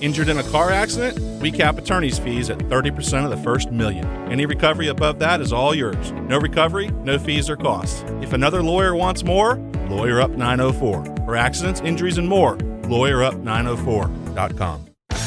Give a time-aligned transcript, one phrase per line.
[0.00, 1.18] Injured in a car accident?
[1.42, 4.06] We cap attorney's fees at 30% of the first million.
[4.32, 6.12] Any recovery above that is all yours.
[6.12, 8.02] No recovery, no fees or costs.
[8.22, 9.56] If another lawyer wants more,
[9.90, 11.04] Lawyer Up 904.
[11.26, 14.86] For accidents, injuries, and more, lawyerup904.com.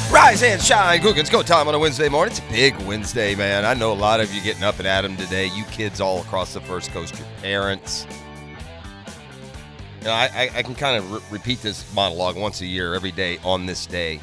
[0.10, 1.30] Rise and shine, Googans.
[1.30, 2.32] Go time on a Wednesday morning.
[2.32, 3.66] It's a big Wednesday, man.
[3.66, 5.52] I know a lot of you getting up and at 'em today.
[5.56, 8.08] You kids all across the First Coast, your parents.
[10.00, 12.94] You know, I, I, I can kind of re- repeat this monologue once a year,
[12.96, 14.20] every day on this day.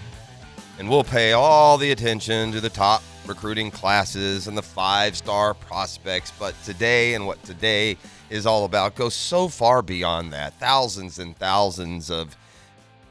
[0.81, 5.53] And we'll pay all the attention to the top recruiting classes and the five star
[5.53, 6.33] prospects.
[6.39, 7.99] But today and what today
[8.31, 10.59] is all about goes so far beyond that.
[10.59, 12.35] Thousands and thousands of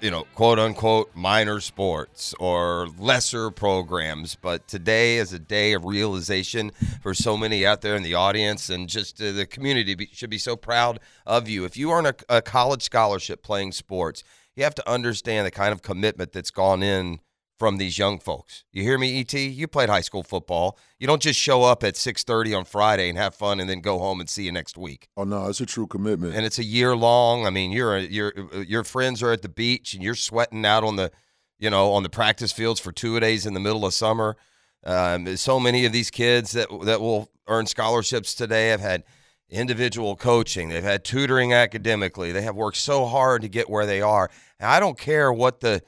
[0.02, 4.34] you know, quote unquote minor sports or lesser programs.
[4.34, 6.72] But today is a day of realization
[7.04, 10.40] for so many out there in the audience, and just uh, the community should be
[10.40, 11.66] so proud of you.
[11.66, 14.24] If you earn a, a college scholarship playing sports,
[14.56, 17.20] you have to understand the kind of commitment that's gone in
[17.60, 18.64] from these young folks.
[18.72, 19.34] You hear me, ET?
[19.34, 20.80] You played high school football.
[20.98, 24.00] You don't just show up at 6:30 on Friday and have fun and then go
[24.00, 25.10] home and see you next week.
[25.18, 26.34] Oh no, it's a true commitment.
[26.34, 27.46] And it's a year long.
[27.46, 30.96] I mean, you're you're your friends are at the beach and you're sweating out on
[30.96, 31.12] the,
[31.60, 34.38] you know, on the practice fields for two days in the middle of summer.
[34.86, 39.04] Um, so many of these kids that that will earn scholarships today have had
[39.50, 40.70] individual coaching.
[40.70, 42.32] They've had tutoring academically.
[42.32, 44.30] They have worked so hard to get where they are.
[44.60, 45.82] And I don't care what the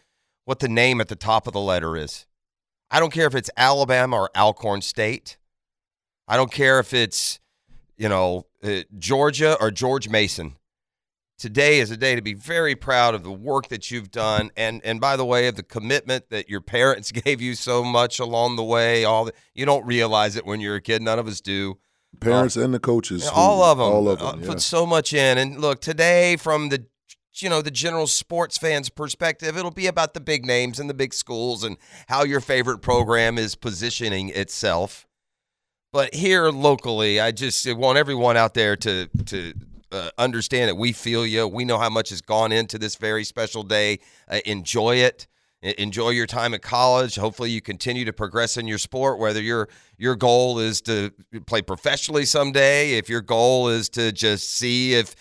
[0.52, 2.26] what the name at the top of the letter is.
[2.92, 5.38] I don't care if it's Alabama or Alcorn State.
[6.28, 7.40] I don't care if it's,
[7.96, 10.58] you know, uh, Georgia or George Mason.
[11.40, 14.82] Today is a day to be very proud of the work that you've done, and
[14.84, 18.58] and by the way, of the commitment that your parents gave you so much along
[18.58, 19.06] the way.
[19.06, 21.02] All the, you don't realize it when you're a kid.
[21.02, 21.78] None of us do.
[22.20, 24.48] Parents uh, and the coaches, all of them, all of them, uh, yeah.
[24.48, 25.38] put so much in.
[25.38, 26.88] And look, today from the
[27.36, 30.94] you know the general sports fans perspective it'll be about the big names and the
[30.94, 35.08] big schools and how your favorite program is positioning itself.
[35.94, 39.54] But here locally i just want everyone out there to to
[39.92, 41.48] uh, understand that we feel you.
[41.48, 44.00] We know how much has gone into this very special day.
[44.30, 45.28] Uh, enjoy it.
[45.62, 47.18] Enjoy your time at college.
[47.18, 51.12] Hopefully you continue to progress in your sport whether your your goal is to
[51.46, 55.16] play professionally someday if your goal is to just see if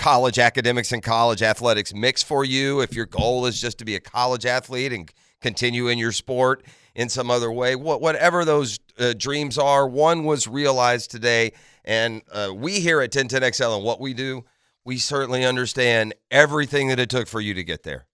[0.00, 2.80] college academics and college athletics mix for you.
[2.80, 5.12] If your goal is just to be a college athlete and
[5.42, 10.24] continue in your sport in some other way, what, whatever those uh, dreams are, one
[10.24, 11.52] was realized today.
[11.84, 14.46] And uh, we here at 1010XL and what we do,
[14.86, 18.06] we certainly understand everything that it took for you to get there.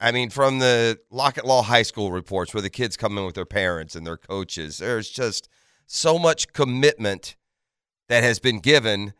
[0.00, 3.34] I mean, from the Lockett Law High School reports where the kids come in with
[3.34, 5.48] their parents and their coaches, there's just
[5.88, 7.34] so much commitment
[8.08, 9.12] that has been given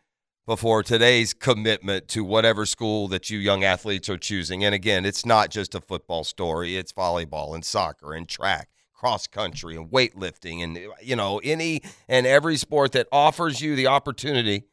[0.49, 4.65] before today's commitment to whatever school that you young athletes are choosing.
[4.65, 9.27] And again, it's not just a football story, it's volleyball and soccer and track, cross
[9.27, 14.65] country and weightlifting and you know, any and every sport that offers you the opportunity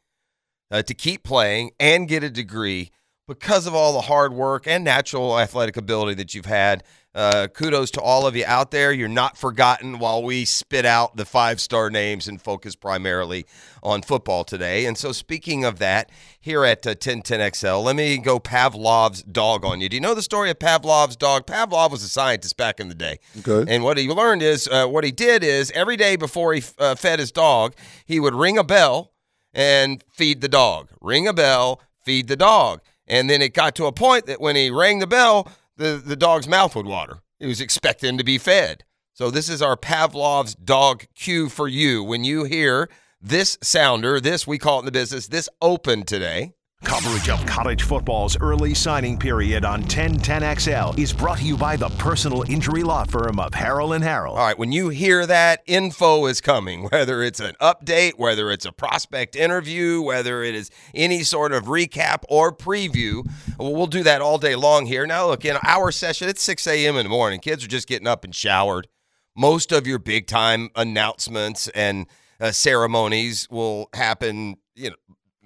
[0.70, 2.90] uh, to keep playing and get a degree
[3.28, 6.84] because of all the hard work and natural athletic ability that you've had.
[7.16, 8.92] Uh, kudos to all of you out there.
[8.92, 13.46] You're not forgotten while we spit out the five star names and focus primarily
[13.82, 14.84] on football today.
[14.84, 19.80] And so, speaking of that, here at uh, 1010XL, let me go Pavlov's dog on
[19.80, 19.88] you.
[19.88, 21.46] Do you know the story of Pavlov's dog?
[21.46, 23.18] Pavlov was a scientist back in the day.
[23.38, 23.72] Okay.
[23.72, 26.96] And what he learned is, uh, what he did is every day before he uh,
[26.96, 29.14] fed his dog, he would ring a bell
[29.54, 30.90] and feed the dog.
[31.00, 32.82] Ring a bell, feed the dog.
[33.06, 36.16] And then it got to a point that when he rang the bell, the, the
[36.16, 37.18] dog's mouth would water.
[37.38, 38.84] He was expecting to be fed.
[39.12, 42.02] So this is our Pavlov's dog cue for you.
[42.02, 42.88] When you hear
[43.20, 46.52] this sounder, this we call it in the business, this open today.
[46.84, 51.88] Coverage of college football's early signing period on 1010XL is brought to you by the
[51.90, 54.30] personal injury law firm of Harrell and Harrell.
[54.30, 58.64] All right, when you hear that, info is coming, whether it's an update, whether it's
[58.64, 63.28] a prospect interview, whether it is any sort of recap or preview.
[63.58, 65.06] Well, do that all day long here.
[65.06, 66.96] Now, look, in our session, it's 6 a.m.
[66.96, 67.40] in the morning.
[67.40, 68.86] Kids are just getting up and showered.
[69.36, 72.06] Most of your big time announcements and
[72.40, 74.96] uh, ceremonies will happen, you know,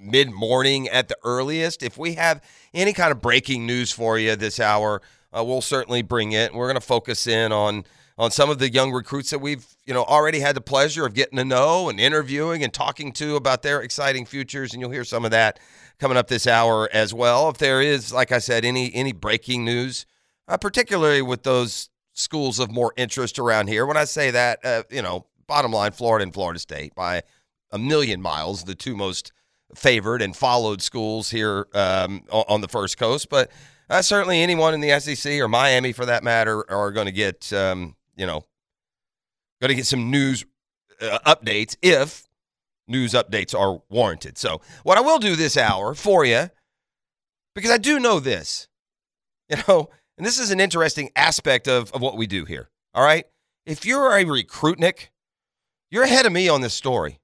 [0.00, 1.82] mid morning at the earliest.
[1.82, 2.42] If we have
[2.72, 5.02] any kind of breaking news for you this hour,
[5.36, 6.54] uh, we'll certainly bring it.
[6.54, 7.84] We're going to focus in on
[8.18, 11.14] on some of the young recruits that we've you know already had the pleasure of
[11.14, 15.04] getting to know and interviewing and talking to about their exciting futures, and you'll hear
[15.04, 15.58] some of that
[15.98, 17.48] coming up this hour as well.
[17.48, 20.06] If there is, like I said, any any breaking news,
[20.48, 23.86] uh, particularly with those schools of more interest around here.
[23.86, 27.22] When I say that, uh, you know, bottom line, Florida and Florida State by
[27.70, 29.32] a million miles, the two most
[29.74, 33.28] favored and followed schools here um, on the First Coast.
[33.28, 33.50] But
[33.88, 37.52] uh, certainly anyone in the SEC or Miami, for that matter, are going to get
[37.52, 38.44] um, you know
[39.60, 40.44] going to get some news
[41.00, 42.26] uh, updates if
[42.90, 44.36] news updates are warranted.
[44.36, 46.50] So, what I will do this hour for you,
[47.54, 48.68] because I do know this,
[49.48, 49.88] you know,
[50.18, 52.68] and this is an interesting aspect of, of what we do here.
[52.94, 53.24] All right.
[53.64, 55.08] If you're a recruitnik,
[55.90, 57.20] you're ahead of me on this story.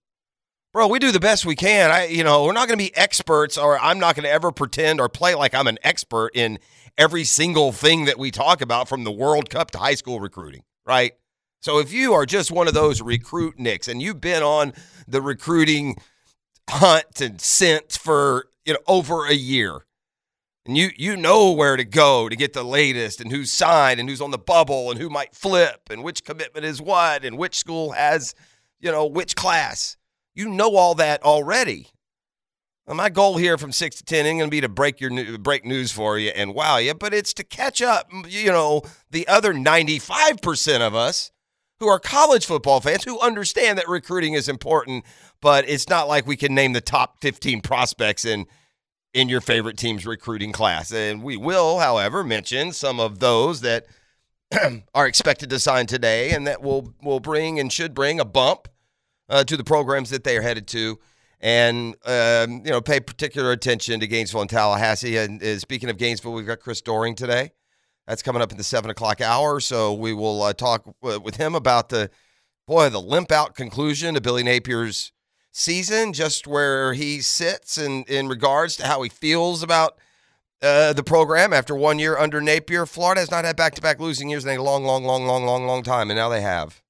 [0.76, 1.90] Bro, we do the best we can.
[1.90, 4.52] I, you know, we're not going to be experts, or I'm not going to ever
[4.52, 6.58] pretend or play like I'm an expert in
[6.98, 10.64] every single thing that we talk about from the World Cup to high school recruiting,
[10.84, 11.14] right?
[11.62, 14.74] So if you are just one of those recruitniks and you've been on
[15.08, 15.96] the recruiting
[16.68, 19.86] hunt and scent for you know over a year,
[20.66, 24.10] and you you know where to go to get the latest and who's signed and
[24.10, 27.56] who's on the bubble and who might flip and which commitment is what and which
[27.56, 28.34] school has
[28.78, 29.96] you know which class.
[30.36, 31.88] You know all that already.
[32.86, 35.64] Well, my goal here from six to ten ain't gonna be to break your break
[35.64, 38.08] news for you and wow you, but it's to catch up.
[38.28, 41.32] You know the other ninety five percent of us
[41.80, 45.04] who are college football fans who understand that recruiting is important,
[45.40, 48.46] but it's not like we can name the top 15 prospects in
[49.12, 50.92] in your favorite team's recruiting class.
[50.92, 53.86] And we will, however, mention some of those that
[54.94, 58.68] are expected to sign today and that will will bring and should bring a bump
[59.28, 60.98] uh, to the programs that they are headed to.
[61.40, 65.16] And um, you know, pay particular attention to Gainesville and Tallahassee.
[65.18, 67.52] And uh, speaking of Gainesville, we've got Chris Doering today.
[68.06, 69.60] That's coming up in the seven o'clock hour.
[69.60, 72.10] So we will uh, talk w- with him about the
[72.66, 75.12] boy the limp out conclusion to Billy Napier's
[75.52, 79.98] season, just where he sits in in regards to how he feels about
[80.62, 82.86] uh, the program after one year under Napier.
[82.86, 85.44] Florida has not had back to back losing years in a long, long, long, long,
[85.44, 86.82] long, long time, and now they have.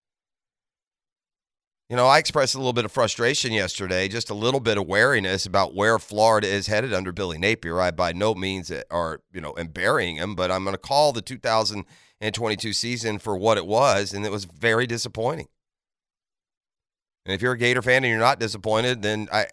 [1.88, 4.88] You know, I expressed a little bit of frustration yesterday, just a little bit of
[4.88, 7.80] wariness about where Florida is headed under Billy Napier.
[7.80, 11.12] I by no means eh, are, you know, burying him, but I'm going to call
[11.12, 15.46] the 2022 season for what it was, and it was very disappointing.
[17.24, 19.46] And if you're a Gator fan and you're not disappointed, then I, eh,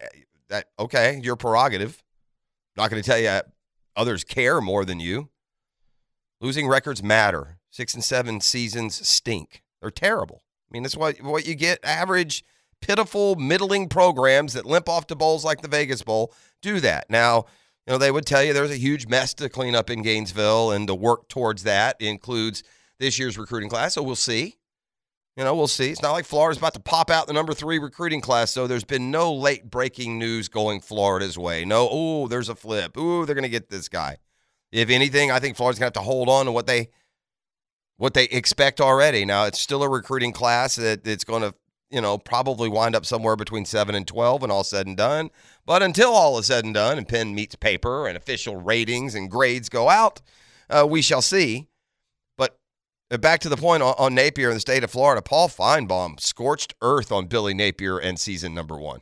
[0.48, 2.02] that okay, your prerogative.
[2.76, 3.42] I'm Not going to tell you eh,
[3.94, 5.30] others care more than you.
[6.40, 7.58] Losing records matter.
[7.70, 9.62] Six and seven seasons stink.
[9.80, 10.43] They're terrible.
[10.70, 11.78] I mean, that's what what you get.
[11.84, 12.44] Average,
[12.80, 16.32] pitiful, middling programs that limp off to bowls like the Vegas Bowl
[16.62, 17.08] do that.
[17.08, 17.44] Now,
[17.86, 20.72] you know, they would tell you there's a huge mess to clean up in Gainesville,
[20.72, 22.62] and the work towards that includes
[22.98, 23.94] this year's recruiting class.
[23.94, 24.56] So we'll see.
[25.36, 25.90] You know, we'll see.
[25.90, 28.52] It's not like Florida's about to pop out the number three recruiting class.
[28.52, 31.64] So there's been no late breaking news going Florida's way.
[31.64, 32.96] No, oh, there's a flip.
[32.96, 34.18] Ooh, they're going to get this guy.
[34.70, 36.90] If anything, I think Florida's going to have to hold on to what they
[37.96, 39.24] what they expect already.
[39.24, 41.54] Now it's still a recruiting class that it's going to,
[41.90, 45.30] you know, probably wind up somewhere between seven and twelve when all said and done.
[45.66, 49.30] But until all is said and done, and pen meets paper, and official ratings and
[49.30, 50.20] grades go out,
[50.68, 51.68] uh, we shall see.
[52.36, 52.58] But
[53.10, 56.20] uh, back to the point on, on Napier in the state of Florida, Paul Finebaum
[56.20, 59.00] scorched earth on Billy Napier and season number one.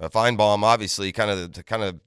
[0.00, 2.00] Uh, Finebaum, obviously, kind of kind of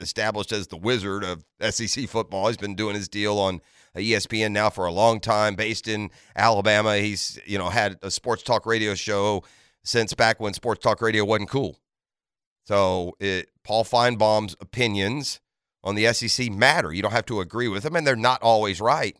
[0.00, 2.48] established as the wizard of SEC football.
[2.48, 3.60] He's been doing his deal on
[3.94, 6.96] Uh, ESPN now for a long time, based in Alabama.
[6.96, 9.44] He's you know had a sports talk radio show
[9.84, 11.78] since back when sports talk radio wasn't cool.
[12.66, 15.40] So it, Paul Finebaum's opinions
[15.82, 16.92] on the SEC matter.
[16.92, 19.16] You don't have to agree with them, and they're not always right.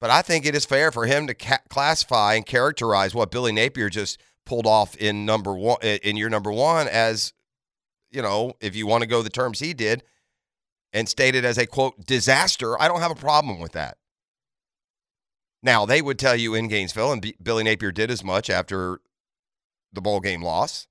[0.00, 3.52] But I think it is fair for him to ca- classify and characterize what Billy
[3.52, 7.32] Napier just pulled off in number one in your number one as,
[8.10, 10.04] you know, if you want to go the terms he did,
[10.92, 13.98] and stated as a quote disaster, I don't have a problem with that.
[15.62, 19.00] Now, they would tell you in Gainesville, and B- Billy Napier did as much after
[19.92, 20.86] the bowl game loss,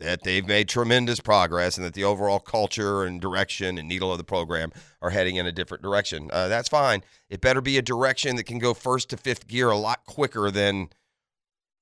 [0.00, 4.18] that they've made tremendous progress and that the overall culture and direction and needle of
[4.18, 6.28] the program are heading in a different direction.
[6.32, 7.02] Uh, that's fine.
[7.30, 10.50] It better be a direction that can go first to fifth gear a lot quicker
[10.50, 10.88] than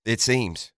[0.05, 0.72] it seems.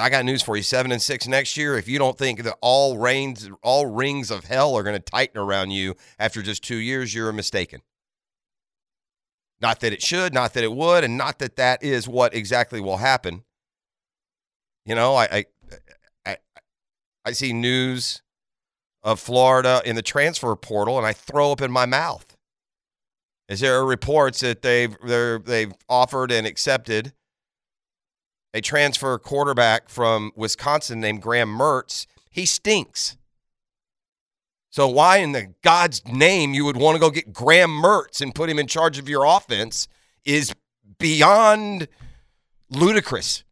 [0.00, 1.76] I got news for you: seven and six next year.
[1.76, 5.38] If you don't think that all reins, all rings of hell are going to tighten
[5.38, 7.80] around you after just two years, you're mistaken.
[9.60, 12.80] Not that it should, not that it would, and not that that is what exactly
[12.80, 13.44] will happen.
[14.84, 15.44] You know, I I
[16.26, 16.36] I,
[17.24, 18.22] I see news
[19.02, 22.36] of Florida in the transfer portal, and I throw up in my mouth.
[23.48, 24.96] Is there reports that they've
[25.44, 27.12] they've offered and accepted
[28.54, 32.06] a transfer quarterback from Wisconsin named Graham Mertz.
[32.30, 33.16] He stinks.
[34.70, 38.34] So why in the God's name you would want to go get Graham Mertz and
[38.34, 39.88] put him in charge of your offense
[40.24, 40.54] is
[40.98, 41.88] beyond
[42.70, 43.44] ludicrous.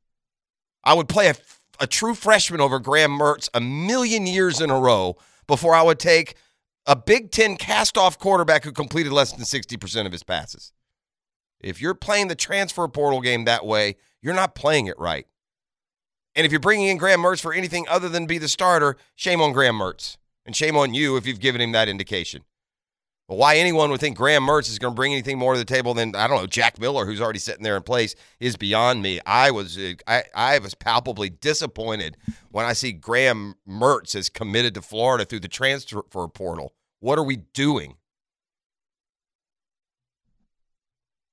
[0.84, 1.34] I would play a,
[1.80, 5.16] a true freshman over Graham Mertz a million years in a row
[5.46, 6.36] before I would take
[6.86, 10.72] a Big Ten cast off quarterback who completed less than 60% of his passes.
[11.60, 15.26] If you're playing the transfer portal game that way, you're not playing it right.
[16.34, 19.40] And if you're bringing in Graham Mertz for anything other than be the starter, shame
[19.40, 20.16] on Graham Mertz.
[20.46, 22.42] And shame on you if you've given him that indication.
[23.28, 25.64] But why anyone would think Graham Mertz is going to bring anything more to the
[25.64, 29.02] table than I don't know Jack Miller, who's already sitting there in place, is beyond
[29.02, 29.20] me.
[29.24, 32.16] I was I, I was palpably disappointed
[32.50, 36.74] when I see Graham Mertz is committed to Florida through the transfer portal.
[37.00, 37.96] What are we doing?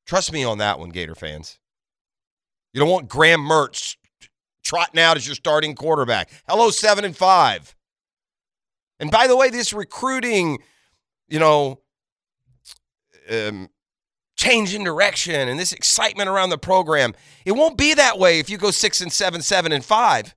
[0.05, 1.59] Trust me on that one, Gator fans.
[2.73, 3.97] You don't want Graham Mertz
[4.63, 6.29] trotting out as your starting quarterback.
[6.47, 7.75] Hello, seven and five.
[8.99, 10.59] And by the way, this recruiting,
[11.27, 11.79] you know,
[13.31, 13.69] um,
[14.37, 17.13] change in direction and this excitement around the program,
[17.45, 20.35] it won't be that way if you go six and seven, seven and five.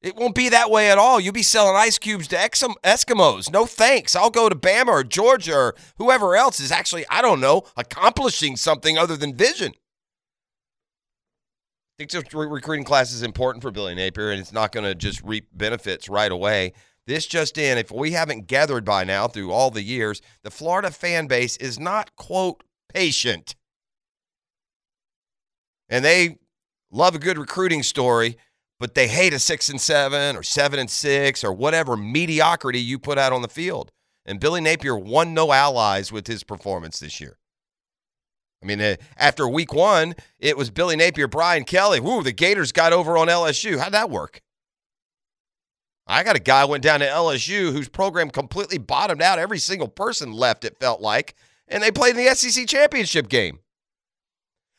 [0.00, 1.18] It won't be that way at all.
[1.18, 3.52] You'll be selling ice cubes to Eskimos.
[3.52, 4.14] No thanks.
[4.14, 8.56] I'll go to Bama or Georgia or whoever else is actually, I don't know, accomplishing
[8.56, 9.72] something other than vision.
[11.98, 14.94] I think this recruiting class is important for Billy Napier, and it's not going to
[14.94, 16.72] just reap benefits right away.
[17.08, 20.92] This just in, if we haven't gathered by now through all the years, the Florida
[20.92, 23.56] fan base is not, quote, patient.
[25.88, 26.38] And they
[26.92, 28.36] love a good recruiting story,
[28.78, 33.00] but they hate a six and seven or seven and six or whatever mediocrity you
[33.00, 33.90] put out on the field.
[34.24, 37.38] And Billy Napier won no allies with his performance this year.
[38.62, 42.00] I mean, uh, after week one, it was Billy Napier, Brian Kelly.
[42.00, 43.78] Woo, the Gators got over on LSU.
[43.78, 44.42] How'd that work?
[46.06, 49.38] I got a guy went down to LSU whose program completely bottomed out.
[49.38, 51.34] Every single person left, it felt like,
[51.68, 53.60] and they played in the SEC championship game.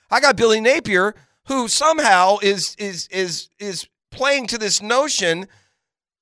[0.10, 1.14] I got Billy Napier,
[1.46, 5.48] who somehow is is is is playing to this notion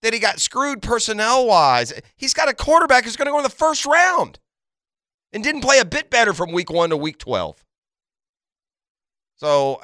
[0.01, 1.93] that he got screwed personnel wise.
[2.17, 4.39] He's got a quarterback who's going to go in the first round
[5.33, 7.63] and didn't play a bit better from week one to week 12.
[9.35, 9.81] So,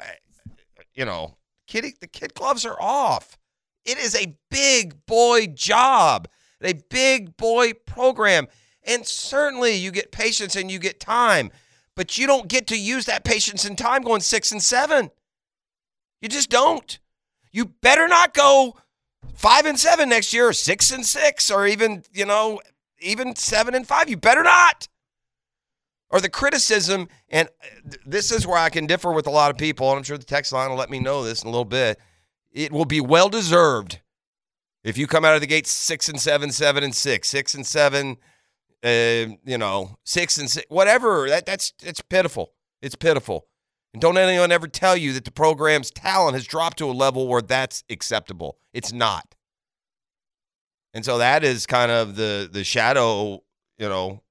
[0.93, 1.35] you know,
[1.67, 3.37] kid, the kid gloves are off.
[3.85, 6.27] It is a big boy job,
[6.61, 8.47] a big boy program.
[8.85, 11.51] And certainly you get patience and you get time,
[11.95, 15.11] but you don't get to use that patience and time going six and seven.
[16.21, 16.99] You just don't.
[17.51, 18.75] You better not go
[19.35, 22.61] five and seven next year, or six and six, or even, you know,
[22.99, 24.09] even seven and five.
[24.09, 24.87] You better not.
[26.13, 27.49] Or the criticism, and
[28.05, 30.23] this is where I can differ with a lot of people, and I'm sure the
[30.23, 31.99] text line will let me know this in a little bit
[32.53, 33.99] it will be well deserved
[34.83, 37.65] if you come out of the gate six and seven, seven and six, six and
[37.65, 38.17] seven,
[38.83, 41.27] uh, you know, six and six, whatever.
[41.27, 42.53] That that's it's pitiful.
[42.81, 43.47] It's pitiful.
[43.93, 47.27] And don't anyone ever tell you that the program's talent has dropped to a level
[47.27, 48.57] where that's acceptable.
[48.73, 49.35] It's not.
[50.93, 53.43] And so that is kind of the the shadow,
[53.77, 54.21] you know,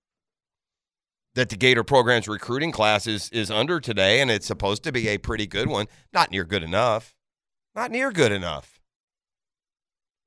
[1.35, 5.09] that the Gator program's recruiting class is is under today, and it's supposed to be
[5.09, 5.87] a pretty good one.
[6.13, 7.15] Not near good enough.
[7.75, 8.81] Not near good enough.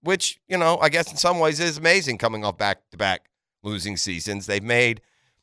[0.02, 3.30] Which, you know, I guess in some ways is amazing coming off back to back
[3.64, 4.46] losing seasons.
[4.46, 5.02] They've made,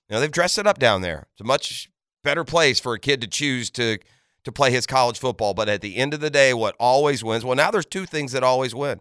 [0.09, 1.26] you know, they've dressed it up down there.
[1.33, 1.90] It's a much
[2.23, 3.99] better place for a kid to choose to
[4.45, 5.54] to play his college football.
[5.54, 8.33] But at the end of the day, what always wins, well, now there's two things
[8.33, 9.00] that always win.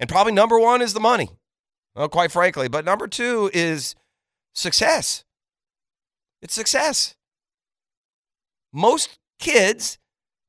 [0.00, 1.30] And probably number one is the money.
[1.94, 2.68] Well, quite frankly.
[2.68, 3.94] But number two is
[4.52, 5.24] success.
[6.44, 7.16] It's success.
[8.72, 9.98] Most kids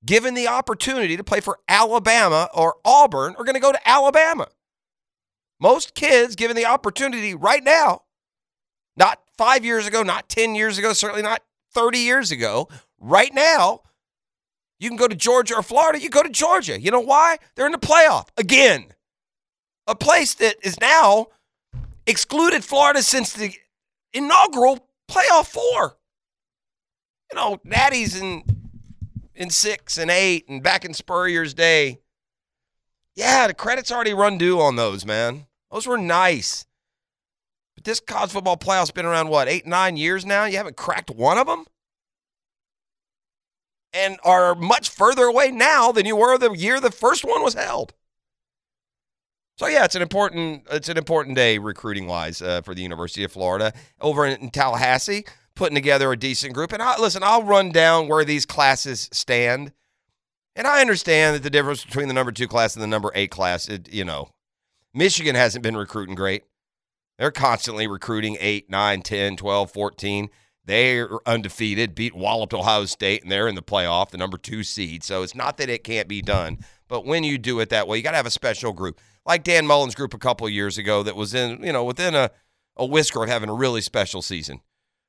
[0.06, 4.48] given the opportunity to play for Alabama or Auburn, are going to go to Alabama.
[5.60, 8.02] Most kids, given the opportunity right now,
[8.96, 11.42] not five years ago, not 10 years ago, certainly not
[11.74, 13.82] 30 years ago, right now,
[14.80, 16.00] you can go to Georgia or Florida.
[16.00, 16.80] You go to Georgia.
[16.80, 17.38] You know why?
[17.56, 18.94] They're in the playoff again.
[19.88, 21.28] A place that is now
[22.06, 23.54] excluded Florida since the
[24.14, 25.98] inaugural playoff four.
[27.32, 28.44] You know, Natty's and
[29.36, 32.00] in six and eight and back in Spurrier's day.
[33.16, 35.48] Yeah, the credit's already run due on those, man.
[35.72, 36.66] Those were nice.
[37.76, 40.46] But this college football playoff's been around, what, eight, nine years now?
[40.46, 41.66] You haven't cracked one of them?
[43.94, 47.54] And are much further away now than you were the year the first one was
[47.54, 47.94] held.
[49.58, 53.24] So yeah, it's an important it's an important day recruiting wise uh, for the University
[53.24, 56.74] of Florida over in, Tallahassee putting together a decent group.
[56.74, 59.72] And I, listen, I'll run down where these classes stand.
[60.56, 63.32] And I understand that the difference between the number two class and the number eight
[63.32, 64.30] class, it, you know,
[64.94, 66.44] Michigan hasn't been recruiting great.
[67.18, 70.30] They're constantly recruiting 8, 9, 10, 12, 14.
[70.66, 75.04] They're undefeated, beat walloped Ohio State, and they're in the playoff, the number two seed.
[75.04, 76.60] So it's not that it can't be done.
[76.88, 79.00] But when you do it that way, you got to have a special group.
[79.26, 82.32] Like Dan Mullen's group a couple years ago that was in, you know, within a–
[82.78, 84.62] a whisker of having a really special season.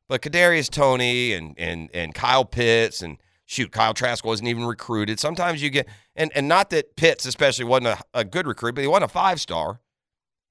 [0.08, 5.18] But Kadarius Toney and and and Kyle Pitts and shoot, Kyle Trask wasn't even recruited.
[5.18, 8.82] Sometimes you get and and not that Pitts especially wasn't a, a good recruit, but
[8.82, 9.80] he wasn't a five star.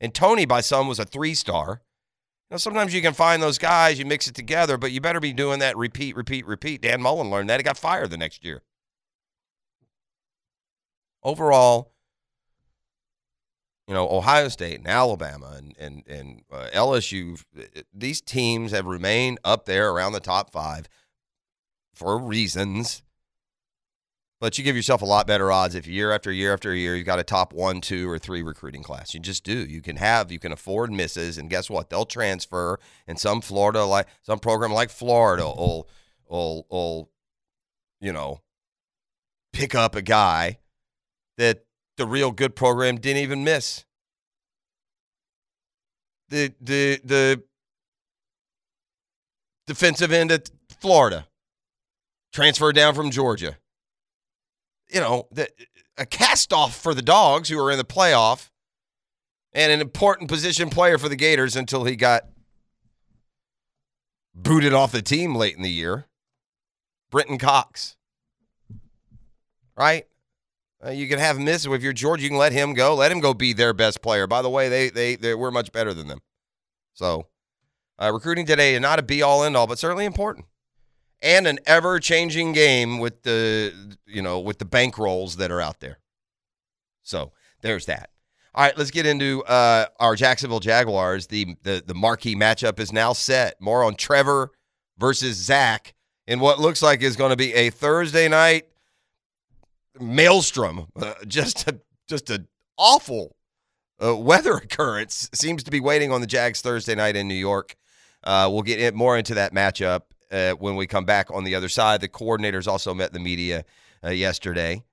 [0.01, 1.81] And Toney by some was a three star.
[2.51, 5.33] Know, sometimes you can find those guys, you mix it together, but you better be
[5.33, 6.81] doing that repeat, repeat, repeat.
[6.81, 7.59] Dan Mullen learned that.
[7.59, 8.61] He got fired the next year.
[11.23, 11.94] Overall,
[13.87, 17.43] you know, Ohio State and Alabama and and and uh, LSU,
[17.93, 20.87] these teams have remained up there around the top five
[21.93, 23.03] for reasons.
[24.41, 27.05] But you give yourself a lot better odds if year after year after year you've
[27.05, 29.13] got a top one, two, or three recruiting class.
[29.13, 29.53] You just do.
[29.53, 31.89] You can have, you can afford misses, and guess what?
[31.89, 32.79] They'll transfer.
[33.07, 35.87] And some Florida, like some program like Florida, will
[36.27, 37.09] will will,
[38.01, 38.41] you know,
[39.53, 40.57] pick up a guy
[41.37, 41.65] that
[41.97, 43.85] the real good program didn't even miss.
[46.29, 47.43] The the the
[49.67, 50.49] defensive end at
[50.79, 51.27] Florida
[52.33, 53.57] transferred down from Georgia.
[54.89, 55.49] You know, the,
[55.97, 58.49] a cast off for the dogs who are in the playoff
[59.53, 62.23] and an important position player for the Gators until he got
[64.35, 66.05] booted off the team late in the year.
[67.09, 67.95] Brenton Cox.
[69.77, 70.05] Right?
[70.85, 72.95] Uh, you can have miss if you're George, You can let him go.
[72.95, 74.27] Let him go be their best player.
[74.27, 76.19] By the way, they they they we're much better than them.
[76.93, 77.27] So,
[77.97, 80.45] uh, recruiting today is not a be all end all, but certainly important,
[81.21, 85.79] and an ever changing game with the you know with the bankrolls that are out
[85.79, 85.99] there.
[87.01, 88.09] So there's that.
[88.53, 91.27] All right, let's get into uh, our Jacksonville Jaguars.
[91.27, 93.59] The, the the marquee matchup is now set.
[93.59, 94.51] More on Trevor
[94.97, 95.95] versus Zach
[96.27, 98.67] in what looks like is going to be a Thursday night
[99.99, 100.87] maelstrom.
[100.95, 102.47] Uh, just a just an
[102.77, 103.35] awful
[104.03, 107.75] uh, weather occurrence seems to be waiting on the Jags Thursday night in New York.
[108.23, 111.69] Uh, we'll get more into that matchup uh, when we come back on the other
[111.69, 112.01] side.
[112.01, 113.65] The coordinators also met the media
[114.03, 114.83] uh, yesterday.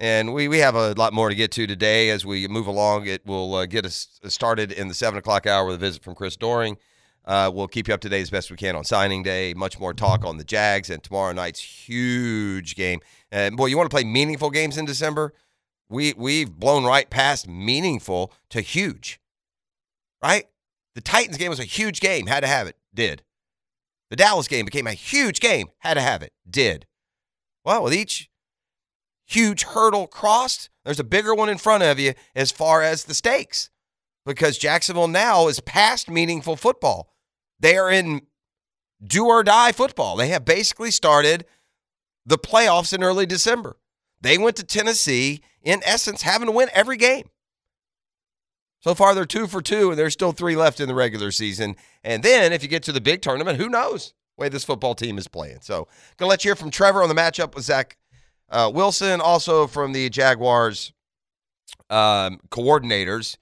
[0.00, 3.06] And we, we have a lot more to get to today as we move along.
[3.06, 6.14] It will uh, get us started in the 7 o'clock hour with a visit from
[6.14, 6.76] Chris Doering.
[7.26, 9.54] we'll keep you up to date as best we can on signing day.
[9.54, 13.00] Much more talk on the Jags and tomorrow night's huge game.
[13.30, 15.34] And boy, you want to play meaningful games in December?
[15.88, 19.20] We we've blown right past meaningful to huge.
[20.22, 20.46] Right?
[20.94, 23.22] The Titans game was a huge game, had to have it, did.
[24.10, 26.86] The Dallas game became a huge game, had to have it, did.
[27.64, 28.30] Well, with each
[29.26, 33.14] huge hurdle crossed, there's a bigger one in front of you as far as the
[33.14, 33.70] stakes.
[34.24, 37.14] Because Jacksonville now is past meaningful football.
[37.60, 38.22] They are in
[39.02, 40.16] do or die football.
[40.16, 41.46] They have basically started
[42.28, 43.78] the playoffs in early December.
[44.20, 47.30] They went to Tennessee, in essence, having to win every game.
[48.80, 51.74] So far, they're two for two, and there's still three left in the regular season.
[52.04, 55.18] And then if you get to the big tournament, who knows way this football team
[55.18, 55.58] is playing.
[55.62, 57.96] So, gonna let you hear from Trevor on the matchup with Zach
[58.50, 60.92] uh, Wilson, also from the Jaguars
[61.90, 63.36] um, coordinators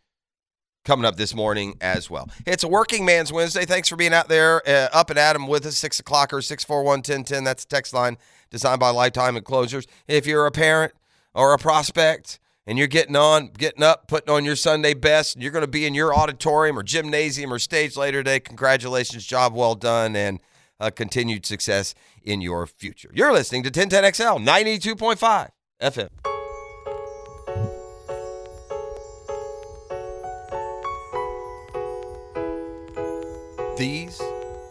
[0.85, 2.31] coming up this morning as well.
[2.47, 3.67] It's a working man's Wednesday.
[3.67, 6.41] Thanks for being out there, uh, up and at 'em with us, 6 o'clock or
[6.41, 7.45] 641 1010.
[7.45, 8.17] That's the text line
[8.51, 9.87] designed by Lifetime Enclosures.
[10.07, 10.93] If you're a parent
[11.35, 15.43] or a prospect and you're getting on, getting up, putting on your Sunday best, and
[15.43, 19.55] you're going to be in your auditorium or gymnasium or stage later today, congratulations, job
[19.55, 20.41] well done, and
[20.81, 23.11] uh, continued success in your future.
[23.15, 26.09] You're listening to 1010XL 92.5 FM.
[33.77, 34.19] These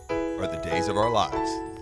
[0.10, 1.75] are the days of our lives.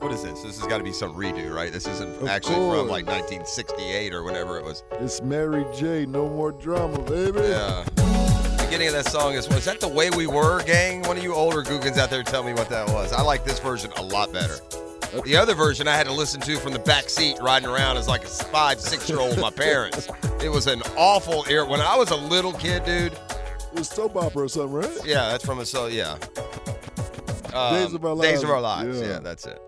[0.00, 0.40] What is this?
[0.42, 1.70] This has got to be some redo, right?
[1.70, 4.82] This isn't Of actually from like 1968 or whenever it was.
[4.92, 6.06] It's Mary J.
[6.06, 7.40] No more drama, baby.
[7.40, 7.84] Yeah.
[7.96, 11.02] The beginning of that song is was that the way we were, gang?
[11.02, 13.12] One of you older Googans out there tell me what that was.
[13.12, 14.56] I like this version a lot better.
[15.24, 18.08] The other version I had to listen to from the back seat riding around as
[18.08, 20.08] like a five, six year old my parents.
[20.42, 21.68] It was an awful era.
[21.68, 23.12] When I was a little kid, dude.
[23.12, 23.20] It
[23.74, 24.98] was soap opera or something, right?
[25.04, 26.16] Yeah, that's from a so yeah.
[27.52, 28.30] Um, Days of Our Lives.
[28.30, 28.50] Days of.
[28.50, 29.00] Our Lives.
[29.00, 29.06] Yeah.
[29.06, 29.18] Yeah.
[29.18, 29.60] that's it.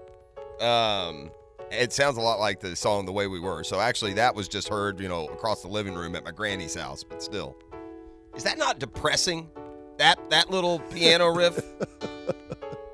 [0.63, 1.31] Um,
[1.71, 4.49] it sounds a lot like the song "The Way We Were." So actually, that was
[4.49, 7.03] just heard, you know, across the living room at my granny's house.
[7.03, 7.57] But still,
[8.37, 9.49] is that not depressing?
[9.99, 11.61] That that little piano riff.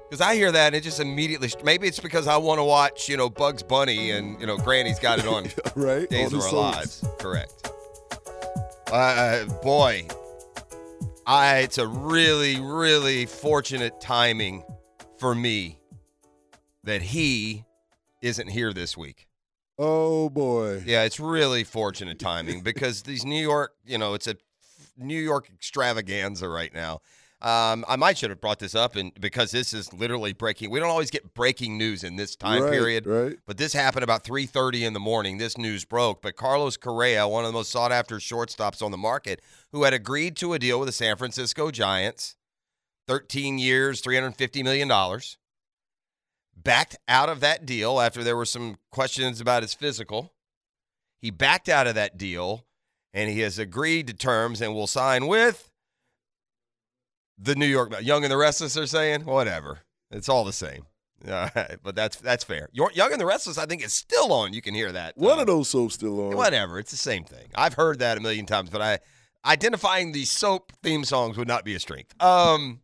[0.09, 1.51] Because I hear that and it just immediately.
[1.63, 4.99] Maybe it's because I want to watch, you know, Bugs Bunny and you know, Granny's
[4.99, 6.09] got it on right?
[6.09, 6.53] Days of Our.
[6.55, 7.05] Lives.
[7.19, 7.71] Correct.
[8.91, 10.09] Uh, boy,
[11.27, 14.65] I it's a really, really fortunate timing
[15.19, 15.79] for me
[16.89, 17.65] that he
[18.23, 19.29] isn't here this week.
[19.79, 20.83] Oh boy.
[20.85, 24.37] Yeah, it's really fortunate timing because these New York, you know, it's a
[24.97, 27.01] New York extravaganza right now.
[27.41, 30.71] Um, I might should have brought this up, and because this is literally breaking.
[30.71, 33.39] We don't always get breaking news in this time Right, period, right.
[33.47, 35.39] But this happened about 3:30 in the morning.
[35.39, 36.21] This news broke.
[36.21, 40.37] But Carlos Correa, one of the most sought-after shortstops on the market, who had agreed
[40.39, 42.35] to a deal with the San Francisco Giants,
[43.07, 45.39] 13 years, 350 million dollars,
[46.63, 50.33] backed out of that deal after there were some questions about his physical.
[51.21, 52.67] He backed out of that deal,
[53.13, 55.71] and he has agreed to terms and will sign with
[57.39, 59.81] the New York Young and the Restless are saying whatever.
[60.11, 60.87] It's all the same.
[61.27, 62.69] All right, but that's that's fair.
[62.73, 64.53] Your- Young and the Restless, I think, is still on.
[64.53, 65.19] You can hear that.
[65.19, 66.37] One uh, of those soaps still on.
[66.37, 66.79] Whatever.
[66.79, 67.49] It's the same thing.
[67.57, 69.01] I've heard that a million times, but I
[69.45, 72.15] identifying the soap theme songs would not be a strength.
[72.23, 72.83] Um,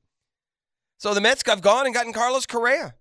[0.99, 2.95] so the Mets have gone and gotten Carlos Correa.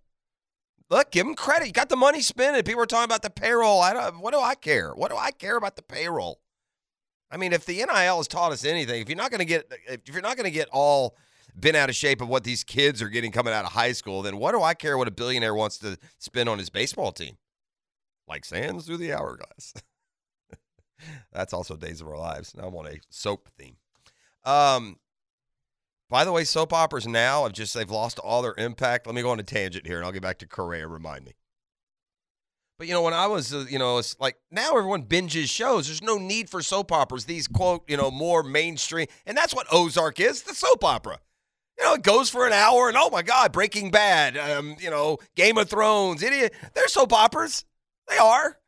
[0.93, 1.65] Look, give him credit.
[1.65, 2.61] You got the money spending.
[2.61, 3.81] People are talking about the payroll.
[3.81, 4.19] I don't.
[4.19, 4.91] What do I care?
[4.93, 6.39] What do I care about the payroll?
[7.31, 9.73] I mean, if the NIL has taught us anything, if you're not going to get,
[9.87, 11.17] if you're not going to get all
[11.55, 14.21] bent out of shape of what these kids are getting coming out of high school,
[14.21, 17.37] then what do I care what a billionaire wants to spend on his baseball team?
[18.27, 19.73] Like sands through the hourglass.
[21.33, 22.53] That's also Days of Our Lives.
[22.55, 23.77] Now I'm on a soap theme.
[24.45, 24.97] Um,
[26.09, 29.07] by the way, soap operas now have just they've lost all their impact.
[29.07, 30.87] Let me go on a tangent here, and I'll get back to Correa.
[30.87, 31.33] Remind me.
[32.77, 35.87] But you know, when I was, uh, you know, it's like now everyone binges shows.
[35.87, 37.25] There's no need for soap operas.
[37.25, 40.43] These quote, you know, more mainstream, and that's what Ozark is.
[40.43, 41.19] The soap opera.
[41.77, 44.89] You know, it goes for an hour, and oh my God, Breaking Bad, um, you
[44.89, 46.53] know, Game of Thrones, idiot.
[46.73, 47.65] They're soap operas.
[48.07, 48.59] They are.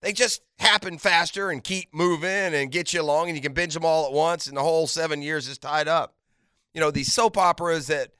[0.00, 3.74] They just happen faster and keep moving and get you along, and you can binge
[3.74, 6.14] them all at once, and the whole seven years is tied up.
[6.74, 8.12] You know, these soap operas that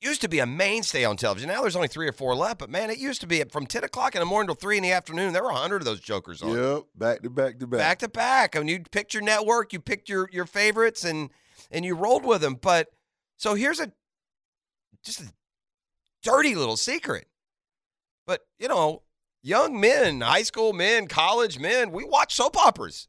[0.00, 1.48] used to be a mainstay on television.
[1.48, 3.84] Now there's only three or four left, but man, it used to be from 10
[3.84, 5.32] o'clock in the morning till 3 in the afternoon.
[5.32, 6.56] There were 100 of those jokers on.
[6.56, 7.78] Yep, back to back to back.
[7.78, 8.56] Back to back.
[8.56, 11.30] I mean, you picked your network, you picked your, your favorites, and
[11.70, 12.54] and you rolled with them.
[12.54, 12.88] But
[13.36, 13.92] so here's a
[15.02, 15.32] just a
[16.22, 17.26] dirty little secret.
[18.26, 19.02] But, you know,
[19.42, 23.08] young men, high school men, college men, we watch soap operas.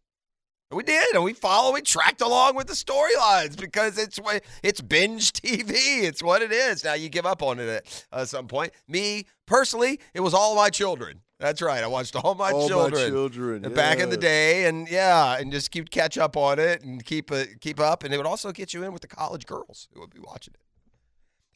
[0.71, 4.19] We did, and we followed, we tracked along with the storylines because it's
[4.63, 6.03] it's binge TV.
[6.03, 6.83] It's what it is.
[6.83, 8.71] Now you give up on it at uh, some point.
[8.87, 11.21] Me personally, it was all my children.
[11.39, 11.83] That's right.
[11.83, 13.61] I watched all my All children my children.
[13.73, 17.31] back in the day, and yeah, and just keep catch up on it and keep
[17.31, 19.99] it keep up, and it would also get you in with the college girls who
[20.01, 20.59] would be watching it.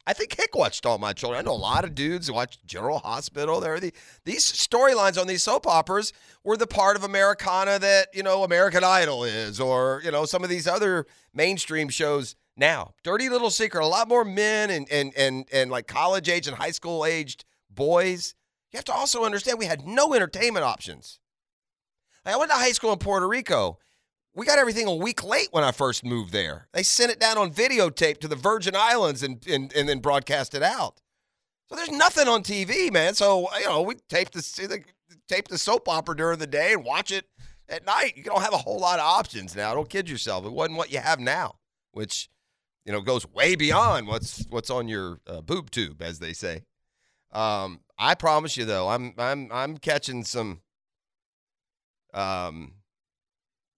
[0.08, 1.40] I think Hick watched all my children.
[1.40, 3.60] I know a lot of dudes who watched General Hospital.
[3.60, 3.92] There, the,
[4.24, 6.14] these storylines on these soap operas
[6.44, 10.44] were the part of Americana that you know American Idol is, or you know some
[10.44, 12.36] of these other mainstream shows.
[12.56, 16.48] Now, dirty little secret: a lot more men and and and and like college age
[16.48, 18.36] and high school aged boys.
[18.72, 21.20] You have to also understand we had no entertainment options.
[22.26, 23.80] I went to high school in Puerto Rico.
[24.36, 26.68] We got everything a week late when I first moved there.
[26.74, 30.54] They sent it down on videotape to the Virgin Islands and, and, and then broadcast
[30.54, 31.00] it out.
[31.70, 33.16] So there's nothing on TV, man.
[33.16, 34.84] So, you know, we tape the,
[35.28, 37.26] tape the soap opera during the day and watch it
[37.70, 38.18] at night.
[38.18, 39.74] You don't have a whole lot of options now.
[39.74, 40.46] Don't kid yourself.
[40.46, 41.56] It wasn't what you have now,
[41.92, 42.30] which,
[42.84, 46.64] you know, goes way beyond what's what's on your uh, boob tube, as they say.
[47.32, 50.62] Um, I promise you, though, I'm I'm I'm catching some
[52.14, 52.74] um,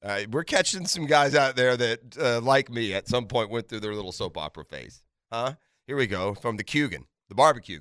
[0.03, 3.67] uh, we're catching some guys out there that, uh, like me, at some point went
[3.67, 5.01] through their little soap opera phase.
[5.31, 5.53] Huh?
[5.85, 7.79] Here we go from the Googan, the barbecue.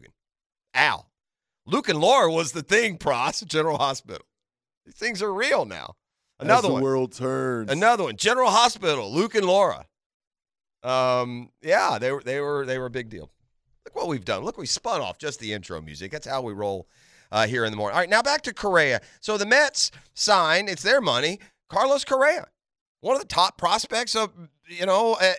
[0.75, 1.11] Al.
[1.67, 4.27] Luke and Laura was the thing, Pross, General Hospital.
[4.85, 5.97] These things are real now.
[6.39, 6.83] As Another the one.
[6.83, 7.71] world turns.
[7.71, 8.17] Another one.
[8.17, 9.87] General Hospital, Luke and Laura.
[10.83, 13.31] Um, yeah, they were they were they were a big deal.
[13.85, 14.45] Look what we've done.
[14.45, 16.13] Look, we spun off just the intro music.
[16.13, 16.87] That's how we roll
[17.33, 17.95] uh, here in the morning.
[17.95, 19.01] All right, now back to Correa.
[19.21, 21.41] So the Mets sign, it's their money.
[21.69, 22.47] Carlos Correa,
[23.01, 24.33] one of the top prospects of
[24.69, 25.33] you know uh,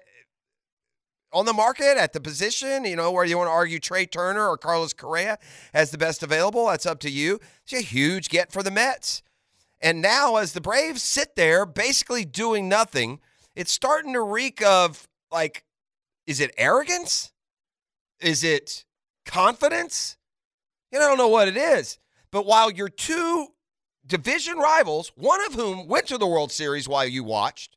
[1.34, 2.86] on the market at the position.
[2.86, 5.38] You know where you want to argue Trey Turner or Carlos Correa
[5.74, 6.68] as the best available.
[6.68, 7.40] That's up to you.
[7.64, 9.24] It's a huge get for the Mets.
[9.80, 13.20] And now, as the Braves sit there basically doing nothing,
[13.56, 15.64] it's starting to reek of like,
[16.26, 17.32] is it arrogance?
[18.20, 18.86] Is it
[19.26, 20.18] confidence?
[20.92, 22.00] Know, I don't know what it is.
[22.32, 23.48] But while your two
[24.08, 27.76] division rivals, one of whom went to the World Series while you watched,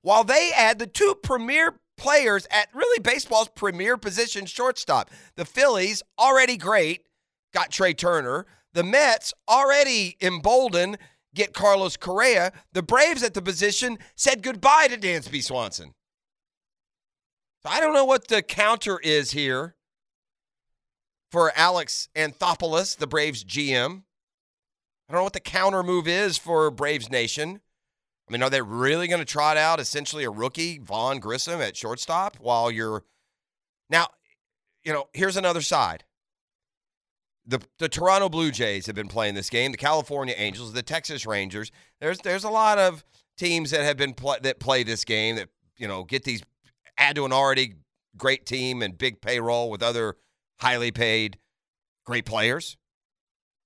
[0.00, 6.02] while they add the two premier players at really baseball's premier position shortstop, the Phillies,
[6.18, 7.06] already great,
[7.52, 8.46] got Trey Turner.
[8.74, 10.96] The Mets, already emboldened,
[11.34, 12.52] get Carlos Correa.
[12.72, 15.92] The Braves at the position said goodbye to Dansby Swanson.
[17.62, 19.76] So I don't know what the counter is here
[21.30, 24.02] for Alex Anthopoulos, the Braves GM.
[25.08, 27.60] I don't know what the counter move is for Braves Nation.
[28.28, 31.76] I mean, are they really going to trot out essentially a rookie, Vaughn Grissom, at
[31.76, 33.04] shortstop while you're
[33.90, 34.06] now?
[34.84, 36.04] You know, here's another side.
[37.44, 39.72] The the Toronto Blue Jays have been playing this game.
[39.72, 41.72] The California Angels, the Texas Rangers.
[42.00, 43.04] There's there's a lot of
[43.36, 46.42] teams that have been pl- that play this game that you know get these
[46.96, 47.74] add to an already
[48.16, 50.16] great team and big payroll with other
[50.60, 51.38] highly paid
[52.04, 52.76] great players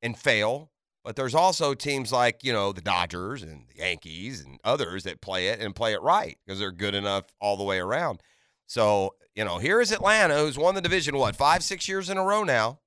[0.03, 0.71] and fail.
[1.07, 5.21] But there's also teams like, you know, the Dodgers and the Yankees and others that
[5.21, 8.21] play it and play it right because they're good enough all the way around.
[8.67, 12.19] So, you know, here is Atlanta who's won the division, what, five, six years in
[12.19, 12.81] a row now.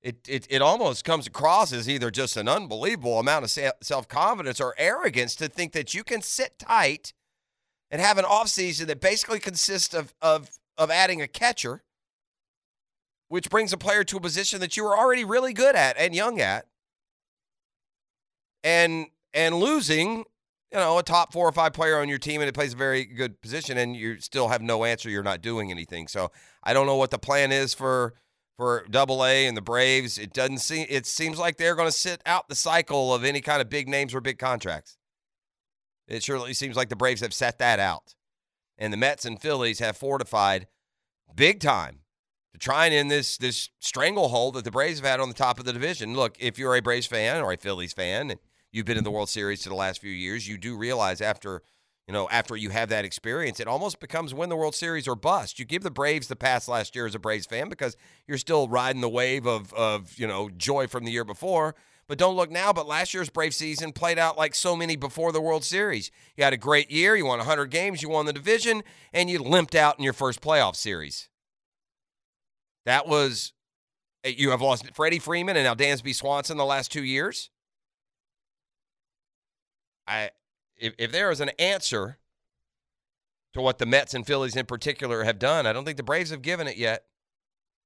[0.00, 4.60] It, it, it almost comes across as either just an unbelievable amount of self confidence
[4.60, 7.12] or arrogance to think that you can sit tight
[7.90, 11.82] and have an offseason that basically consists of, of, of adding a catcher
[13.28, 16.14] which brings a player to a position that you were already really good at and
[16.14, 16.66] young at.
[18.66, 20.24] And and losing,
[20.72, 22.76] you know, a top four or five player on your team and it plays a
[22.76, 26.08] very good position and you still have no answer, you're not doing anything.
[26.08, 26.32] So
[26.64, 28.14] I don't know what the plan is for
[28.56, 30.18] for double A and the Braves.
[30.18, 33.40] It doesn't seem it seems like they're going to sit out the cycle of any
[33.40, 34.96] kind of big names or big contracts.
[36.08, 38.14] It surely seems like the Braves have set that out.
[38.78, 40.66] And the Mets and Phillies have fortified
[41.34, 42.00] big time
[42.52, 45.58] to try and end this this stranglehold that the Braves have had on the top
[45.58, 46.14] of the division.
[46.14, 48.40] Look, if you're a Braves fan or a Phillies fan and
[48.76, 51.62] you've been in the World Series for the last few years, you do realize after
[52.06, 55.16] you know after you have that experience, it almost becomes win the World Series or
[55.16, 55.58] bust.
[55.58, 57.96] You give the Braves the pass last year as a Braves fan because
[58.28, 61.74] you're still riding the wave of of you know joy from the year before.
[62.06, 62.72] But don't look now.
[62.72, 66.12] But last year's Brave season played out like so many before the World Series.
[66.36, 67.16] You had a great year.
[67.16, 68.00] You won 100 games.
[68.00, 71.28] You won the division, and you limped out in your first playoff series.
[72.84, 73.54] That was
[74.22, 77.50] eh, you have lost Freddie Freeman and now Dansby Swanson the last two years.
[80.06, 80.30] I
[80.76, 82.18] if, if there is an answer
[83.54, 86.30] to what the Mets and Phillies in particular have done, I don't think the Braves
[86.30, 87.04] have given it yet.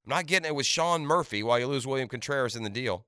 [0.05, 3.07] I'm not getting it with Sean Murphy while you lose William Contreras in the deal.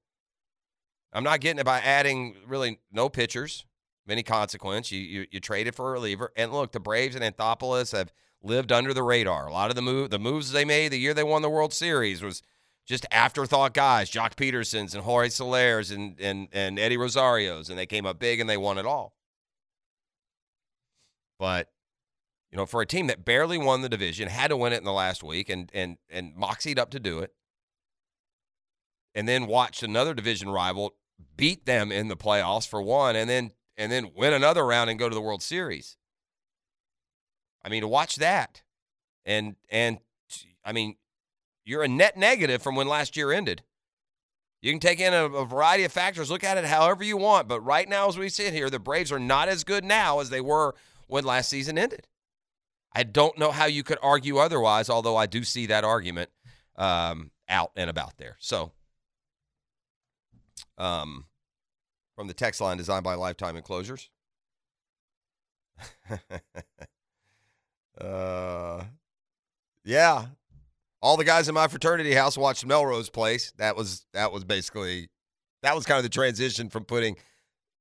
[1.12, 3.64] I'm not getting it by adding really no pitchers
[4.06, 4.92] of any consequence.
[4.92, 8.72] You, you you traded for a reliever, and look, the Braves and Anthopoulos have lived
[8.72, 9.46] under the radar.
[9.46, 11.72] A lot of the move the moves they made the year they won the World
[11.72, 12.42] Series was
[12.86, 17.86] just afterthought guys, Joc Pedersons and Jorge Solers and, and, and Eddie Rosarios, and they
[17.86, 19.14] came up big and they won it all.
[21.38, 21.70] But,
[22.50, 24.84] you know, for a team that barely won the division, had to win it in
[24.84, 27.32] the last week and and and moxied up to do it,
[29.14, 30.94] and then watched another division rival
[31.36, 34.98] beat them in the playoffs for one, and then and then win another round and
[34.98, 35.96] go to the World Series.
[37.64, 38.62] I mean, to watch that,
[39.24, 39.98] and and
[40.64, 40.96] I mean,
[41.64, 43.62] you're a net negative from when last year ended.
[44.60, 47.48] You can take in a, a, variety of factors, look at it however you want,
[47.48, 50.30] but right now, as we sit here, the Braves are not as good now as
[50.30, 50.74] they were
[51.08, 52.06] when last season ended.
[52.94, 56.30] I don't know how you could argue otherwise, although I do see that argument
[56.76, 58.36] um, out and about there.
[58.38, 58.70] So,
[60.78, 61.24] um,
[62.14, 64.10] from the text line designed by Lifetime Enclosures.
[68.00, 68.84] Uh,
[69.84, 70.26] yeah.
[71.02, 73.52] All the guys in my fraternity house watched Melrose Place.
[73.58, 75.08] That was that was basically
[75.62, 77.16] that was kind of the transition from putting,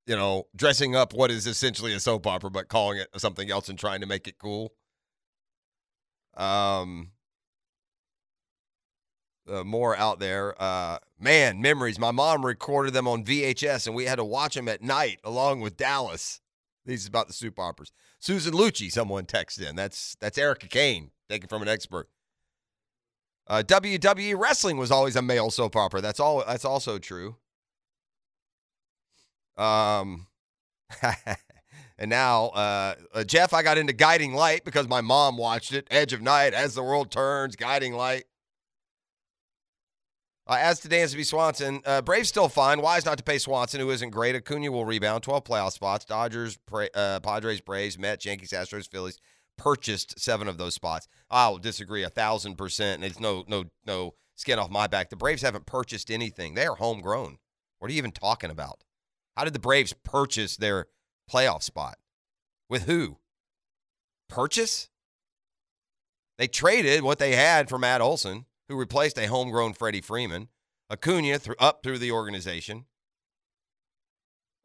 [0.08, 3.70] you know, dressing up what is essentially a soap opera, but calling it something else
[3.70, 4.74] and trying to make it cool.
[6.36, 7.12] Um,
[9.48, 10.60] uh, more out there.
[10.62, 12.00] Uh, man, memories.
[12.00, 15.62] My mom recorded them on VHS, and we had to watch them at night along
[15.62, 16.42] with Dallas.
[16.86, 17.92] These is about the soup operas.
[18.20, 19.76] Susan Lucci, someone texted in.
[19.76, 22.08] That's that's Erica Kane, taken from an expert.
[23.52, 26.00] Uh, WWE wrestling was always a male soap opera.
[26.00, 26.42] That's all.
[26.48, 27.36] That's also true.
[29.58, 30.28] Um,
[32.00, 35.86] and now, uh, uh, Jeff, I got into Guiding Light because my mom watched it.
[35.92, 38.24] Edge of Night, As the World Turns, Guiding Light.
[40.48, 42.82] Uh, as to Dansby Swanson, uh, Braves still fine.
[42.82, 44.34] Wise not to pay Swanson, who isn't great.
[44.34, 45.24] Acuna will rebound.
[45.24, 46.06] 12 playoff spots.
[46.06, 46.58] Dodgers,
[46.94, 49.20] uh, Padres, Braves, Mets, Yankees, Astros, Phillies
[49.62, 51.08] purchased seven of those spots.
[51.30, 53.04] I'll disagree a thousand percent.
[53.04, 55.10] It's no no no skin off my back.
[55.10, 56.56] The Braves haven't purchased anything.
[56.56, 57.38] They are homegrown.
[57.80, 58.84] What are you even talking about?
[59.38, 60.88] How did the Braves purchase their
[61.30, 61.97] playoff spot?
[62.69, 63.17] With who?
[64.30, 64.89] Purchase?
[66.38, 70.47] They traded what they had for Matt Olson who replaced a homegrown Freddie Freeman.
[70.89, 72.86] Acuna through, up through the organization.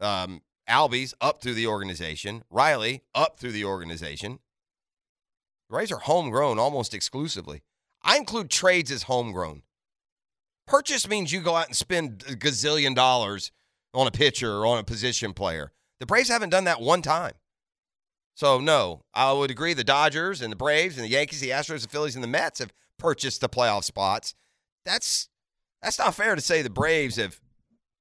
[0.00, 2.44] Um, Albies up through the organization.
[2.50, 4.38] Riley up through the organization.
[5.70, 7.62] The Rays are homegrown almost exclusively.
[8.02, 9.62] I include trades as homegrown.
[10.66, 13.52] Purchase means you go out and spend a gazillion dollars
[13.94, 15.72] on a pitcher or on a position player.
[16.00, 17.32] The Braves haven't done that one time.
[18.34, 21.82] So, no, I would agree the Dodgers and the Braves and the Yankees, the Astros,
[21.82, 24.34] the Phillies, and the Mets have purchased the playoff spots.
[24.84, 25.28] That's
[25.82, 27.40] that's not fair to say the Braves have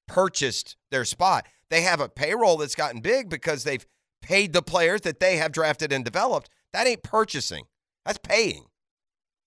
[0.08, 1.46] purchased their spot.
[1.70, 3.86] They have a payroll that's gotten big because they've
[4.22, 6.50] paid the players that they have drafted and developed.
[6.76, 7.68] That ain't purchasing.
[8.06, 8.66] That's paying.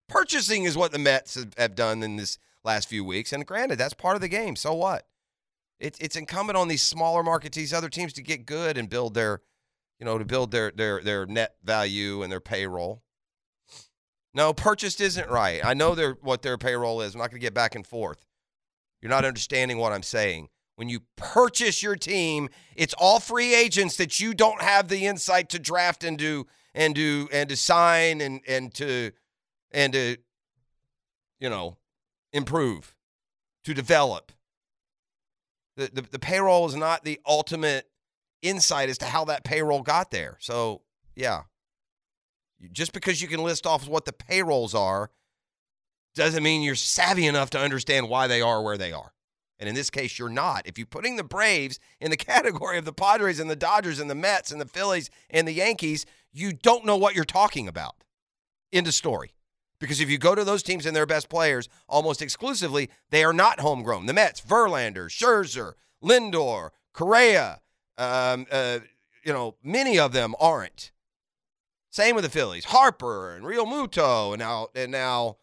[0.08, 3.34] Purchasing is what the Mets have done in this last few weeks.
[3.34, 4.56] And granted, that's part of the game.
[4.56, 5.06] So what?
[5.78, 9.12] It's it's incumbent on these smaller markets, these other teams to get good and build
[9.12, 9.42] their,
[10.00, 13.02] you know, to build their their their net value and their payroll.
[14.32, 15.60] No, purchased isn't right.
[15.62, 17.14] I know their what their payroll is.
[17.14, 18.24] I'm not going to get back and forth.
[19.02, 20.48] You're not understanding what I'm saying.
[20.76, 25.50] When you purchase your team, it's all free agents that you don't have the insight
[25.50, 29.12] to draft and do and to and to sign and and to
[29.72, 30.16] and to
[31.40, 31.76] you know
[32.32, 32.96] improve,
[33.64, 34.32] to develop.
[35.76, 37.88] The, the, the payroll is not the ultimate
[38.42, 40.36] insight as to how that payroll got there.
[40.40, 40.82] So,
[41.14, 41.42] yeah.
[42.72, 45.10] Just because you can list off what the payrolls are
[46.14, 49.12] doesn't mean you're savvy enough to understand why they are where they are.
[49.60, 50.66] And in this case, you're not.
[50.66, 54.10] If you're putting the Braves in the category of the Padres and the Dodgers and
[54.10, 57.96] the Mets and the Phillies and the Yankees, you don't know what you're talking about.
[58.72, 59.32] End of story.
[59.80, 63.32] Because if you go to those teams and their best players almost exclusively, they are
[63.32, 64.06] not homegrown.
[64.06, 67.60] The Mets, Verlander, Scherzer, Lindor, Correa,
[67.96, 68.80] um, uh,
[69.24, 70.90] you know, many of them aren't.
[71.90, 75.36] Same with the Phillies, Harper and Realmuto, and now and now,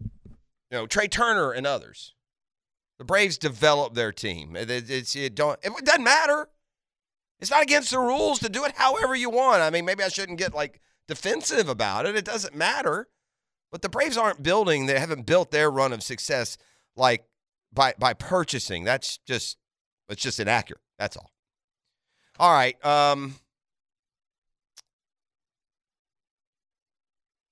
[0.00, 0.10] you
[0.72, 2.14] know, Trea Turner and others.
[2.98, 4.56] The Braves develop their team.
[4.56, 6.48] It, it's it don't it doesn't matter.
[7.40, 9.62] It's not against the rules to do it however you want.
[9.62, 12.16] I mean, maybe I shouldn't get like defensive about it.
[12.16, 13.08] It doesn't matter.
[13.70, 16.56] But the Braves aren't building, they haven't built their run of success
[16.94, 17.26] like
[17.72, 18.84] by by purchasing.
[18.84, 19.58] That's just
[20.08, 20.80] it's just inaccurate.
[20.98, 21.30] That's all.
[22.38, 22.82] All right.
[22.84, 23.36] Um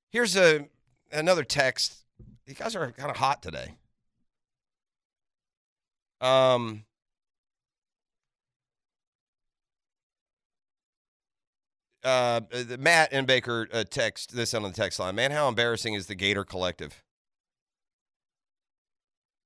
[0.09, 0.69] Here's a
[1.13, 2.05] another text.
[2.47, 3.75] You guys are kind of hot today.
[6.21, 6.85] Um
[12.05, 12.41] uh,
[12.79, 15.15] Matt and Baker uh, text this on the text line.
[15.15, 17.03] Man, how embarrassing is the Gator Collective?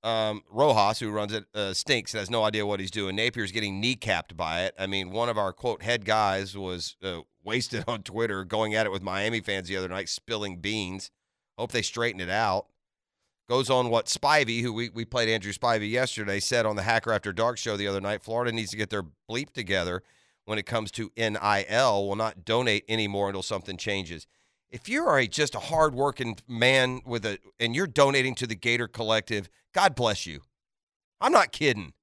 [0.01, 3.15] Um, Rojas, who runs it, uh, stinks has no idea what he's doing.
[3.15, 4.73] Napier's getting kneecapped by it.
[4.79, 8.85] I mean, one of our quote head guys was uh, wasted on Twitter going at
[8.85, 11.11] it with Miami fans the other night, spilling beans.
[11.57, 12.67] Hope they straighten it out.
[13.49, 17.11] Goes on what Spivey, who we, we played Andrew Spivey yesterday, said on the Hacker
[17.11, 18.21] After Dark show the other night.
[18.21, 20.03] Florida needs to get their bleep together
[20.49, 24.25] when it comes to NIL will not donate anymore until something changes.
[24.71, 28.55] If you are a, just a hardworking man with a and you're donating to the
[28.55, 30.41] Gator Collective, God bless you.
[31.21, 31.93] I'm not kidding.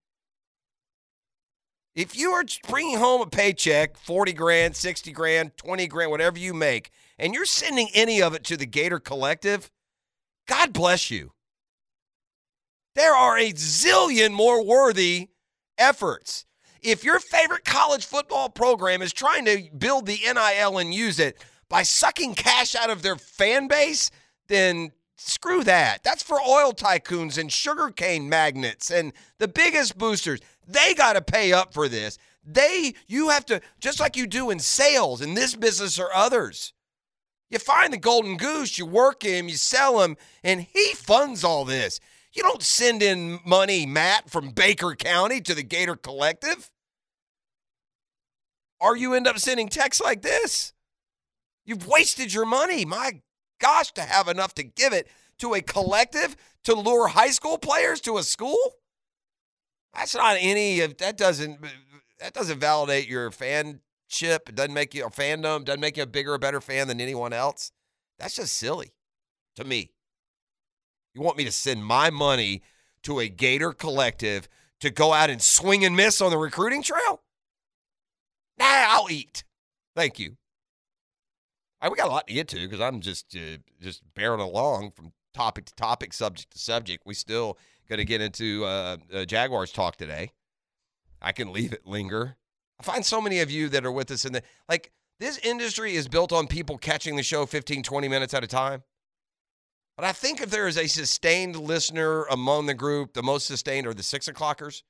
[1.97, 6.55] If you are bringing home a paycheck, 40 grand, 60 grand, 20 grand, whatever you
[6.55, 9.73] make, and you're sending any of it to the Gator Collective,
[10.47, 11.33] God bless you.
[12.95, 15.31] There are a zillion more worthy
[15.77, 16.46] efforts
[16.83, 21.45] if your favorite college football program is trying to build the NIL and use it
[21.69, 24.11] by sucking cash out of their fan base,
[24.49, 26.03] then screw that.
[26.03, 30.41] That's for oil tycoons and sugarcane magnates and the biggest boosters.
[30.67, 32.19] They got to pay up for this.
[32.45, 36.73] They, you have to, just like you do in sales in this business or others.
[37.51, 41.65] You find the golden goose, you work him, you sell him, and he funds all
[41.65, 42.01] this.
[42.37, 46.71] You don't send in money, Matt, from Baker County to the Gator Collective.
[48.79, 50.75] Or you end up sending texts like this.
[51.65, 52.85] You've wasted your money.
[52.85, 53.23] My
[53.59, 58.03] gosh, to have enough to give it to a collective to lure high school players
[58.03, 58.75] to a school?
[59.95, 61.59] That's not any of that doesn't
[62.21, 63.81] that doesn't validate your fanship.
[64.21, 67.01] It doesn't make you a fandom, doesn't make you a bigger or better fan than
[67.01, 67.73] anyone else.
[68.19, 68.93] That's just silly
[69.57, 69.96] to me.
[71.17, 72.61] You want me to send my money
[73.05, 74.51] to a Gator collective
[74.81, 77.23] to go out and swing and miss on the recruiting trail?
[78.59, 79.43] Nah, I'll eat.
[79.95, 80.37] Thank you.
[81.83, 84.91] Right, we got a lot to get to because I'm just uh, just bearing along
[84.91, 87.05] from topic to topic, subject to subject.
[87.07, 87.57] We still
[87.89, 90.33] going to get into uh, uh, Jaguars talk today.
[91.23, 92.37] I can leave it linger.
[92.79, 95.95] I find so many of you that are with us in the like this industry
[95.95, 98.83] is built on people catching the show 15, 20 minutes at a time.
[99.97, 103.87] But I think if there is a sustained listener among the group, the most sustained
[103.87, 104.83] are the six o'clockers.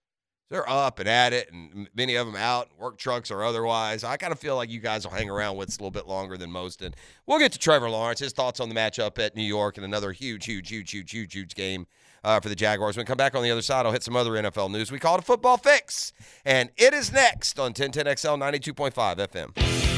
[0.48, 4.04] They're up and at it, and many of them out, work trucks or otherwise.
[4.04, 6.06] I kind of feel like you guys will hang around with us a little bit
[6.06, 6.82] longer than most.
[6.82, 6.94] And
[7.26, 10.12] we'll get to Trevor Lawrence, his thoughts on the matchup at New York, and another
[10.12, 11.86] huge, huge, huge, huge, huge, huge game
[12.22, 12.96] uh, for the Jaguars.
[12.96, 14.92] When we come back on the other side, I'll hit some other NFL news.
[14.92, 16.12] We call it a football fix,
[16.44, 19.95] and it is next on 1010XL 92.5 FM.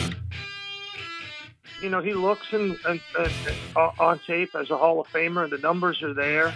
[1.80, 3.30] You know, he looks in, in, in,
[3.76, 5.48] on tape as a Hall of Famer.
[5.48, 6.52] The numbers are there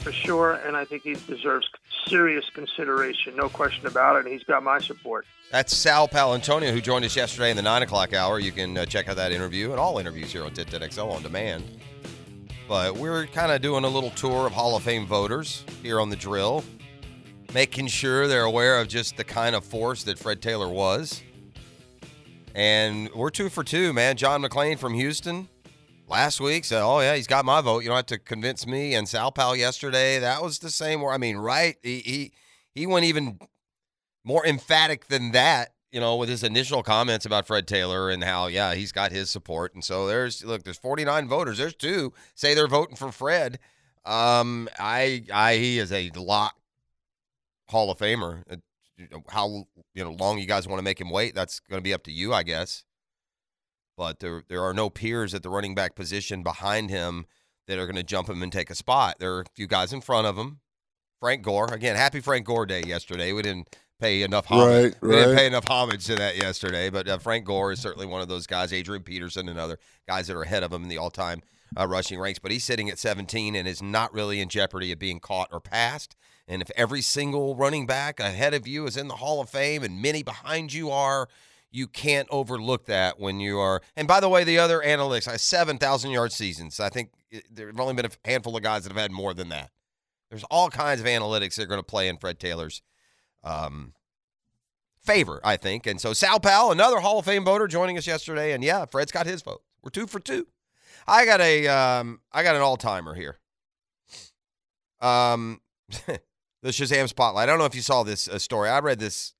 [0.00, 1.68] for sure, and I think he deserves
[2.06, 4.24] serious consideration, no question about it.
[4.24, 5.26] And he's got my support.
[5.50, 8.38] That's Sal Paolantonio, who joined us yesterday in the 9 o'clock hour.
[8.38, 11.64] You can uh, check out that interview and all interviews here on 1010XL on demand.
[12.68, 16.10] But we're kind of doing a little tour of Hall of Fame voters here on
[16.10, 16.64] the drill,
[17.54, 21.22] making sure they're aware of just the kind of force that Fred Taylor was.
[22.58, 24.16] And we're two for two, man.
[24.16, 25.48] John McClain from Houston
[26.08, 27.84] last week said, "Oh yeah, he's got my vote.
[27.84, 31.00] You don't have to convince me." And Sal Pal yesterday, that was the same.
[31.00, 31.76] Where I mean, right?
[31.84, 32.32] He he,
[32.74, 33.38] he went even
[34.24, 35.68] more emphatic than that.
[35.92, 39.30] You know, with his initial comments about Fred Taylor and how yeah he's got his
[39.30, 39.74] support.
[39.74, 41.58] And so there's look, there's 49 voters.
[41.58, 43.60] There's two say they're voting for Fred.
[44.04, 46.56] Um, I I he is a lock
[47.68, 48.42] Hall of Famer.
[49.28, 51.34] How you know long you guys want to make him wait?
[51.34, 52.84] That's going to be up to you, I guess
[53.98, 57.26] but there there are no peers at the running back position behind him
[57.66, 59.16] that are going to jump him and take a spot.
[59.18, 60.60] There are a few guys in front of him.
[61.20, 61.96] Frank Gore again.
[61.96, 63.32] Happy Frank Gore Day yesterday.
[63.32, 64.94] We didn't pay enough homage.
[64.94, 66.88] Right, we didn't pay enough homage to that yesterday.
[66.88, 68.72] But uh, Frank Gore is certainly one of those guys.
[68.72, 71.42] Adrian Peterson and other guys that are ahead of him in the all-time
[71.76, 72.38] uh, rushing ranks.
[72.38, 75.60] But he's sitting at 17 and is not really in jeopardy of being caught or
[75.60, 76.14] passed.
[76.48, 79.82] And if every single running back ahead of you is in the Hall of Fame
[79.82, 81.28] and many behind you are,
[81.70, 83.82] you can't overlook that when you are.
[83.94, 86.80] And by the way, the other analytics, I seven thousand yard seasons.
[86.80, 87.10] I think
[87.50, 89.70] there have only been a handful of guys that have had more than that.
[90.30, 92.82] There's all kinds of analytics that are going to play in Fred Taylor's
[93.44, 93.92] um,
[95.00, 95.86] favor, I think.
[95.86, 99.12] And so Sal Pal, another Hall of Fame voter, joining us yesterday, and yeah, Fred's
[99.12, 99.62] got his vote.
[99.82, 100.46] We're two for two.
[101.06, 103.38] I got a, um, I got an all timer here.
[105.00, 105.60] Um,
[106.62, 107.44] the Shazam spotlight.
[107.44, 108.68] I don't know if you saw this uh, story.
[108.68, 109.34] I read this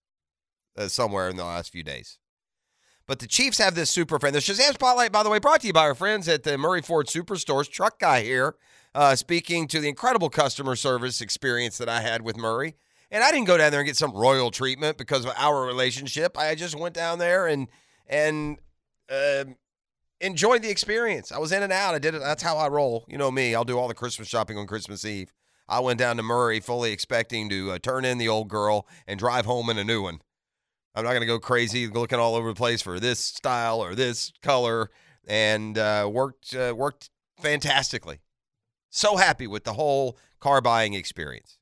[0.76, 2.18] uh, somewhere in the last few days.
[3.06, 4.34] But the Chiefs have this super fan.
[4.34, 6.82] The Shazam Spotlight, by the way, brought to you by our friends at the Murray
[6.82, 7.68] Ford Superstores.
[7.70, 8.56] Truck guy here,
[8.94, 12.76] uh, speaking to the incredible customer service experience that I had with Murray.
[13.10, 16.36] And I didn't go down there and get some royal treatment because of our relationship.
[16.36, 17.68] I just went down there and
[18.06, 18.58] and
[19.10, 19.44] uh,
[20.20, 21.32] enjoyed the experience.
[21.32, 21.94] I was in and out.
[21.94, 22.20] I did it.
[22.20, 23.06] That's how I roll.
[23.08, 23.54] You know me.
[23.54, 25.32] I'll do all the Christmas shopping on Christmas Eve.
[25.68, 29.18] I went down to Murray fully expecting to uh, turn in the old girl and
[29.18, 30.20] drive home in a new one.
[30.94, 33.94] I'm not going to go crazy looking all over the place for this style or
[33.94, 34.90] this color,
[35.26, 37.10] and uh, worked uh, worked
[37.40, 38.20] fantastically.
[38.90, 41.57] So happy with the whole car buying experience.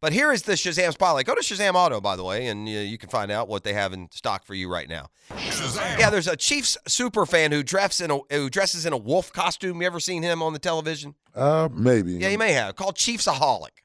[0.00, 1.26] But here is the Shazam spotlight.
[1.26, 3.72] Go to Shazam Auto, by the way, and uh, you can find out what they
[3.72, 5.08] have in stock for you right now.
[5.30, 5.98] Shazam.
[5.98, 9.32] Yeah, there's a Chiefs super fan who dresses in a who dresses in a wolf
[9.32, 9.80] costume.
[9.80, 11.14] You ever seen him on the television?
[11.34, 12.12] Uh, maybe.
[12.14, 12.76] Yeah, you may have.
[12.76, 13.82] Called Chiefsaholic.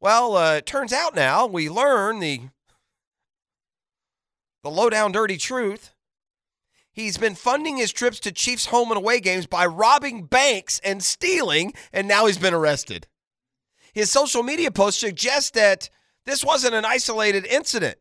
[0.00, 2.42] Well, uh, it turns out now we learn the
[4.62, 5.94] the low down dirty truth.
[6.92, 11.02] He's been funding his trips to Chiefs home and away games by robbing banks and
[11.02, 13.06] stealing, and now he's been arrested.
[13.98, 15.90] His social media posts suggest that
[16.24, 17.98] this wasn't an isolated incident.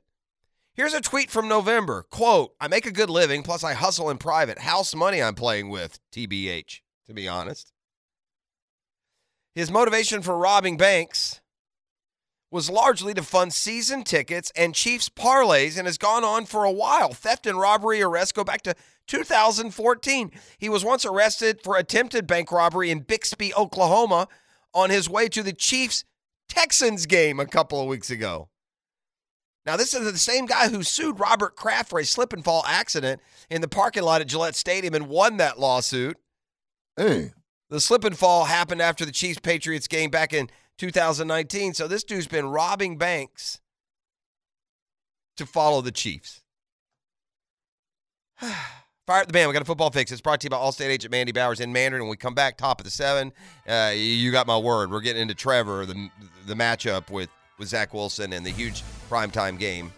[0.76, 2.06] Here's a tweet from November.
[2.12, 4.60] Quote, I make a good living, plus I hustle in private.
[4.60, 7.74] House money I'm playing with, TBH, to be honest.
[9.56, 11.42] His motivation for robbing banks
[12.52, 16.72] was largely to fund season tickets and Chiefs parlays and has gone on for a
[16.72, 17.12] while.
[17.12, 18.76] Theft and robbery arrests go back to
[19.08, 20.32] 2014.
[20.60, 24.28] He was once arrested for attempted bank robbery in Bixby, Oklahoma,
[24.74, 26.04] on his way to the Chiefs
[26.50, 28.50] Texans game a couple of weeks ago.
[29.66, 32.64] Now, this is the same guy who sued Robert Kraft for a slip and fall
[32.66, 36.18] accident in the parking lot at Gillette Stadium and won that lawsuit.
[36.96, 37.32] Hey.
[37.70, 41.74] The slip and fall happened after the Chiefs Patriots game back in 2019.
[41.74, 43.60] So this dude's been robbing banks
[45.36, 46.42] to follow the Chiefs.
[49.08, 49.48] Fire up the band.
[49.48, 50.12] We got a football fix.
[50.12, 52.04] It's brought to you by Allstate agent Mandy Bowers in Mandarin.
[52.04, 53.32] When we come back, top of the seven,
[53.66, 54.92] uh, you got my word.
[54.92, 56.10] We're getting into Trevor, the
[56.46, 59.94] the matchup with with Zach Wilson and the huge primetime game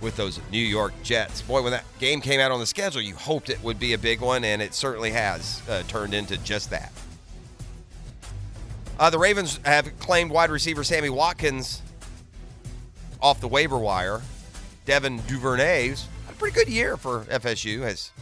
[0.00, 1.42] with those New York Jets.
[1.42, 3.98] Boy, when that game came out on the schedule, you hoped it would be a
[3.98, 6.92] big one, and it certainly has uh, turned into just that.
[8.98, 11.82] Uh, the Ravens have claimed wide receiver Sammy Watkins
[13.20, 14.22] off the waiver wire.
[14.86, 16.06] Devin Duvernay's
[16.40, 18.12] pretty good year for FSU, has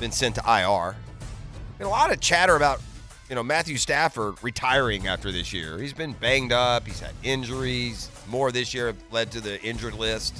[0.00, 0.96] been sent to IR.
[1.78, 2.82] Been a lot of chatter about,
[3.28, 5.78] you know, Matthew Stafford retiring after this year.
[5.78, 6.84] He's been banged up.
[6.84, 8.10] He's had injuries.
[8.26, 10.36] More this year have led to the injured list.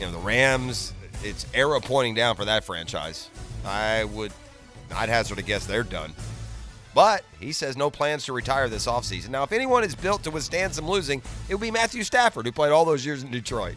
[0.00, 0.92] You know, the Rams,
[1.22, 3.30] it's arrow pointing down for that franchise.
[3.64, 4.32] I would,
[4.96, 6.12] I'd hazard a guess they're done.
[6.92, 9.28] But he says no plans to retire this offseason.
[9.28, 12.52] Now, if anyone is built to withstand some losing, it would be Matthew Stafford, who
[12.52, 13.76] played all those years in Detroit.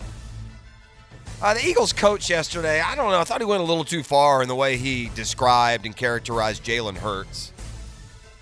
[1.39, 4.01] Uh, the Eagles coach yesterday, I don't know, I thought he went a little too
[4.01, 7.53] far in the way he described and characterized Jalen Hurts.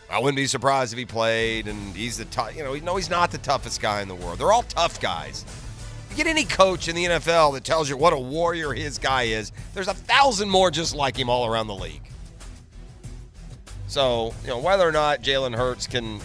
[0.09, 2.55] I wouldn't be surprised if he played, and he's the tough.
[2.55, 4.39] You know, no, he's not the toughest guy in the world.
[4.39, 5.43] They're all tough guys.
[6.09, 9.23] You get any coach in the NFL that tells you what a warrior his guy
[9.23, 9.51] is.
[9.73, 12.03] There's a thousand more just like him all around the league.
[13.87, 16.21] So, you know, whether or not Jalen Hurts can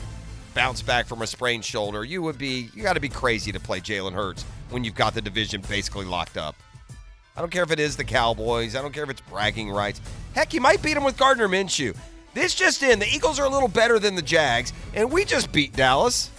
[0.54, 3.58] bounce back from a sprained shoulder, you would be you got to be crazy to
[3.58, 6.56] play Jalen Hurts when you've got the division basically locked up.
[7.36, 8.74] I don't care if it is the Cowboys.
[8.74, 10.00] I don't care if it's bragging rights.
[10.34, 11.96] Heck, you might beat them with Gardner Minshew.
[12.34, 15.50] This just in, the Eagles are a little better than the Jags, and we just
[15.52, 16.30] beat Dallas.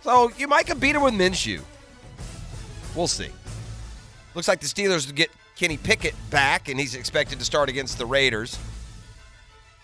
[0.00, 1.62] So you might could beat them with Minshew.
[2.94, 3.28] We'll see.
[4.34, 8.06] Looks like the Steelers get Kenny Pickett back, and he's expected to start against the
[8.06, 8.58] Raiders.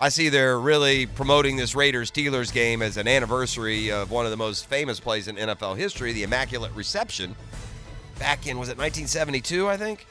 [0.04, 4.30] I see they're really promoting this Raiders Steelers game as an anniversary of one of
[4.30, 7.34] the most famous plays in NFL history, the Immaculate Reception.
[8.18, 10.06] Back in, was it 1972, I think?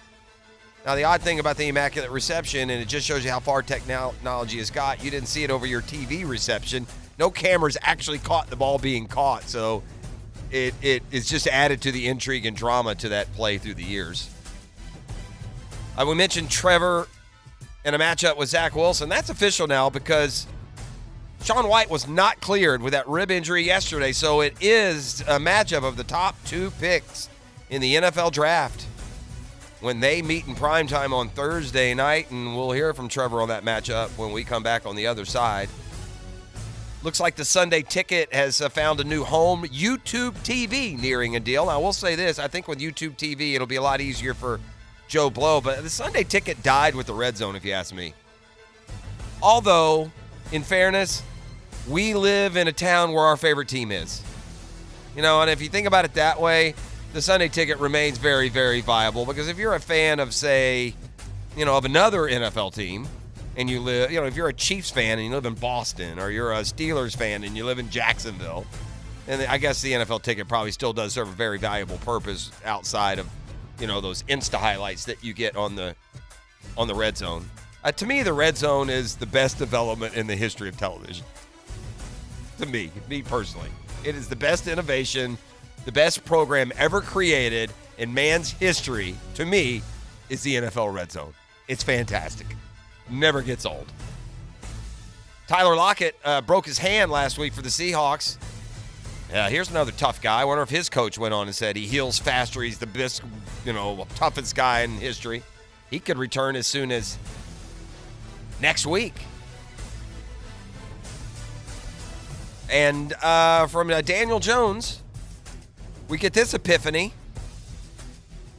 [0.84, 3.62] Now, the odd thing about the Immaculate Reception, and it just shows you how far
[3.62, 6.88] technology has got, you didn't see it over your TV reception.
[7.20, 9.84] No cameras actually caught the ball being caught, so
[10.50, 13.84] it, it it's just added to the intrigue and drama to that play through the
[13.84, 14.28] years.
[15.08, 15.12] Uh,
[16.00, 17.08] I will mention Trevor
[17.86, 19.10] in a matchup with Zach Wilson.
[19.10, 20.48] That's official now because
[21.44, 25.84] Sean White was not cleared with that rib injury yesterday, so it is a matchup
[25.84, 27.30] of the top two picks
[27.70, 28.86] in the NFL draft
[29.82, 33.50] when they meet in prime time on Thursday night, and we'll hear from Trevor on
[33.50, 35.68] that matchup when we come back on the other side.
[37.04, 39.66] Looks like the Sunday ticket has uh, found a new home.
[39.66, 41.66] YouTube TV nearing a deal.
[41.66, 44.34] Now, I will say this I think with YouTube TV, it'll be a lot easier
[44.34, 44.62] for
[45.08, 48.14] Joe Blow, but the Sunday ticket died with the red zone, if you ask me.
[49.42, 50.12] Although,
[50.52, 51.22] in fairness,
[51.88, 54.22] we live in a town where our favorite team is.
[55.16, 56.74] You know, and if you think about it that way,
[57.14, 60.96] the Sunday ticket remains very, very viable because if you're a fan of, say,
[61.56, 63.08] you know, of another NFL team,
[63.56, 66.20] and you live, you know, if you're a Chiefs fan and you live in Boston,
[66.20, 68.66] or you're a Steelers fan and you live in Jacksonville,
[69.28, 73.20] and I guess the NFL ticket probably still does serve a very valuable purpose outside
[73.20, 73.30] of,
[73.84, 75.94] you know, those Insta highlights that you get on the
[76.78, 77.44] on the red zone.
[77.84, 81.26] Uh, to me, the red zone is the best development in the history of television.
[82.60, 83.68] To me, me personally,
[84.06, 85.38] it is the best innovation
[85.84, 89.82] the best program ever created in man's history, to me,
[90.30, 91.34] is the NFL Red Zone.
[91.68, 92.48] It's fantastic.
[93.10, 93.92] Never gets old.
[95.50, 98.38] Tyler Lockett uh, broke his hand last week for the Seahawks.
[99.34, 100.42] Yeah, here's another tough guy.
[100.42, 102.62] I wonder if his coach went on and said he heals faster.
[102.62, 103.24] He's the best,
[103.66, 105.42] you know, toughest guy in history.
[105.90, 107.18] He could return as soon as
[108.62, 109.16] next week.
[112.70, 115.02] And uh, from uh, Daniel Jones,
[116.10, 117.12] we get this epiphany.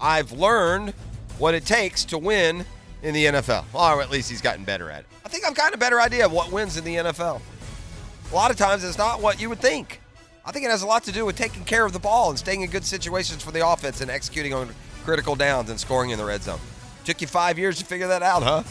[0.01, 0.91] I've learned
[1.39, 2.65] what it takes to win
[3.01, 3.65] in the NFL.
[3.73, 5.07] Or at least he's gotten better at it.
[5.25, 7.41] I think I've gotten a better idea of what wins in the NFL.
[8.33, 10.01] A lot of times it's not what you would think.
[10.47, 12.39] I think it has a lot to do with taking care of the ball and
[12.39, 14.69] staying in good situations for the offense and executing on
[15.03, 16.61] critical downs and scoring in the red zone.
[17.05, 18.63] Took you five years to figure that out, huh?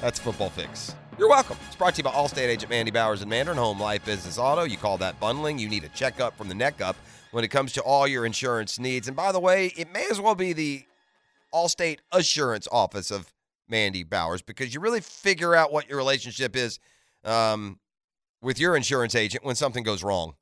[0.00, 0.94] That's Football Fix.
[1.18, 1.56] You're welcome.
[1.66, 4.64] It's brought to you by Allstate agent Mandy Bowers and Mandarin Home Life Business Auto.
[4.64, 5.58] You call that bundling.
[5.58, 6.96] You need a checkup from the neck up
[7.30, 9.06] when it comes to all your insurance needs.
[9.06, 10.84] And by the way, it may as well be the
[11.54, 13.32] Allstate Assurance Office of
[13.68, 16.80] Mandy Bowers because you really figure out what your relationship is
[17.24, 17.78] um,
[18.42, 20.34] with your insurance agent when something goes wrong.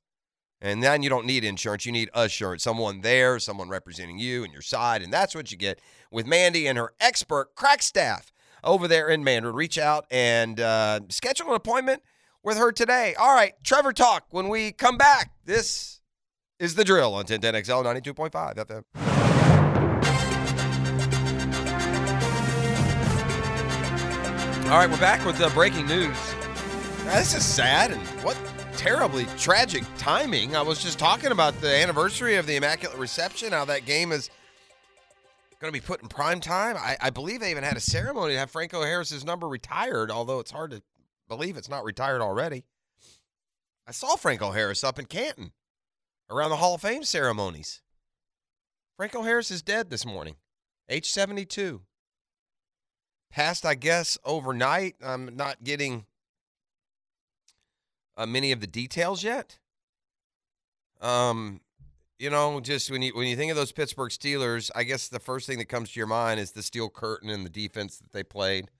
[0.61, 2.65] And then you don't need insurance, you need assurance.
[2.65, 5.03] Someone there, someone representing you and your side.
[5.03, 5.81] And that's what you get
[6.11, 8.33] with Mandy and her expert crack staff
[8.65, 9.55] over there in Mandarin.
[9.55, 12.03] Reach out and uh, schedule an appointment
[12.43, 13.15] with her today.
[13.15, 15.33] All right, Trevor Talk when we come back.
[15.45, 16.01] This
[16.59, 18.83] is the drill on 1010XL 92.5 FM.
[24.65, 26.17] All right, we're back with the breaking news.
[27.05, 28.37] This is sad and what
[28.79, 30.55] terribly tragic timing.
[30.55, 34.31] I was just talking about the anniversary of the Immaculate Reception, how that game is
[35.59, 36.77] going to be put in prime time.
[36.77, 40.39] I, I believe they even had a ceremony to have Franco Harris's number retired, although
[40.39, 40.83] it's hard to
[41.29, 42.65] believe it's not retired already.
[43.85, 45.51] I saw Franco Harris up in Canton
[46.31, 47.83] around the Hall of Fame ceremonies.
[48.97, 50.37] Franco Harris is dead this morning,
[50.89, 51.81] age 72.
[53.33, 54.95] Passed, I guess, overnight.
[55.05, 56.07] I'm not getting
[58.19, 59.59] uh, many of the details yet.
[61.01, 61.61] Um,
[62.19, 65.21] you know, just when you when you think of those Pittsburgh Steelers, I guess the
[65.21, 68.13] first thing that comes to your mind is the steel curtain and the defense that
[68.13, 68.71] they played.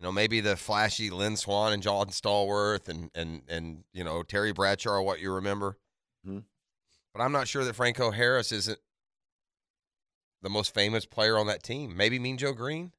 [0.00, 4.22] You know, maybe the flashy Lynn Swann and John Stallworth and and and you know
[4.22, 5.76] Terry Bradshaw are what you remember.
[6.26, 6.44] Mhm.
[7.12, 8.78] But I'm not sure that Franco Harris isn't
[10.40, 11.94] the most famous player on that team.
[11.94, 12.92] Maybe Mean Joe Greene.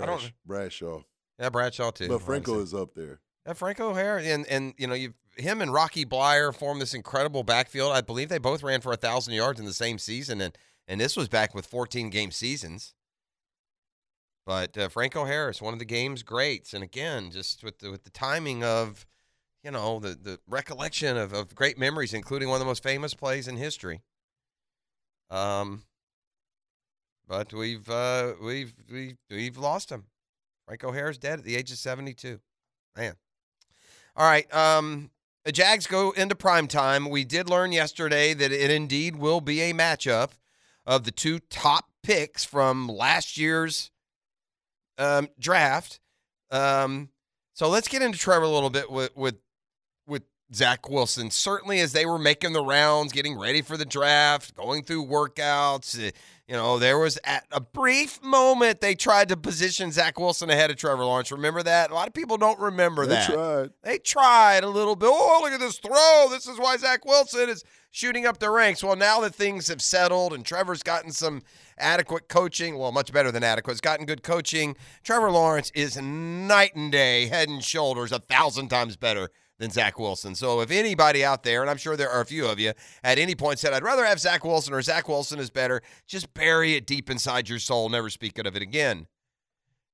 [0.00, 1.02] I don't- Brash, Bradshaw.
[1.40, 2.06] Yeah, Bradshaw too.
[2.08, 3.20] but Franco is up there.
[3.48, 7.42] Yeah, Franco Harris, and and you know, you him and Rocky Bleier formed this incredible
[7.42, 7.92] backfield.
[7.92, 11.00] I believe they both ran for a thousand yards in the same season, and and
[11.00, 12.92] this was back with 14 game seasons.
[14.44, 18.04] But uh, Franco Harris, one of the game's greats, and again, just with the with
[18.04, 19.06] the timing of,
[19.64, 23.14] you know, the the recollection of, of great memories, including one of the most famous
[23.14, 24.02] plays in history.
[25.30, 25.84] Um,
[27.26, 30.04] but we've uh, we've we've we've lost him.
[30.66, 32.40] Franco Harris dead at the age of 72.
[32.94, 33.14] Man.
[34.18, 34.52] All right.
[34.52, 35.10] Um,
[35.44, 37.08] the Jags go into prime time.
[37.08, 40.30] We did learn yesterday that it indeed will be a matchup
[40.84, 43.92] of the two top picks from last year's
[44.98, 46.00] um, draft.
[46.50, 47.10] Um,
[47.54, 49.36] so let's get into Trevor a little bit with with with
[50.54, 51.30] Zach Wilson.
[51.30, 55.98] Certainly, as they were making the rounds, getting ready for the draft, going through workouts.
[56.02, 56.10] eh,
[56.46, 60.70] You know, there was at a brief moment they tried to position Zach Wilson ahead
[60.70, 61.30] of Trevor Lawrence.
[61.30, 61.90] Remember that?
[61.90, 63.30] A lot of people don't remember They that.
[63.30, 63.70] tried.
[63.82, 65.10] They tried a little bit.
[65.12, 66.28] Oh, look at this throw.
[66.30, 68.82] This is why Zach Wilson is shooting up the ranks.
[68.82, 71.42] Well, now that things have settled and Trevor's gotten some
[71.78, 74.76] adequate coaching, well, much better than adequate, has gotten good coaching.
[75.04, 79.28] Trevor Lawrence is night and day, head and shoulders, a thousand times better
[79.58, 80.34] than Zach Wilson.
[80.34, 83.18] So if anybody out there, and I'm sure there are a few of you, at
[83.18, 86.74] any point said, I'd rather have Zach Wilson or Zach Wilson is better, just bury
[86.74, 87.88] it deep inside your soul.
[87.88, 89.06] Never speak of it again.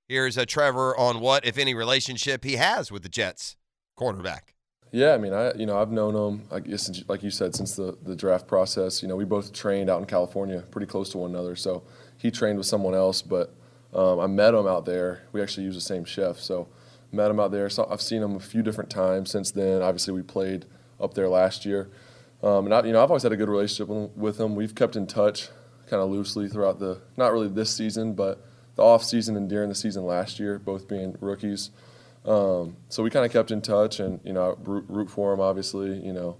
[0.06, 3.56] Here's a Trevor on what, if any, relationship he has with the Jets
[3.96, 4.54] quarterback.
[4.92, 7.74] Yeah, I mean, I you know I've known him, I guess, like you said, since
[7.74, 9.02] the the draft process.
[9.02, 11.56] You know, we both trained out in California, pretty close to one another.
[11.56, 11.82] So
[12.16, 13.56] he trained with someone else, but
[13.92, 15.22] um, I met him out there.
[15.32, 16.68] We actually use the same chef, so
[17.14, 17.70] met him out there.
[17.70, 19.82] So I've seen him a few different times since then.
[19.82, 20.66] Obviously, we played
[21.00, 21.90] up there last year,
[22.42, 24.54] um, and I, you know I've always had a good relationship with- him.
[24.54, 25.48] We've kept in touch,
[25.86, 28.44] kind of loosely throughout the not really this season, but
[28.76, 31.70] the off season and during the season last year, both being rookies.
[32.24, 35.40] Um, so we kind of kept in touch, and you know, root, root for him.
[35.40, 36.36] Obviously, you know,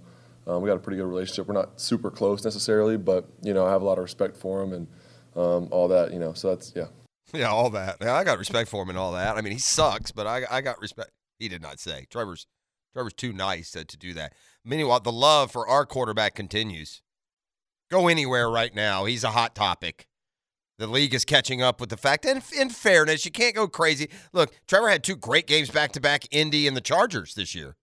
[0.47, 1.47] um, we got a pretty good relationship.
[1.47, 4.61] We're not super close necessarily, but you know, I have a lot of respect for
[4.61, 4.87] him and
[5.35, 6.11] um, all that.
[6.11, 6.87] You know, so that's yeah.
[7.39, 7.97] Yeah, all that.
[8.01, 9.37] Yeah, I got respect for him and all that.
[9.37, 11.11] I mean, he sucks, but I, I got respect.
[11.39, 12.05] He did not say.
[12.09, 12.47] Trevor's
[12.93, 14.33] Trevor's too nice to, to do that.
[14.63, 17.01] Meanwhile, the love for our quarterback continues.
[17.91, 19.05] Go anywhere right now.
[19.05, 20.07] He's a hot topic.
[20.77, 24.09] The league is catching up with the fact, and in fairness, you can't go crazy.
[24.33, 27.75] Look, Trevor had two great games back to back, Indy and the Chargers this year,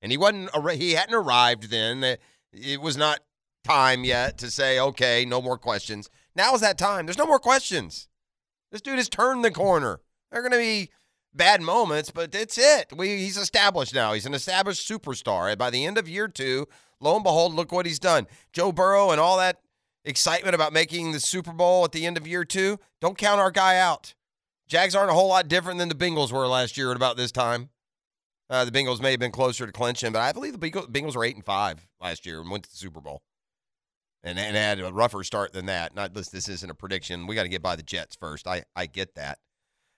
[0.00, 0.50] and he wasn't.
[0.80, 2.02] He hadn't arrived then.
[2.04, 2.20] It-
[2.52, 3.20] It was not
[3.64, 6.08] time yet to say, okay, no more questions.
[6.34, 7.04] Now is that time.
[7.04, 8.07] There's no more questions.
[8.70, 10.00] This dude has turned the corner.
[10.30, 10.90] There are going to be
[11.34, 12.92] bad moments, but that's it.
[12.94, 14.12] We, he's established now.
[14.12, 15.50] He's an established superstar.
[15.50, 16.66] And by the end of year two,
[17.00, 18.26] lo and behold, look what he's done.
[18.52, 19.60] Joe Burrow and all that
[20.04, 23.50] excitement about making the Super Bowl at the end of year two, don't count our
[23.50, 24.14] guy out.
[24.66, 27.32] Jags aren't a whole lot different than the Bengals were last year at about this
[27.32, 27.70] time.
[28.50, 31.24] Uh, the Bengals may have been closer to clinching, but I believe the Bengals were
[31.24, 33.22] eight and five last year and went to the Super Bowl,
[34.22, 35.94] and, and had a rougher start than that.
[35.94, 36.28] Not this.
[36.28, 37.26] This isn't a prediction.
[37.26, 38.46] We got to get by the Jets first.
[38.46, 39.38] I I get that.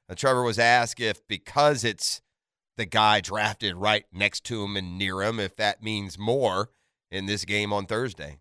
[0.09, 2.21] Uh, Trevor was asked if because it's
[2.77, 6.71] the guy drafted right next to him and near him, if that means more
[7.11, 8.39] in this game on Thursday.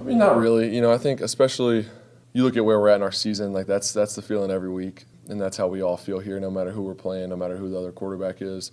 [0.00, 0.74] I mean, not really.
[0.74, 1.86] You know, I think especially
[2.32, 3.52] you look at where we're at in our season.
[3.52, 6.38] Like that's that's the feeling every week, and that's how we all feel here.
[6.40, 8.72] No matter who we're playing, no matter who the other quarterback is,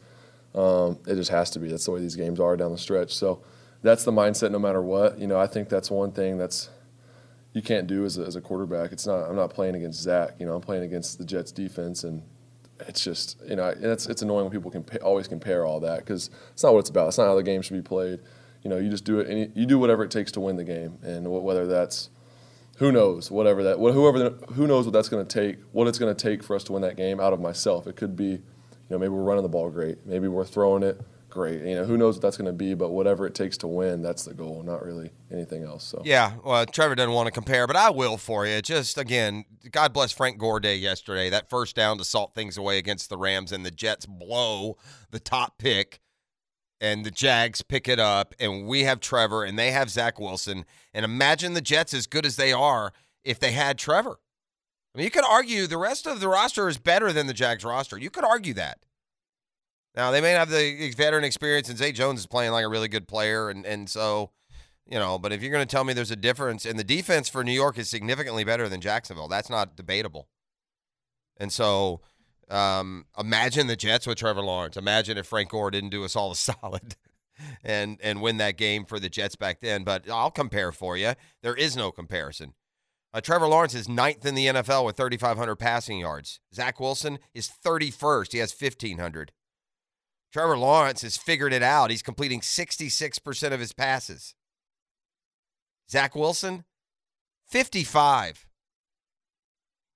[0.56, 1.70] um, it just has to be.
[1.70, 3.14] That's the way these games are down the stretch.
[3.14, 3.43] So
[3.82, 5.19] that's the mindset, no matter what.
[5.19, 6.69] You know, I think that's one thing that's
[7.53, 8.91] you can't do as a, as a quarterback.
[8.91, 9.29] It's not.
[9.29, 10.36] I'm not playing against Zach.
[10.39, 12.23] You know, I'm playing against the Jets defense, and
[12.88, 16.29] it's just you know, it's it's annoying when people can always compare all that because
[16.53, 17.07] it's not what it's about.
[17.09, 18.19] It's not how the game should be played.
[18.63, 20.55] You know, you just do it, and you, you do whatever it takes to win
[20.55, 22.09] the game, and wh- whether that's
[22.77, 25.88] who knows, whatever that, wh- whoever, the, who knows what that's going to take, what
[25.88, 27.88] it's going to take for us to win that game out of myself.
[27.88, 28.41] It could be, you
[28.89, 31.01] know, maybe we're running the ball great, maybe we're throwing it
[31.32, 31.61] great.
[31.61, 34.01] You know, who knows what that's going to be, but whatever it takes to win,
[34.01, 35.84] that's the goal, not really anything else.
[35.84, 38.61] So Yeah, well, Trevor doesn't want to compare, but I will for you.
[38.61, 41.29] Just again, God bless Frank Gore Day yesterday.
[41.29, 44.77] That first down to salt things away against the Rams, and the Jets blow
[45.09, 45.99] the top pick,
[46.79, 50.65] and the Jags pick it up, and we have Trevor, and they have Zach Wilson.
[50.93, 54.19] And imagine the Jets as good as they are if they had Trevor.
[54.93, 57.63] I mean, you could argue the rest of the roster is better than the Jags
[57.63, 57.97] roster.
[57.97, 58.79] You could argue that.
[59.95, 62.69] Now they may not have the veteran experience, and Zay Jones is playing like a
[62.69, 64.31] really good player, and and so
[64.89, 65.17] you know.
[65.19, 67.51] But if you're going to tell me there's a difference, and the defense for New
[67.51, 70.27] York is significantly better than Jacksonville, that's not debatable.
[71.37, 72.01] And so,
[72.49, 74.75] Um, imagine the Jets with Trevor Lawrence.
[74.75, 76.95] Imagine if Frank Gore didn't do us all a solid
[77.63, 79.83] and and win that game for the Jets back then.
[79.83, 81.13] But I'll compare for you.
[81.41, 82.53] There is no comparison.
[83.13, 86.39] Uh, Trevor Lawrence is ninth in the NFL with 3,500 passing yards.
[86.53, 88.31] Zach Wilson is 31st.
[88.31, 89.33] He has 1,500.
[90.32, 91.89] Trevor Lawrence has figured it out.
[91.89, 94.34] He's completing 66% of his passes.
[95.89, 96.63] Zach Wilson,
[97.47, 98.45] 55.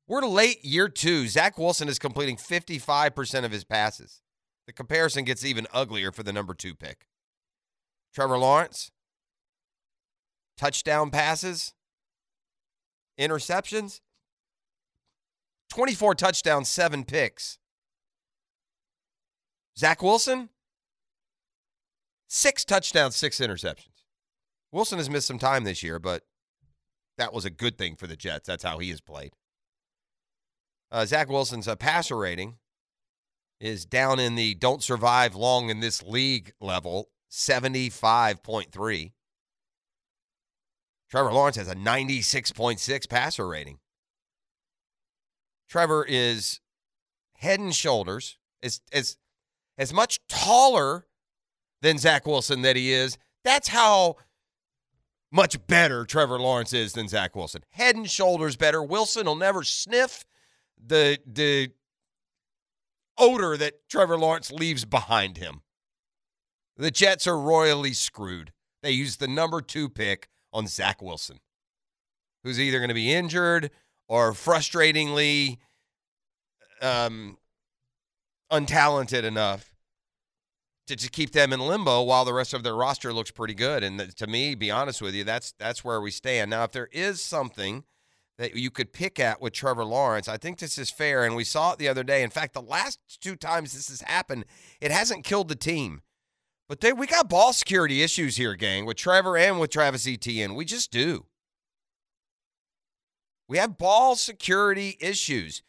[0.08, 1.28] We're late year two.
[1.28, 4.22] Zach Wilson is completing 55% of his passes.
[4.68, 7.08] The comparison gets even uglier for the number two pick.
[8.14, 8.92] Trevor Lawrence,
[10.58, 11.74] touchdown passes,
[13.20, 14.02] interceptions,
[15.70, 17.58] 24 touchdowns, seven picks.
[19.78, 20.50] Zach Wilson,
[22.28, 24.04] six touchdowns, six interceptions.
[24.72, 26.24] Wilson has missed some time this year, but
[27.18, 28.48] that was a good thing for the Jets.
[28.48, 29.32] That's how he has played.
[30.92, 32.56] Uh, Zach Wilson's uh, passer rating
[33.60, 39.12] is down in the don't survive long in this league level, 75.3.
[41.10, 43.80] Trevor Lawrence has a 96.6 passer rating.
[45.70, 46.60] Trevor is
[47.38, 49.18] head and shoulders as as
[49.78, 51.06] as much taller
[51.82, 53.18] than Zach Wilson that he is.
[53.44, 54.16] That's how
[55.32, 57.64] much better Trevor Lawrence is than Zach Wilson.
[57.72, 58.82] Head and shoulders better.
[58.82, 60.26] Wilson will never sniff
[60.84, 61.72] the the
[63.18, 65.62] odor that Trevor Lawrence leaves behind him.
[66.78, 68.52] The Jets are royally screwed.
[68.84, 71.40] They used the number two pick on Zach Wilson,
[72.44, 73.72] who's either going to be injured
[74.08, 75.58] or frustratingly
[76.82, 77.38] um,
[78.52, 79.74] untalented enough
[80.88, 83.84] to, to keep them in limbo while the rest of their roster looks pretty good.
[83.84, 86.52] And to me, be honest with you, that's that's where we stand.
[86.52, 87.84] Now, if there is something
[88.38, 91.24] that you could pick at with Trevor Lawrence, I think this is fair.
[91.24, 92.22] And we saw it the other day.
[92.22, 94.46] In fact, the last two times this has happened,
[94.82, 96.02] it hasn't killed the team.
[96.68, 100.56] But they, we got ball security issues here, gang, with Trevor and with Travis Etienne.
[100.56, 101.26] We just do.
[103.48, 105.62] We have ball security issues.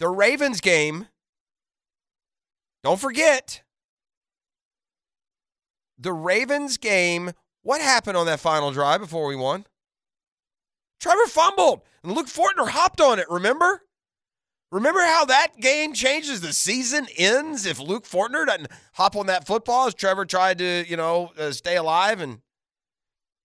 [0.00, 1.06] The Ravens game,
[2.82, 3.62] don't forget,
[5.98, 9.66] the Ravens game, what happened on that final drive before we won?
[11.00, 13.82] Trevor fumbled and Luke Fortner hopped on it, remember?
[14.72, 19.46] Remember how that game changes the season ends if Luke Fortner doesn't hop on that
[19.46, 22.40] football as Trevor tried to, you know, uh, stay alive and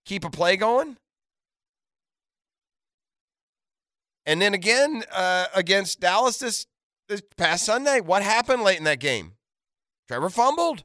[0.06, 0.98] keep a play going?
[4.28, 6.68] And then again uh, against Dallas this,
[7.08, 9.34] this past Sunday, what happened late in that game?
[10.08, 10.84] Trevor fumbled.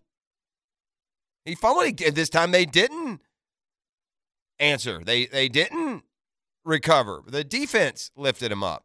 [1.44, 1.96] He fumbled.
[1.96, 3.20] This time they didn't
[4.58, 5.00] answer.
[5.04, 6.04] They they didn't
[6.64, 7.22] recover.
[7.26, 8.84] The defense lifted him up.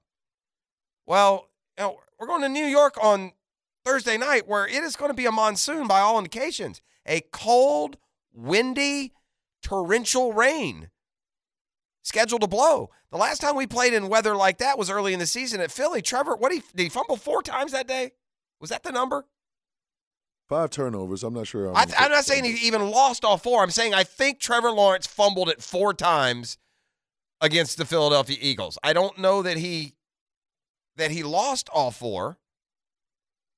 [1.05, 3.33] Well, you know, we're going to New York on
[3.85, 6.81] Thursday night where it is going to be a monsoon by all indications.
[7.05, 7.97] A cold,
[8.33, 9.13] windy,
[9.61, 10.89] torrential rain
[12.05, 12.91] scheduled to blow.
[13.11, 15.71] The last time we played in weather like that was early in the season at
[15.71, 16.01] Philly.
[16.01, 18.11] Trevor, what did he, did he fumble four times that day?
[18.61, 19.25] Was that the number?
[20.47, 21.23] Five turnovers.
[21.23, 21.75] I'm not sure.
[21.75, 23.63] I, am not saying he even lost all four.
[23.63, 26.59] I'm saying I think Trevor Lawrence fumbled it four times
[27.41, 28.77] against the Philadelphia Eagles.
[28.83, 29.95] I don't know that he
[30.97, 32.37] that he lost all four,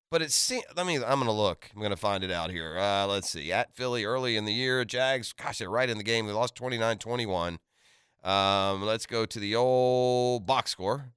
[0.09, 0.63] but it seems.
[0.77, 0.95] let me.
[0.95, 1.69] I'm gonna look.
[1.75, 2.77] I'm gonna find it out here.
[2.77, 3.51] Uh, let's see.
[3.51, 5.33] At Philly early in the year, Jags.
[5.33, 6.25] Gosh, they're right in the game.
[6.25, 7.57] They lost 29-21.
[8.23, 11.11] Um, let's go to the old box score.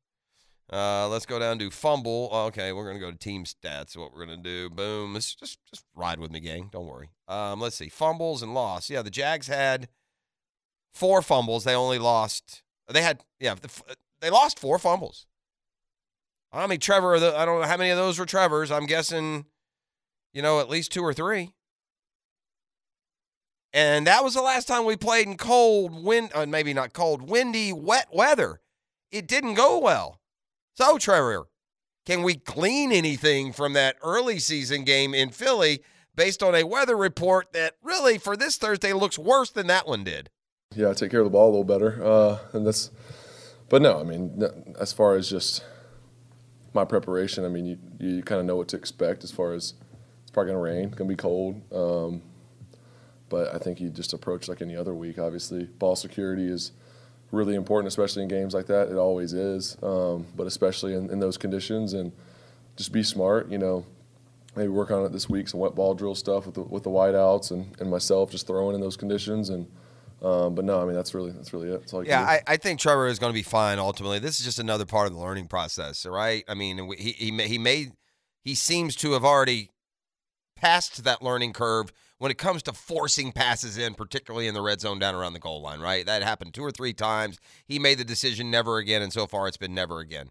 [0.73, 2.31] Uh, let's go down to fumble.
[2.33, 3.97] Okay, we're gonna go to team stats.
[3.97, 4.71] What we're gonna do?
[4.71, 5.15] Boom.
[5.15, 6.69] Let's just just ride with me, gang.
[6.71, 7.11] Don't worry.
[7.27, 7.89] Um, let's see.
[7.89, 8.89] Fumbles and loss.
[8.89, 9.89] Yeah, the Jags had
[10.95, 11.65] four fumbles.
[11.65, 12.63] They only lost.
[12.89, 13.57] They had yeah.
[13.57, 13.69] The,
[14.21, 15.27] they lost four fumbles.
[16.53, 17.17] I mean, Trevor.
[17.17, 18.71] I don't know how many of those were Trevor's.
[18.71, 19.47] I'm guessing,
[20.33, 21.53] you know, at least two or three.
[23.73, 27.29] And that was the last time we played in cold, wind, uh, maybe not cold,
[27.29, 28.61] windy, wet weather.
[29.13, 30.21] It didn't go well.
[30.75, 31.49] So, Trevor,
[32.07, 35.83] can we glean anything from that early season game in Philly
[36.15, 40.05] based on a weather report that really for this Thursday looks worse than that one
[40.05, 40.31] did?
[40.75, 42.05] Yeah, I take care of the ball a little better.
[42.05, 42.91] Uh, and that's,
[43.69, 44.43] but no, I mean,
[44.81, 45.65] as far as just
[46.73, 49.75] my preparation, I mean, you, you kind of know what to expect as far as
[50.23, 51.61] it's probably going to rain, going to be cold.
[51.73, 52.23] Um,
[53.31, 55.19] but I think you just approach like any other week.
[55.19, 56.73] Obviously, ball security is
[57.33, 58.89] really important, especially in games like that.
[58.89, 61.95] It always is, um, but especially in, in, those conditions.
[61.95, 62.13] And
[62.77, 63.49] just be smart.
[63.49, 63.87] You know,
[64.57, 65.49] maybe work on it this week.
[65.49, 68.75] Some wet ball drill stuff with the, with the wideouts and, and myself just throwing
[68.75, 69.49] in those conditions.
[69.49, 69.67] And
[70.23, 71.91] um, but no, I mean that's really that's really it.
[72.05, 74.19] yeah, I, I, think Trevor is going to be fine ultimately.
[74.19, 76.45] This is just another part of the learning process, right?
[76.47, 77.93] I mean, he he he made
[78.43, 79.71] he seems to have already
[80.57, 81.91] passed that learning curve
[82.21, 85.39] when it comes to forcing passes in, particularly in the red zone down around the
[85.39, 86.05] goal line, right?
[86.05, 87.39] That happened two or three times.
[87.65, 90.29] He made the decision never again, and so far it's been never again.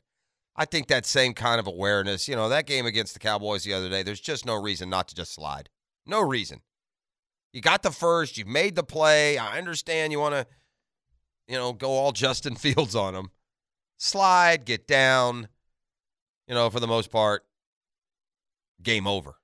[0.55, 3.73] I think that same kind of awareness, you know, that game against the Cowboys the
[3.73, 5.69] other day, there's just no reason not to just slide.
[6.05, 6.61] No reason.
[7.53, 9.39] You got the first, you've made the play.
[9.39, 10.45] I understand you want to,
[11.47, 13.31] you know, go all Justin Fields on them.
[13.97, 15.47] Slide, get down.
[16.47, 17.45] You know, for the most part,
[18.83, 19.38] game over.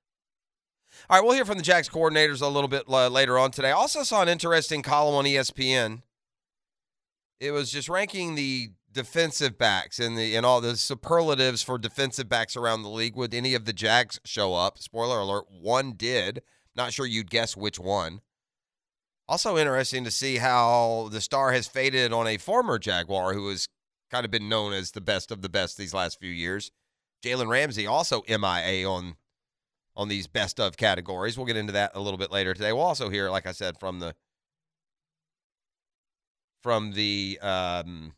[1.07, 3.69] All right, we'll hear from the Jags coordinators a little bit uh, later on today.
[3.69, 6.01] I also saw an interesting column on ESPN.
[7.39, 12.27] It was just ranking the defensive backs and the and all the superlatives for defensive
[12.27, 13.15] backs around the league.
[13.15, 14.79] Would any of the Jags show up?
[14.79, 16.41] Spoiler alert: one did.
[16.75, 18.21] Not sure you'd guess which one.
[19.27, 23.67] Also interesting to see how the star has faded on a former Jaguar who has
[24.09, 26.71] kind of been known as the best of the best these last few years.
[27.23, 29.17] Jalen Ramsey also MIA on
[29.95, 31.37] on these best of categories.
[31.37, 32.73] We'll get into that a little bit later today.
[32.73, 34.15] We'll also hear, like I said, from the
[36.61, 38.13] from the um,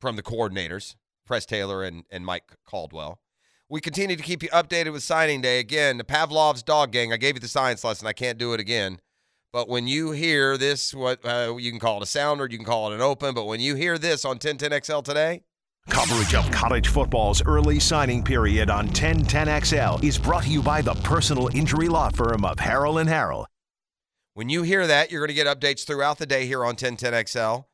[0.00, 3.20] from the coordinators, Press Taylor and, and Mike Caldwell.
[3.68, 5.60] We continue to keep you updated with signing day.
[5.60, 7.12] Again, the Pavlov's Dog Gang.
[7.12, 8.06] I gave you the science lesson.
[8.06, 8.98] I can't do it again.
[9.52, 12.66] But when you hear this, what uh, you can call it a sounder, you can
[12.66, 13.34] call it an open.
[13.34, 15.42] But when you hear this on 1010XL today,
[15.88, 20.94] Coverage of college football's early signing period on 1010XL is brought to you by the
[20.94, 23.46] personal injury law firm of Harrell and Harrell.
[24.34, 27.64] When you hear that, you're going to get updates throughout the day here on 1010XL.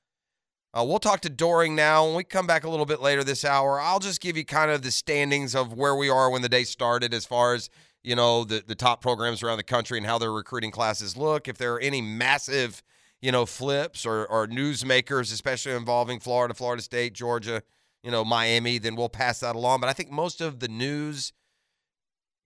[0.73, 2.05] Uh, we'll talk to Doering now.
[2.07, 4.71] When we come back a little bit later this hour, I'll just give you kind
[4.71, 7.71] of the standings of where we are when the day started as far as,
[8.03, 11.49] you know, the, the top programs around the country and how their recruiting classes look.
[11.49, 12.83] If there are any massive,
[13.21, 17.63] you know, flips or, or newsmakers, especially involving Florida, Florida State, Georgia,
[18.07, 19.81] you know, Miami, then we'll pass that along.
[19.81, 21.33] But I think most of the news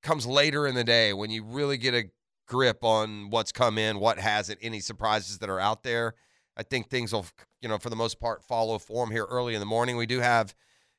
[0.03, 2.05] comes later in the day when you really get a
[2.49, 6.15] grip on what's come in, what hasn't, any surprises that are out there.
[6.57, 7.27] I think things will,
[7.61, 9.99] you know, for the most part, follow form here early in the morning.
[9.99, 10.55] We do have,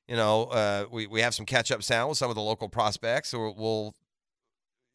[0.07, 2.69] you know, uh, we we have some catch up sound with some of the local
[2.69, 3.95] prospects, so we'll,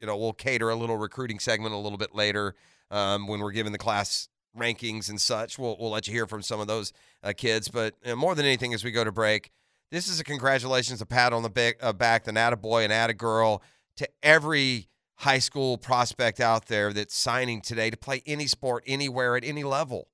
[0.01, 2.55] you know, we'll cater a little recruiting segment a little bit later
[2.93, 4.29] um, when we're giving the class
[4.59, 5.59] rankings and such.
[5.59, 6.93] We'll we'll let you hear from some of those
[7.23, 9.51] uh, kids, but you know, more than anything, as we go to break,
[9.91, 13.61] this is a congratulations, a pat on the back, uh, back, an attaboy, an attagirl
[13.97, 14.89] to every
[15.21, 19.65] high school prospect out there that's signing today to play any sport anywhere at any
[19.65, 20.09] level.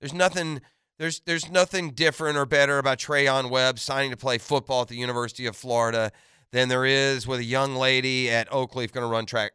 [0.00, 0.60] There's nothing
[0.98, 4.96] there's there's nothing different or better about Trayon Webb signing to play football at the
[4.96, 6.12] University of Florida
[6.50, 9.52] than there is with a young lady at Oakleaf going to run track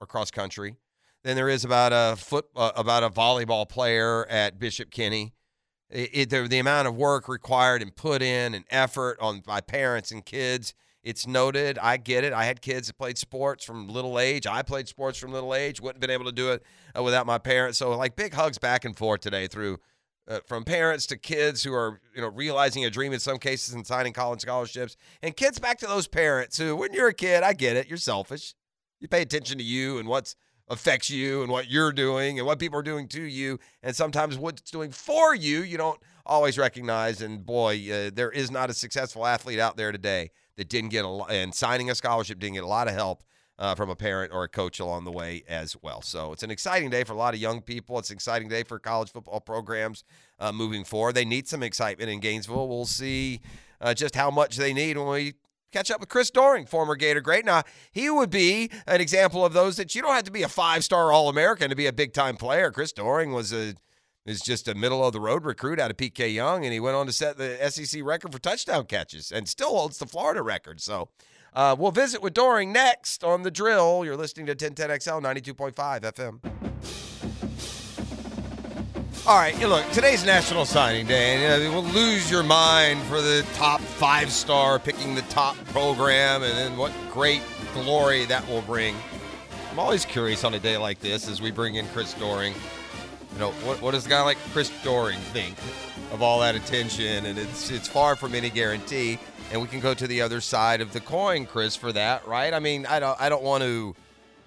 [0.00, 0.76] or cross country.
[1.24, 5.32] Than there is about a foot uh, about a volleyball player at Bishop Kenny.
[5.88, 10.10] It, it, the, amount of work required and put in and effort on by parents
[10.10, 10.74] and kids.
[11.04, 11.78] It's noted.
[11.78, 12.32] I get it.
[12.32, 14.46] I had kids that played sports from little age.
[14.46, 15.80] I played sports from little age.
[15.80, 16.62] Wouldn't have been able to do it
[16.96, 17.78] uh, without my parents.
[17.78, 19.78] So like big hugs back and forth today through
[20.28, 23.74] uh, from parents to kids who are you know realizing a dream in some cases
[23.74, 27.42] and signing college scholarships, and kids back to those parents who, when you're a kid,
[27.42, 27.88] I get it.
[27.88, 28.54] You're selfish.
[29.00, 30.36] You pay attention to you and what's
[30.68, 34.38] affects you and what you're doing and what people are doing to you, and sometimes
[34.38, 37.20] what's doing for you, you don't always recognize.
[37.20, 41.04] And boy, uh, there is not a successful athlete out there today that didn't get
[41.04, 43.24] a lot, and signing a scholarship didn't get a lot of help
[43.58, 46.02] uh, from a parent or a coach along the way as well.
[46.02, 47.98] So it's an exciting day for a lot of young people.
[47.98, 50.04] It's an exciting day for college football programs
[50.40, 51.14] uh, moving forward.
[51.14, 52.68] They need some excitement in Gainesville.
[52.68, 53.40] We'll see
[53.80, 55.34] uh, just how much they need when we
[55.72, 57.44] catch up with Chris Doering, former Gator great.
[57.44, 60.48] Now, he would be an example of those that you don't have to be a
[60.48, 62.70] five star All American to be a big time player.
[62.70, 63.74] Chris Doering was a
[64.24, 66.94] is just a middle of the road recruit out of PK Yonge, and he went
[66.96, 70.80] on to set the SEC record for touchdown catches and still holds the Florida record.
[70.80, 71.08] So
[71.54, 74.04] uh, we'll visit with Doering next on the drill.
[74.04, 76.61] You're listening to 1010XL 92.5 FM.
[79.24, 83.00] All right, you look, today's National Signing Day, and you know, we'll lose your mind
[83.02, 87.40] for the top five star picking the top program, and then what great
[87.72, 88.96] glory that will bring.
[89.70, 92.52] I'm always curious on a day like this as we bring in Chris Doering.
[93.34, 95.56] You know, what, what does a guy like Chris Doering think
[96.10, 97.24] of all that attention?
[97.24, 99.20] And it's it's far from any guarantee.
[99.52, 102.52] And we can go to the other side of the coin, Chris, for that, right?
[102.52, 103.94] I mean, I don't I don't want to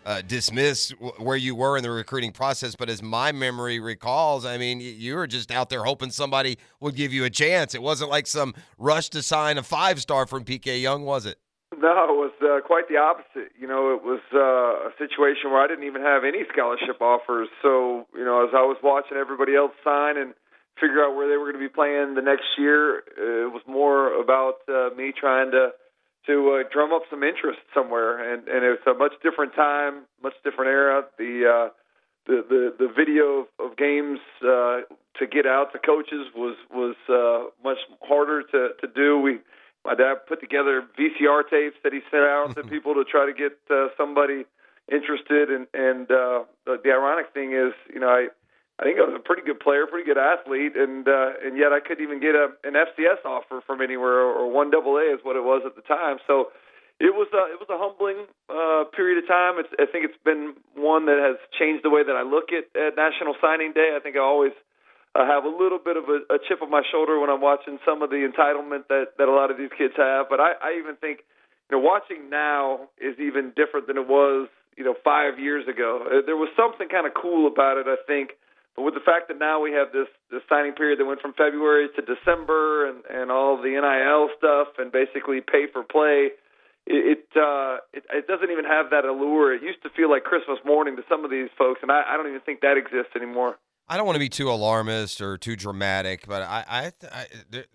[0.06, 4.58] uh, dismiss where you were in the recruiting process, but as my memory recalls, I
[4.58, 7.74] mean, you were just out there hoping somebody would give you a chance.
[7.74, 11.40] It wasn't like some rush to sign a five star from PK Yonge, was it?
[11.78, 13.52] No, it was uh, quite the opposite.
[13.60, 17.50] You know, it was uh, a situation where I didn't even have any scholarship offers.
[17.62, 20.34] So, you know, as I was watching everybody else sign and
[20.80, 24.14] figure out where they were going to be playing the next year, it was more
[24.22, 25.72] about uh, me trying to
[26.28, 28.34] to uh, drum up some interest somewhere.
[28.34, 31.04] And and it's a much different time, much different era.
[31.18, 31.70] The uh,
[32.28, 34.82] the the the video of, of games uh,
[35.20, 39.20] to get out to coaches was was uh, much harder to to do.
[39.20, 39.40] We
[39.84, 43.34] my dad put together VCR tapes that he sent out to people to try to
[43.34, 44.46] get uh, somebody
[44.92, 45.50] interested.
[45.50, 48.28] And and uh, the, the ironic thing is, you know, I
[48.76, 51.72] I think I was a pretty good player, pretty good athlete, and uh, and yet
[51.72, 55.24] I couldn't even get a an FCS offer from anywhere or one double A is
[55.24, 56.20] what it was at the time.
[56.28, 56.52] So
[57.00, 59.64] it was a it was a humbling uh, period of time.
[59.64, 62.68] It's, I think it's been one that has changed the way that I look at,
[62.76, 63.96] at National Signing Day.
[63.96, 64.56] I think I always
[65.16, 67.80] uh, have a little bit of a, a chip on my shoulder when I'm watching
[67.88, 70.28] some of the entitlement that that a lot of these kids have.
[70.28, 71.24] But I, I even think
[71.72, 76.04] you know watching now is even different than it was you know five years ago.
[76.04, 77.88] Uh, there was something kind of cool about it.
[77.88, 78.36] I think
[78.76, 81.34] but with the fact that now we have this this signing period that went from
[81.34, 86.36] February to December and and all the NIL stuff and basically pay for play,
[86.86, 89.54] it it, uh, it it doesn't even have that allure.
[89.54, 92.18] It used to feel like Christmas morning to some of these folks, and I, I
[92.18, 93.56] don't even think that exists anymore.
[93.88, 97.66] I don't want to be too alarmist or too dramatic, but I, I, I the,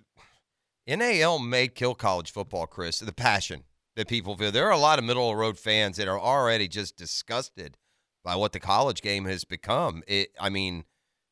[0.86, 2.98] NIL may kill college football, Chris.
[2.98, 3.64] The passion
[3.96, 4.52] that people feel.
[4.52, 7.76] There are a lot of middle of the road fans that are already just disgusted
[8.24, 10.02] by what the college game has become.
[10.06, 10.84] It, I mean,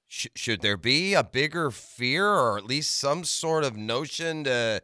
[0.08, 4.82] sh- should there be a bigger fear or at least some sort of notion to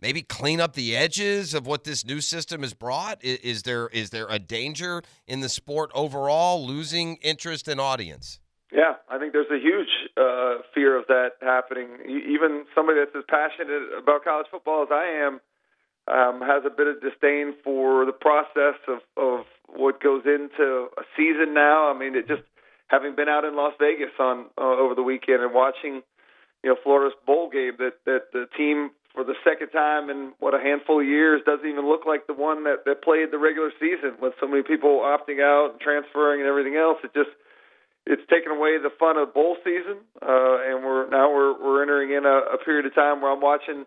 [0.00, 3.24] maybe clean up the edges of what this new system has brought?
[3.24, 8.40] Is, is there is there a danger in the sport overall losing interest and audience?
[8.72, 11.88] Yeah, I think there's a huge uh, fear of that happening.
[12.08, 15.40] Even somebody that's as passionate about college football as I am
[16.08, 21.02] um, has a bit of disdain for the process of, of what goes into a
[21.16, 21.88] season now.
[21.88, 22.42] I mean, it just
[22.94, 26.02] having been out in Las Vegas on uh, over the weekend and watching,
[26.62, 30.54] you know, Florida's bowl game that that the team for the second time in what
[30.54, 33.74] a handful of years doesn't even look like the one that that played the regular
[33.82, 36.98] season with so many people opting out and transferring and everything else.
[37.02, 37.34] It just
[38.06, 42.14] it's taken away the fun of bowl season, uh, and we're now we're we're entering
[42.14, 43.86] in a, a period of time where I'm watching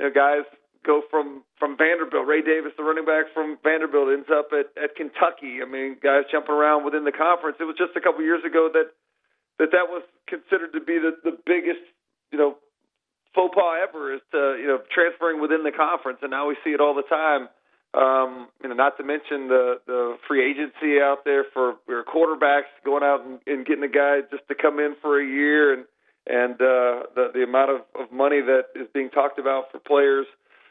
[0.00, 0.48] you know guys
[0.84, 2.26] go from from Vanderbilt.
[2.26, 5.60] Ray Davis, the running back from Vanderbilt, ends up at at Kentucky.
[5.62, 7.56] I mean, guys jumping around within the conference.
[7.60, 8.90] It was just a couple years ago that
[9.58, 11.82] that that was considered to be the the biggest
[12.32, 12.56] you know
[13.34, 16.70] faux pas ever is to you know transferring within the conference, and now we see
[16.70, 17.48] it all the time.
[17.94, 22.68] Um, you know, not to mention the the free agency out there for your quarterbacks
[22.84, 25.84] going out and, and getting a guy just to come in for a year, and
[26.26, 30.26] and uh, the the amount of, of money that is being talked about for players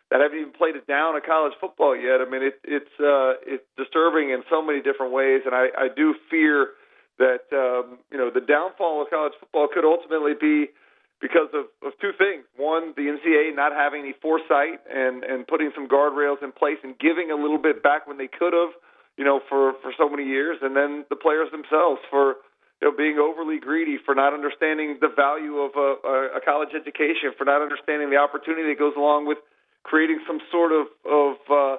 [0.10, 2.24] that haven't even played it down in college football yet.
[2.24, 5.88] I mean, it, it's uh, it's disturbing in so many different ways, and I, I
[5.92, 6.80] do fear
[7.20, 10.72] that um, you know the downfall of college football could ultimately be
[11.20, 12.46] because of, of two things.
[12.56, 16.96] One, the NCAA not having any foresight and and putting some guardrails in place and
[16.98, 18.72] giving a little bit back when they could have,
[19.18, 22.40] you know, for for so many years, and then the players themselves for
[22.80, 27.34] you know, being overly greedy, for not understanding the value of a, a college education,
[27.36, 29.40] for not understanding the opportunity that goes along with
[29.88, 31.76] creating some sort of of uh,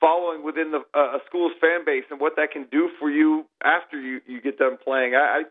[0.00, 3.44] following within the uh, a school's fan base and what that can do for you
[3.62, 5.14] after you you get done playing.
[5.14, 5.44] I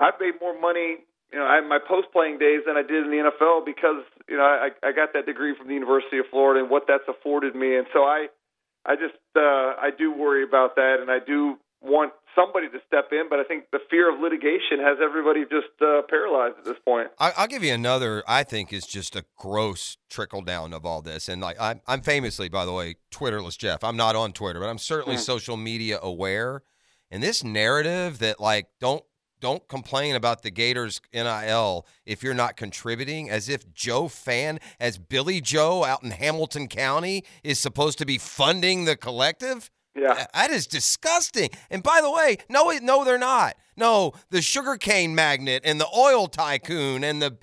[0.00, 3.04] I, I've made more money you know, in my post playing days than I did
[3.04, 6.26] in the NFL because you know I, I got that degree from the University of
[6.30, 8.26] Florida and what that's afforded me, and so I,
[8.84, 13.08] I just uh, I do worry about that, and I do want somebody to step
[13.12, 16.78] in, but I think the fear of litigation has everybody just uh, paralyzed at this
[16.84, 17.08] point.
[17.18, 18.22] I'll give you another.
[18.28, 22.02] I think is just a gross trickle down of all this, and like I'm, I'm
[22.02, 23.82] famously, by the way, Twitterless Jeff.
[23.82, 25.20] I'm not on Twitter, but I'm certainly mm.
[25.20, 26.62] social media aware.
[27.10, 29.02] And this narrative that like don't
[29.40, 34.98] don't complain about the Gators NIL if you're not contributing, as if Joe Fan, as
[34.98, 39.70] Billy Joe out in Hamilton County, is supposed to be funding the collective.
[39.94, 40.12] Yeah.
[40.12, 41.50] Uh, that is disgusting.
[41.70, 43.56] And by the way, no, no, they're not.
[43.76, 47.38] No, the sugarcane magnet and the oil tycoon and the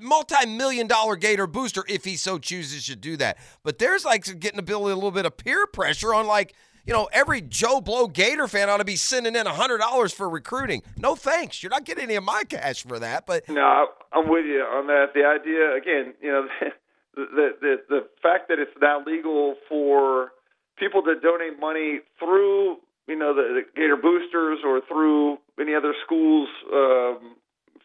[0.00, 3.38] multi-million dollar Gator booster, if he so chooses, should do that.
[3.62, 6.54] But there's like getting a, build a little bit of peer pressure on like,
[6.86, 10.28] you know, every Joe Blow Gator fan ought to be sending in hundred dollars for
[10.28, 10.82] recruiting.
[10.96, 11.62] No thanks.
[11.62, 13.26] You're not getting any of my cash for that.
[13.26, 15.06] But no, I'm with you on that.
[15.12, 16.46] The idea, again, you know,
[17.16, 20.30] the the the fact that it's now legal for
[20.78, 22.76] people that donate money through
[23.08, 27.36] you know the, the Gator boosters or through any other schools um,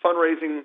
[0.03, 0.63] fundraising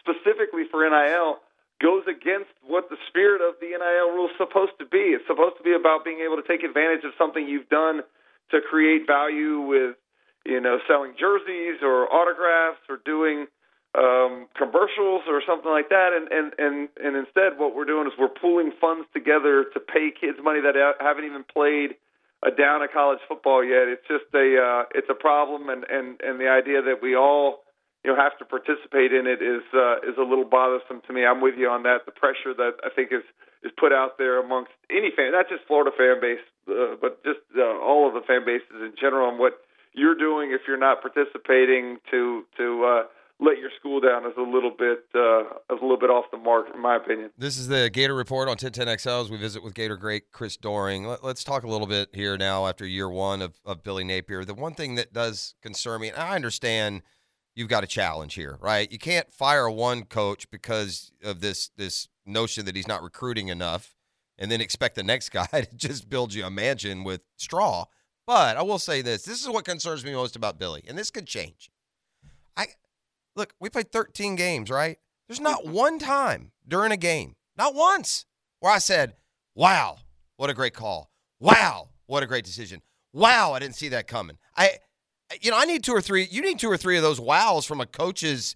[0.00, 1.38] specifically for NIL
[1.80, 5.12] goes against what the spirit of the NIL rule is supposed to be.
[5.12, 8.00] It's supposed to be about being able to take advantage of something you've done
[8.50, 9.96] to create value with
[10.44, 13.46] you know selling jerseys or autographs or doing
[13.96, 16.12] um, commercials or something like that.
[16.12, 20.12] And, and, and, and instead, what we're doing is we're pooling funds together to pay
[20.12, 21.96] kids money that haven't even played
[22.44, 23.88] a down of college football yet.
[23.88, 27.64] It's just a uh, it's a problem, and, and, and the idea that we all
[28.04, 31.24] you know have to participate in it is uh, is a little bothersome to me.
[31.24, 32.04] I'm with you on that.
[32.04, 33.24] The pressure that I think is
[33.64, 37.40] is put out there amongst any fan, not just Florida fan base, uh, but just
[37.56, 39.64] uh, all of the fan bases in general, and what
[39.96, 43.02] you're doing if you're not participating to to uh,
[43.38, 46.66] let your school down is a little bit uh, a little bit off the mark,
[46.74, 47.30] in my opinion.
[47.36, 51.06] This is the Gator Report on 1010XL as we visit with Gator great Chris Doering.
[51.06, 54.44] Let, us talk a little bit here now after year one of, of Billy Napier.
[54.44, 57.02] The one thing that does concern me, and I understand
[57.54, 58.90] you've got a challenge here, right?
[58.90, 63.94] You can't fire one coach because of this this notion that he's not recruiting enough,
[64.38, 67.84] and then expect the next guy to just build you a mansion with straw.
[68.26, 71.10] But I will say this: this is what concerns me most about Billy, and this
[71.10, 71.70] could change.
[72.56, 72.68] I
[73.36, 74.98] Look, we played 13 games, right?
[75.28, 78.24] There's not one time during a game, not once,
[78.60, 79.14] where I said,
[79.54, 79.98] wow,
[80.36, 81.10] what a great call.
[81.38, 82.80] Wow, what a great decision.
[83.12, 84.38] Wow, I didn't see that coming.
[84.56, 84.78] I,
[85.40, 86.26] you know, I need two or three.
[86.30, 88.54] You need two or three of those wows from a coach's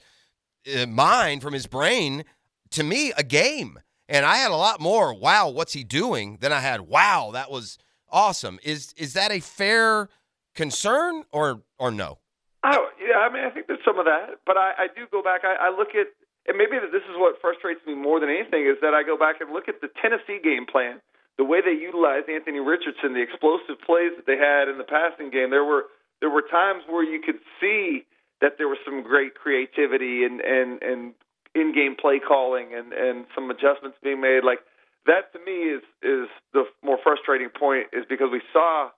[0.74, 2.24] uh, mind, from his brain.
[2.72, 5.12] To me, a game, and I had a lot more.
[5.12, 6.38] Wow, what's he doing?
[6.40, 6.82] Than I had.
[6.82, 7.78] Wow, that was
[8.08, 8.58] awesome.
[8.62, 10.08] Is is that a fair
[10.54, 12.18] concern or or no?
[12.62, 15.42] Oh yeah, I mean, I think some of that, but I, I do go back.
[15.44, 16.08] I, I look at,
[16.48, 19.40] and maybe this is what frustrates me more than anything is that I go back
[19.40, 21.00] and look at the Tennessee game plan,
[21.38, 25.30] the way they utilized Anthony Richardson, the explosive plays that they had in the passing
[25.30, 25.50] game.
[25.50, 25.88] There were
[26.20, 28.04] there were times where you could see
[28.40, 31.14] that there was some great creativity and and and
[31.54, 34.44] in-game play calling and and some adjustments being made.
[34.44, 34.60] Like
[35.06, 38.90] that to me is is the more frustrating point is because we saw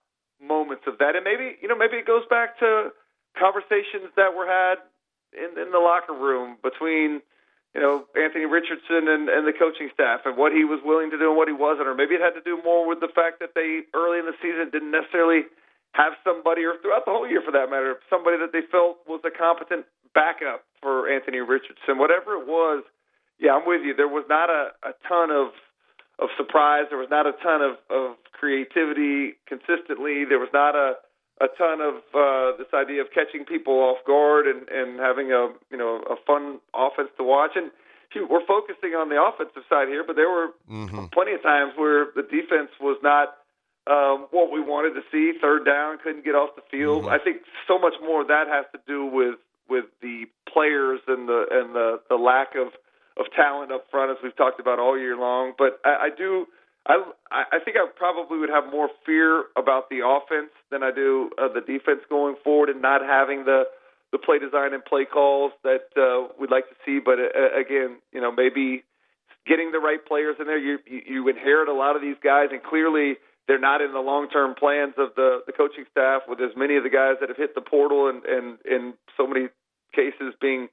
[0.42, 2.90] moments of that, and maybe you know maybe it goes back to
[3.38, 4.78] conversations that were had
[5.32, 7.20] in, in the locker room between
[7.74, 11.18] you know Anthony Richardson and, and the coaching staff and what he was willing to
[11.18, 13.40] do and what he wasn't, or maybe it had to do more with the fact
[13.40, 15.48] that they early in the season didn't necessarily
[15.92, 19.20] have somebody, or throughout the whole year for that matter, somebody that they felt was
[19.28, 19.84] a competent
[20.16, 22.00] backup for Anthony Richardson.
[22.00, 22.84] Whatever it was,
[23.38, 23.92] yeah, I'm with you.
[23.92, 25.52] There was not a, a ton of
[26.18, 26.84] of surprise.
[26.88, 30.24] There was not a ton of, of creativity consistently.
[30.24, 30.94] There was not a
[31.42, 35.50] a ton of uh, this idea of catching people off guard and, and having a
[35.70, 37.52] you know a fun offense to watch.
[37.56, 37.70] And
[38.14, 41.06] shoot, we're focusing on the offensive side here, but there were mm-hmm.
[41.12, 43.34] plenty of times where the defense was not
[43.90, 45.36] um, what we wanted to see.
[45.40, 47.04] Third down, couldn't get off the field.
[47.04, 47.14] Mm-hmm.
[47.14, 49.36] I think so much more of that has to do with
[49.68, 52.70] with the players and the and the the lack of
[53.18, 55.52] of talent up front, as we've talked about all year long.
[55.58, 56.46] But I, I do
[56.86, 61.30] I I think I probably would have more fear about the offense than I do
[61.38, 63.64] uh, the defense going forward, and not having the
[64.10, 66.98] the play design and play calls that uh, we'd like to see.
[66.98, 68.84] But uh, again, you know, maybe
[69.46, 70.58] getting the right players in there.
[70.58, 73.16] You, you you inherit a lot of these guys, and clearly
[73.46, 76.22] they're not in the long term plans of the the coaching staff.
[76.28, 79.26] With as many of the guys that have hit the portal, and and in so
[79.26, 79.48] many
[79.94, 80.68] cases being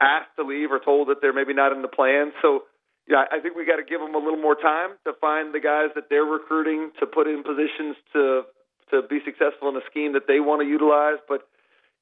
[0.00, 2.32] asked to leave or told that they're maybe not in the plan.
[2.40, 2.64] So
[3.10, 5.58] yeah, I think we got to give them a little more time to find the
[5.58, 8.42] guys that they're recruiting to put in positions to
[8.94, 11.18] to be successful in a scheme that they want to utilize.
[11.28, 11.42] But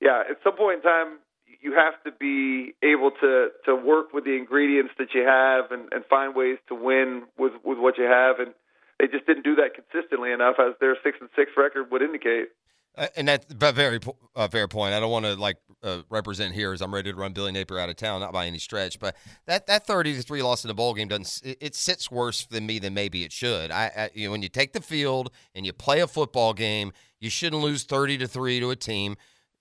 [0.00, 1.18] yeah, at some point in time,
[1.61, 5.88] you have to be able to to work with the ingredients that you have and,
[5.92, 8.38] and find ways to win with with what you have.
[8.38, 8.52] And
[9.00, 12.52] they just didn't do that consistently enough, as their six and six record would indicate.
[12.97, 14.01] Uh, and that's a very
[14.34, 14.95] uh, fair point.
[14.95, 17.78] I don't want to like uh, represent here as I'm ready to run Billy Napier
[17.78, 18.98] out of town, not by any stretch.
[18.98, 19.16] But
[19.47, 22.47] that that 30 to three loss in the bowl game doesn't it, it sits worse
[22.47, 23.70] than me than maybe it should.
[23.70, 26.93] I, I, you know when you take the field and you play a football game,
[27.20, 29.16] you shouldn't lose 30 to three to a team.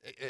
[0.06, 0.30] Uh, uh,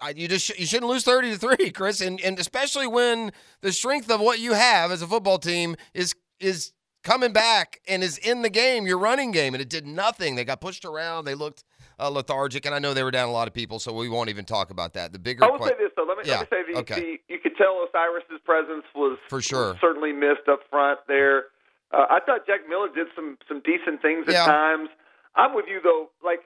[0.00, 3.32] I, you just you shouldn't lose 30 to 3 chris and, and especially when
[3.62, 6.72] the strength of what you have as a football team is is
[7.06, 10.44] coming back and is in the game your running game and it did nothing they
[10.44, 11.64] got pushed around they looked
[11.98, 14.28] uh, lethargic, and I know they were down a lot of people, so we won't
[14.28, 15.12] even talk about that.
[15.12, 16.04] The bigger, I will say this though.
[16.04, 16.44] Let me, yeah.
[16.44, 17.00] let me say the, okay.
[17.00, 21.44] the, you could tell O'Cyrus's presence was for sure was certainly missed up front there.
[21.92, 24.46] Uh, I thought Jack Miller did some some decent things at yeah.
[24.46, 24.90] times.
[25.34, 26.10] I'm with you though.
[26.22, 26.40] Like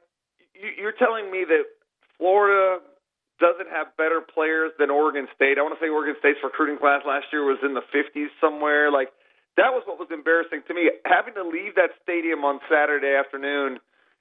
[0.54, 1.64] you, you're telling me that
[2.16, 2.78] Florida
[3.40, 5.58] doesn't have better players than Oregon State.
[5.58, 8.92] I want to say Oregon State's recruiting class last year was in the 50s somewhere.
[8.92, 9.08] Like
[9.56, 10.90] that was what was embarrassing to me.
[11.04, 13.80] Having to leave that stadium on Saturday afternoon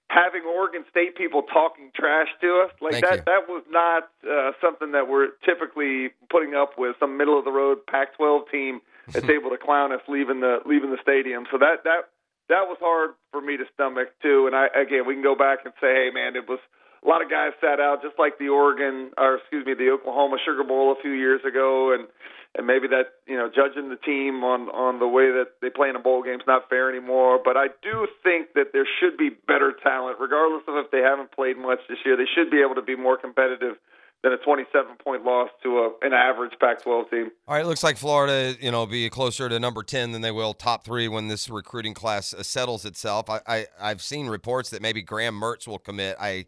[0.09, 3.23] having Oregon State people talking trash to us like Thank that you.
[3.29, 7.51] that was not uh, something that we're typically putting up with some middle of the
[7.51, 11.85] road Pac-12 team that's able to clown us leaving the leaving the stadium so that
[11.85, 12.09] that
[12.49, 15.59] that was hard for me to stomach too and I again we can go back
[15.63, 16.59] and say hey man it was
[17.03, 20.35] a lot of guys sat out, just like the Oregon, or excuse me, the Oklahoma
[20.43, 22.07] Sugar Bowl a few years ago, and
[22.55, 25.89] and maybe that you know judging the team on on the way that they play
[25.89, 27.39] in a bowl game is not fair anymore.
[27.43, 31.31] But I do think that there should be better talent, regardless of if they haven't
[31.31, 32.17] played much this year.
[32.17, 33.75] They should be able to be more competitive
[34.23, 37.31] than a 27 point loss to a, an average Pac-12 team.
[37.47, 40.53] All right, looks like Florida, you know, be closer to number 10 than they will
[40.53, 43.29] top three when this recruiting class uh, settles itself.
[43.29, 46.17] I, I I've seen reports that maybe Graham Mertz will commit.
[46.19, 46.45] I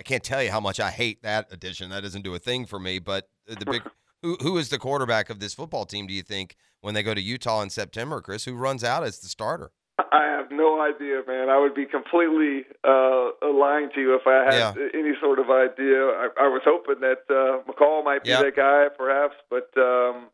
[0.00, 1.90] I can't tell you how much I hate that addition.
[1.90, 2.98] That doesn't do a thing for me.
[2.98, 3.82] But the big
[4.24, 6.06] who who is the quarterback of this football team?
[6.06, 8.44] Do you think when they go to Utah in September, Chris?
[8.44, 9.70] Who runs out as the starter?
[10.10, 11.48] I have no idea, man.
[11.50, 14.88] I would be completely uh, lying to you if I had Yeah.
[14.92, 16.00] any sort of idea.
[16.22, 18.40] I, I was hoping that uh, McCall might be Yep.
[18.42, 20.28] that guy, perhaps, but um,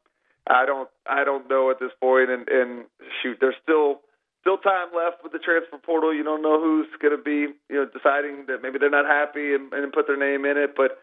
[0.49, 0.89] I don't.
[1.07, 2.31] I don't know at this point.
[2.31, 2.85] And, and
[3.23, 4.01] shoot, there's still
[4.41, 6.15] still time left with the transfer portal.
[6.15, 9.55] You don't know who's going to be, you know, deciding that maybe they're not happy
[9.55, 10.71] and, and put their name in it.
[10.75, 10.97] But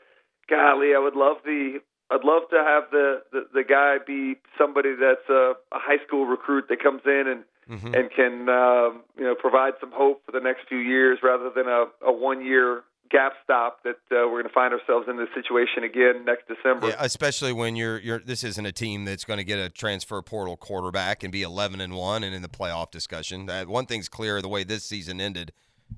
[0.49, 1.79] golly, I would love the.
[2.09, 6.25] I'd love to have the, the the guy be somebody that's a, a high school
[6.25, 7.95] recruit that comes in and Mm-hmm.
[7.95, 11.67] and can um, you know provide some hope for the next few years rather than
[11.67, 15.27] a, a one year gap stop that uh, we're going to find ourselves in this
[15.33, 16.87] situation again next December.
[16.89, 20.21] Yeah, especially when you're you're this isn't a team that's going to get a transfer
[20.21, 23.49] portal quarterback and be 11 and 1 and in the playoff discussion.
[23.49, 25.51] Uh, one thing's clear the way this season ended,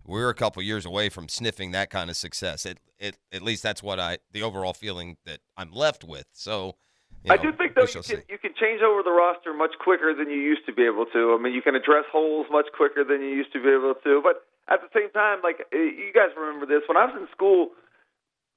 [0.06, 2.66] we're a couple years away from sniffing that kind of success.
[2.66, 6.26] It, it at least that's what I the overall feeling that I'm left with.
[6.34, 6.76] So
[7.24, 8.16] you I do think though you can see.
[8.30, 11.36] you can change over the roster much quicker than you used to be able to.
[11.38, 14.22] I mean, you can address holes much quicker than you used to be able to.
[14.24, 17.28] But at the same time, like eh, you guys remember this, when I was in
[17.32, 17.70] school,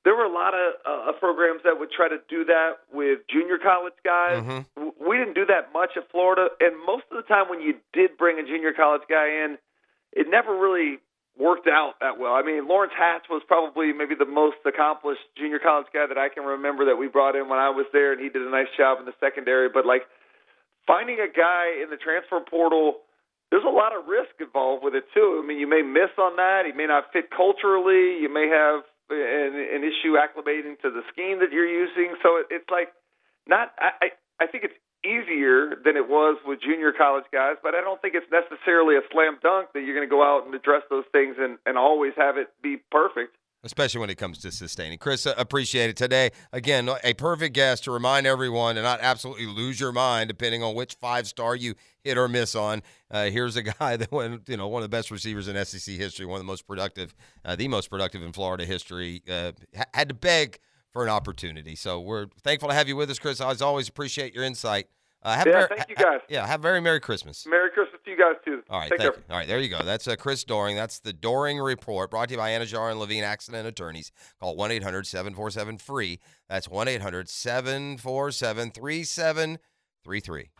[0.04, 3.59] there were a lot of uh, programs that would try to do that with junior
[3.59, 4.42] college guys.
[4.42, 4.66] Mhm.
[4.98, 8.16] We didn't do that much at Florida, and most of the time when you did
[8.18, 9.59] bring a junior college guy in,
[10.12, 10.98] it never really
[11.38, 12.34] worked out that well.
[12.34, 16.28] I mean, Lawrence Hatch was probably maybe the most accomplished junior college guy that I
[16.28, 18.68] can remember that we brought in when I was there, and he did a nice
[18.76, 19.68] job in the secondary.
[19.72, 20.02] But like
[20.86, 23.00] finding a guy in the transfer portal,
[23.50, 25.40] there's a lot of risk involved with it too.
[25.42, 26.64] I mean, you may miss on that.
[26.68, 28.20] He may not fit culturally.
[28.20, 32.16] You may have an, an issue acclimating to the scheme that you're using.
[32.22, 32.92] So it, it's like
[33.48, 33.72] not.
[33.80, 37.81] I, I I think it's easier than it was with junior college guys, but I
[37.81, 40.83] don't think it's necessarily a slam dunk that you're going to go out and address
[40.91, 43.37] those things and, and always have it be perfect.
[43.65, 44.99] especially when it comes to sustaining.
[44.99, 46.31] Chris, uh, appreciate it today.
[46.53, 50.74] Again, a perfect guest to remind everyone to not absolutely lose your mind depending on
[50.74, 52.83] which five star you hit or miss on.
[53.11, 55.95] Uh, here's a guy that went, you know, one of the best receivers in SEC
[55.95, 57.15] history, one of the most productive,
[57.45, 59.23] uh, the most productive in Florida history.
[59.31, 59.53] Uh,
[59.95, 60.59] had to beg
[60.93, 61.74] for an opportunity.
[61.74, 63.40] So we're thankful to have you with us, Chris.
[63.40, 64.86] As always, appreciate your insight.
[65.24, 66.20] Uh, have a Yeah, very- thank you, ha- guys.
[66.28, 67.47] yeah, have a very Merry Christmas.
[67.47, 68.60] Merry Christmas to you guys too.
[68.69, 69.23] All right, Take thank care.
[69.23, 69.32] you.
[69.32, 69.85] All right, there you go.
[69.85, 70.74] That's uh, Chris Doering.
[70.74, 74.10] That's the Doering Report, brought to you by Anidjar and Levine Accident Attorneys.
[74.40, 76.19] Call 1 800 747 free.
[76.48, 80.51] That's 1 800 747 3733.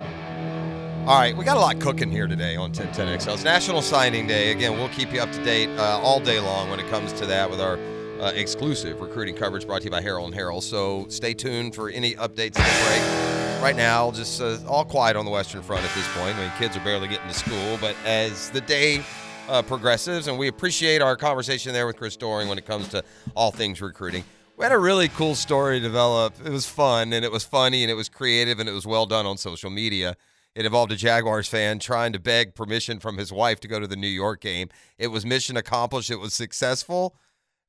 [1.09, 3.34] All right, we got a lot cooking here today on 1010XL.
[3.34, 4.52] It's National Signing Day.
[4.52, 7.26] Again, we'll keep you up to date uh, all day long when it comes to
[7.26, 7.76] that with our
[8.22, 10.62] uh, exclusive recruiting coverage brought to you by Harrell and Harrell.
[10.62, 13.62] So stay tuned for any updates at the break.
[13.62, 16.36] Right now, just uh, all quiet on the Western Front at this point.
[16.36, 19.04] I mean, kids are barely getting to school, but as the day
[19.48, 23.04] uh, progresses, and we appreciate our conversation there with Chris Doering when it comes to
[23.34, 24.24] all things recruiting.
[24.56, 26.34] We had a really cool story develop.
[26.44, 29.06] It was fun, and it was funny, and it was creative, and it was well
[29.06, 30.16] done on social media.
[30.54, 33.86] It involved a Jaguars fan trying to beg permission from his wife to go to
[33.86, 34.68] the New York game.
[34.98, 36.10] It was mission accomplished.
[36.10, 37.16] It was successful.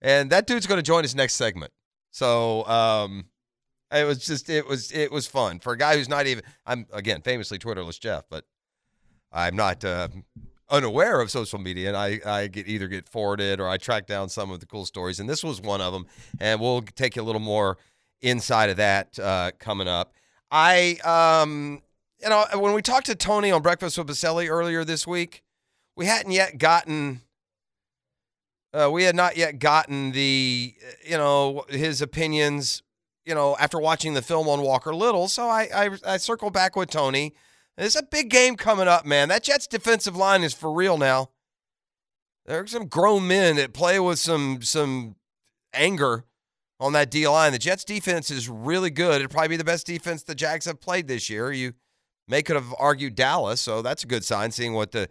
[0.04, 1.72] And that dude's going to join us next segment.
[2.12, 3.26] So, um,
[3.94, 6.88] it was just it was it was fun for a guy who's not even I'm
[6.92, 8.46] again famously Twitterless Jeff, but
[9.32, 10.08] I'm not uh,
[10.70, 14.30] unaware of social media, and I I get either get forwarded or I track down
[14.30, 16.08] some of the cool stories, and this was one of them.
[16.40, 17.78] And we'll take you a little more
[18.22, 20.14] inside of that uh, coming up.
[20.50, 21.82] I um
[22.22, 25.44] you know when we talked to Tony on Breakfast with Boselli earlier this week,
[25.96, 27.22] we hadn't yet gotten.
[28.74, 30.74] Uh, we had not yet gotten the,
[31.06, 32.82] you know, his opinions,
[33.24, 35.28] you know, after watching the film on Walker Little.
[35.28, 37.34] So I, I, I circle back with Tony.
[37.78, 39.30] It's a big game coming up, man.
[39.30, 41.30] That Jets defensive line is for real now.
[42.46, 45.16] There are some grown men that play with some some
[45.74, 46.26] anger
[46.80, 47.52] on that D line.
[47.52, 49.16] The Jets defense is really good.
[49.16, 51.52] It'd probably be the best defense the Jags have played this year.
[51.52, 51.74] You
[52.28, 55.08] may could have argued Dallas, so that's a good sign, seeing what the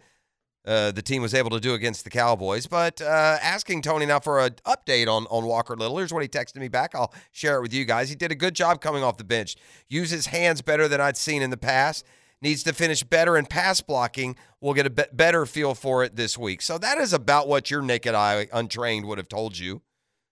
[0.65, 2.67] uh, the team was able to do against the Cowboys.
[2.67, 5.97] But uh, asking Tony now for an update on, on Walker Little.
[5.97, 6.95] Here's what he texted me back.
[6.95, 8.09] I'll share it with you guys.
[8.09, 9.55] He did a good job coming off the bench.
[9.89, 12.05] Use his hands better than I'd seen in the past.
[12.41, 14.35] Needs to finish better in pass blocking.
[14.59, 16.61] We'll get a be- better feel for it this week.
[16.61, 19.81] So that is about what your naked eye, untrained, would have told you.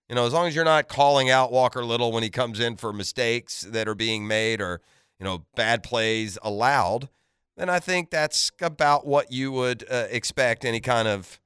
[0.08, 2.76] You know, as long as you're not calling out Walker Little when he comes in
[2.76, 4.82] for mistakes that are being made or,
[5.18, 7.08] you know, bad plays allowed,
[7.56, 11.40] then I think that's about what you would uh, expect any kind of,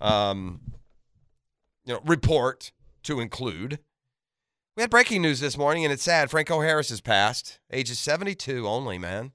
[0.00, 0.60] um,
[1.84, 2.72] you know, report
[3.04, 3.78] to include.
[4.76, 6.30] We had breaking news this morning, and it's sad.
[6.30, 9.32] Franco Harris has passed, ages 72 only, man.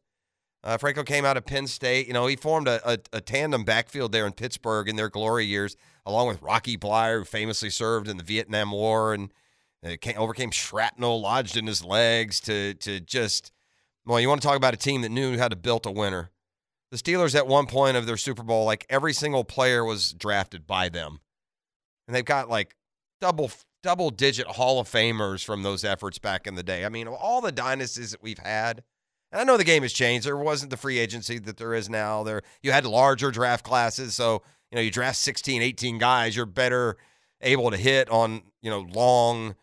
[0.66, 2.08] Uh, Franco came out of Penn State.
[2.08, 5.46] You know, he formed a, a, a, tandem backfield there in Pittsburgh in their glory
[5.46, 5.78] years,
[6.08, 9.32] along with Rocky Bleier, who famously served in the Vietnam War and
[9.86, 13.52] uh, came, overcame shrapnel lodged in his legs to to just.
[14.06, 16.32] Well, you want to talk about a team that knew how to build a winner.
[16.92, 20.68] The Steelers at one point of their Super Bowl, like every single player was drafted
[20.68, 21.20] by them,
[22.08, 22.76] and they've got like
[23.20, 23.52] double
[23.84, 26.86] double digit Hall of Famers from those efforts back in the day.
[26.86, 28.84] I mean, all the dynasties that we've had
[29.36, 30.26] and I know the game has changed.
[30.26, 32.24] There wasn't the free agency that there is now.
[32.24, 36.46] There you had larger draft classes, so you know you draft 16, 18 guys, you're
[36.46, 36.96] better
[37.42, 39.56] able to hit on, you know, long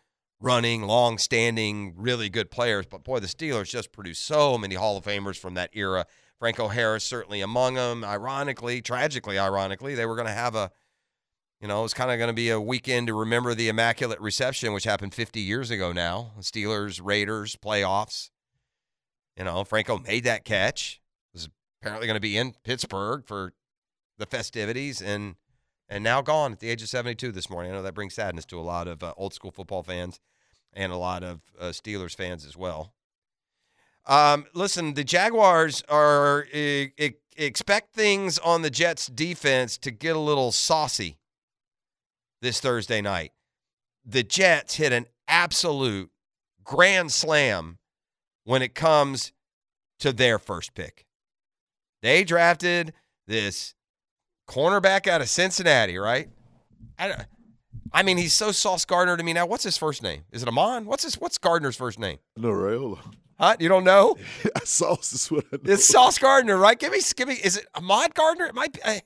[0.43, 2.85] running, long standing, really good players.
[2.85, 6.05] But boy, the Steelers just produced so many Hall of Famers from that era.
[6.37, 8.03] Franco Harris certainly among them.
[8.03, 10.69] Ironically, tragically, ironically, they were going to have a,
[11.61, 14.19] you know, it was kind of going to be a weekend to remember the Immaculate
[14.19, 16.33] Reception, which happened 50 years ago now.
[16.41, 18.29] Steelers, Raiders, playoffs.
[19.37, 20.99] You know, Franco made that catch.
[21.33, 21.47] Was
[21.81, 23.53] apparently going to be in Pittsburgh for
[24.17, 25.35] the festivities and
[25.89, 27.71] and now gone at the age of 72 this morning.
[27.71, 30.19] I know that brings sadness to a lot of uh, old school football fans
[30.75, 32.93] and a lot of uh, Steelers fans as well.
[34.05, 36.91] Um, listen, the Jaguars are e-
[37.37, 41.17] expect things on the Jets defense to get a little saucy
[42.41, 43.31] this Thursday night.
[44.05, 46.11] The Jets hit an absolute
[46.63, 47.77] grand slam
[48.43, 49.31] when it comes
[49.99, 51.05] to their first pick.
[52.01, 52.93] They drafted
[53.25, 53.75] this
[54.49, 56.27] cornerback out of Cincinnati, right?
[56.99, 57.25] I,
[57.93, 59.45] I mean, he's so Sauce Gardner to me now.
[59.45, 60.23] What's his first name?
[60.31, 60.85] Is it Amon?
[60.85, 62.17] What's his What's Gardner's first name?
[62.35, 62.97] No.
[63.39, 63.55] Huh?
[63.59, 64.15] You don't know?
[64.63, 65.73] Sauce is what I know.
[65.73, 66.77] It's Sauce Gardner, right?
[66.77, 67.35] Give me, give me.
[67.35, 68.45] Is it Ahmad Gardner?
[68.45, 68.79] It might be.
[68.83, 69.01] I,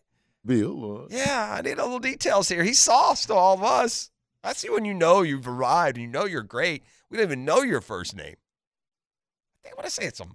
[0.45, 1.03] Bill.
[1.03, 2.64] Uh, yeah, I need a little details here.
[2.64, 4.09] He's sauce to all of us.
[4.43, 6.84] I see when you know you've arrived and you know you're great.
[7.09, 8.35] We don't even know your first name.
[9.65, 10.26] I want to say it's a.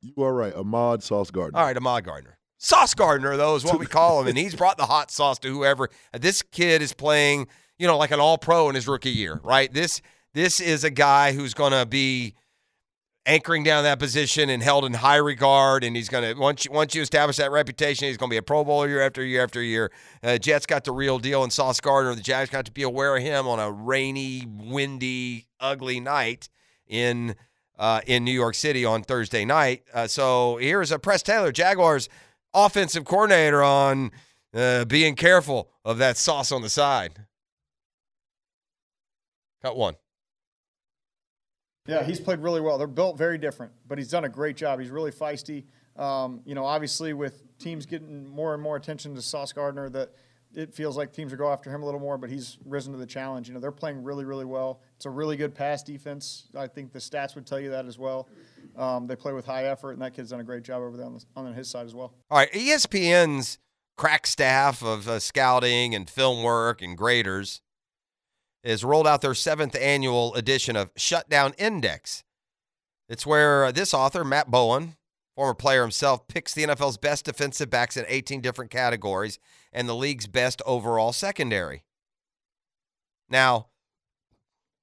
[0.00, 0.54] You are right.
[0.54, 1.58] Ahmad Sauce Gardner.
[1.58, 2.38] All right, Ahmad Gardner.
[2.56, 4.28] Sauce Gardner, though, is what we call him.
[4.28, 5.88] and he's brought the hot sauce to whoever.
[6.18, 7.48] This kid is playing,
[7.80, 9.72] you know, like an all pro in his rookie year, right?
[9.72, 10.02] This
[10.34, 12.34] this is a guy who's going to be
[13.24, 15.82] anchoring down that position and held in high regard.
[15.82, 18.38] And he's going to once you, once you establish that reputation, he's going to be
[18.38, 19.90] a Pro Bowler year after year after year.
[20.22, 23.16] Uh, Jets got the real deal, and Sauce Gardner, the Jags got to be aware
[23.16, 26.50] of him on a rainy, windy, ugly night
[26.86, 27.34] in
[27.78, 29.84] uh, in New York City on Thursday night.
[29.94, 32.10] Uh, so here's a Press Taylor, Jaguars
[32.52, 34.10] offensive coordinator, on
[34.52, 37.24] uh, being careful of that sauce on the side.
[39.62, 39.96] Cut one.
[41.86, 42.78] Yeah, he's played really well.
[42.78, 44.80] They're built very different, but he's done a great job.
[44.80, 45.64] He's really feisty.
[45.96, 50.10] Um, you know, obviously with teams getting more and more attention to Sauce Gardner, that
[50.54, 52.98] it feels like teams are go after him a little more, but he's risen to
[52.98, 53.48] the challenge.
[53.48, 54.80] You know, they're playing really, really well.
[54.96, 56.48] It's a really good pass defense.
[56.56, 58.28] I think the stats would tell you that as well.
[58.76, 61.06] Um, they play with high effort, and that kid's done a great job over there
[61.06, 62.14] on, the, on his side as well.
[62.30, 63.58] All right, ESPN's
[63.96, 67.60] crack staff of uh, scouting and film work and graders
[68.64, 72.24] has rolled out their seventh annual edition of Shutdown Index.
[73.08, 74.96] It's where uh, this author, Matt Bowen,
[75.34, 79.38] former player himself, picks the NFL's best defensive backs in 18 different categories
[79.72, 81.84] and the league's best overall secondary.
[83.28, 83.68] Now,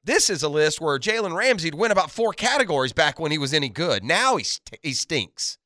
[0.04, 3.54] this is a list where Jalen Ramsey'd win about four categories back when he was
[3.54, 4.04] any good.
[4.04, 5.58] Now he, st- he stinks.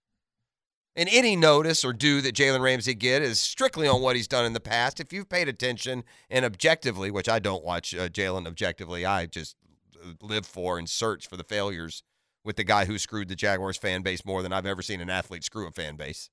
[0.95, 4.45] And any notice or due that Jalen Ramsey get is strictly on what he's done
[4.45, 4.99] in the past.
[4.99, 9.55] If you've paid attention and objectively, which I don't watch uh, Jalen objectively, I just
[9.95, 12.03] uh, live for and search for the failures
[12.43, 15.09] with the guy who screwed the Jaguars fan base more than I've ever seen an
[15.09, 16.29] athlete screw a fan base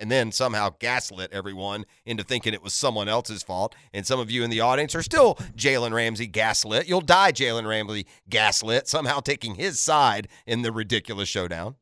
[0.00, 3.74] and then somehow gaslit everyone into thinking it was someone else's fault.
[3.92, 6.88] And some of you in the audience are still Jalen Ramsey gaslit.
[6.88, 11.76] You'll die, Jalen Ramsey gaslit, somehow taking his side in the ridiculous showdown.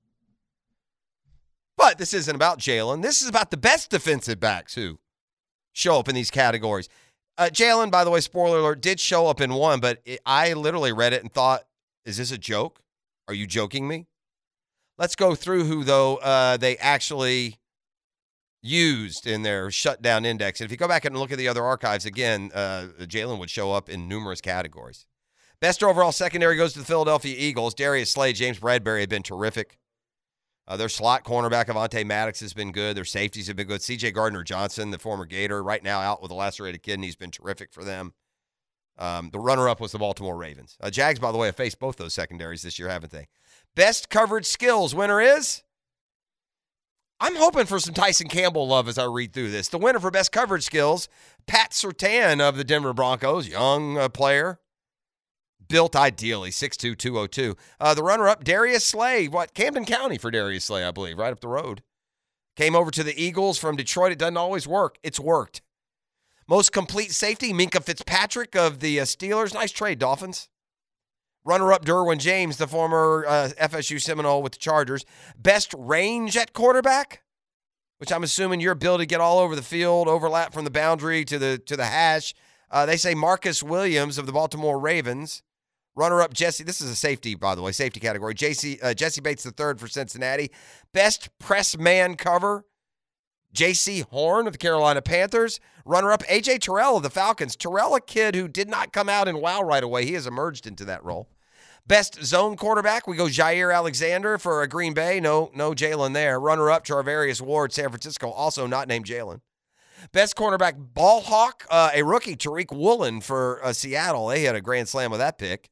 [1.79, 3.03] But this isn't about Jalen.
[3.03, 4.99] This is about the best defensive backs who
[5.73, 6.89] show up in these categories.
[7.39, 10.55] Uh, Jalen, by the way, spoiler alert, did show up in one, but it, I
[10.55, 11.63] literally read it and thought,
[12.05, 12.81] is this a joke?
[13.29, 14.09] Are you joking me?
[14.99, 17.59] Let's go through who, though, uh, they actually
[18.61, 20.61] used in their shutdown index.
[20.61, 23.51] And if you go back and look at the other archives again, uh, Jalen would
[23.51, 25.07] show up in numerous categories.
[25.61, 27.73] Best overall secondary goes to the Philadelphia Eagles.
[27.73, 29.79] Darius Slay, James Bradberry have been terrific.
[30.69, 32.95] Uh, their slot cornerback Avonte Maddox has been good.
[32.95, 33.81] Their safeties have been good.
[33.81, 34.11] C.J.
[34.11, 37.73] Gardner Johnson, the former Gator, right now out with a lacerated kidney, has been terrific
[37.73, 38.13] for them.
[38.99, 40.77] Um, the runner-up was the Baltimore Ravens.
[40.79, 43.29] Uh, Jags, by the way, have faced both those secondaries this year, haven't they?
[43.75, 45.63] Best coverage skills winner is.
[47.19, 49.69] I'm hoping for some Tyson Campbell love as I read through this.
[49.69, 51.09] The winner for best coverage skills,
[51.47, 54.61] Pat Surtain of the Denver Broncos, young uh, player,
[55.69, 57.57] built ideally, 6'2", 202.
[57.79, 61.41] Uh, the runner-up, Darius Slay, what Camden County for Darius Slay, I believe, right up
[61.41, 61.83] the road.
[62.57, 64.13] Came over to the Eagles from Detroit.
[64.13, 64.99] It doesn't always work.
[65.03, 65.63] It's worked.
[66.49, 69.53] Most complete safety, Minkah Fitzpatrick of the uh, Steelers.
[69.53, 70.49] Nice trade, Dolphins.
[71.45, 75.05] Runner up, Derwin James, the former uh, FSU Seminole with the Chargers.
[75.39, 77.23] Best range at quarterback,
[77.99, 81.25] which I'm assuming your ability to get all over the field, overlap from the boundary
[81.27, 82.35] to the to the hash.
[82.71, 85.43] Uh, they say Marcus Williams of the Baltimore Ravens.
[85.99, 86.63] Runner up, Jesse.
[86.63, 88.33] This is a safety, by the way, safety category.
[88.33, 90.53] JC, uh, Jessie Bates the third for Cincinnati.
[90.95, 92.65] Best press man cover,
[93.53, 95.59] Jaycee Horn of the Carolina Panthers.
[95.85, 97.57] Runner up, AJ Terrell of the Falcons.
[97.57, 100.05] Terrell, a kid who did not come out and wow right away.
[100.05, 101.29] He has emerged into that role.
[101.85, 105.19] Best zone quarterback, we go Jaire Alexander for a Green Bay.
[105.19, 106.39] No, no Jalen there.
[106.39, 109.41] Runner up, Charvarius Ward, San Francisco, also not named Jalen.
[110.13, 114.29] Best cornerback, ball hawk, uh, a rookie, Tariq Woolen for uh, Seattle.
[114.29, 115.71] They had a grand slam with that pick.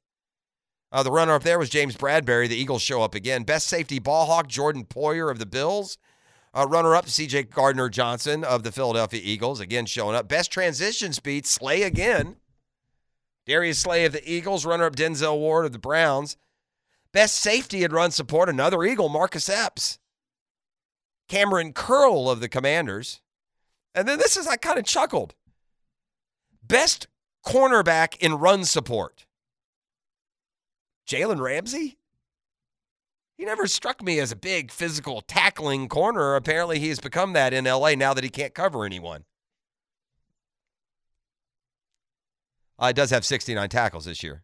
[0.92, 2.48] Uh, the runner up there was James Bradberry.
[2.48, 3.42] The Eagles show up again.
[3.42, 5.98] Best safety, ball hawk, Jordan Poyer of the Bills.
[6.54, 10.26] Uh, runner up, CJ Gardner Johnson of the Philadelphia Eagles, again showing up.
[10.26, 12.36] Best transition speed, Slay again.
[13.46, 16.38] Darius Slay of the Eagles, runner up Denzel Ward of the Browns.
[17.12, 19.98] Best safety and run support, another Eagle, Marcus Epps.
[21.28, 23.20] Kamren Curl of the Commanders.
[23.94, 25.34] And then this is, I kind of chuckled.
[26.62, 27.06] Best
[27.44, 29.25] cornerback in run support.
[31.06, 31.98] Jalen Ramsey?
[33.36, 36.36] He never struck me as a big physical tackling corner.
[36.36, 39.24] Apparently, he has become that in LA now that he can't cover anyone.
[42.78, 44.42] Uh, does have 69 tackles this year.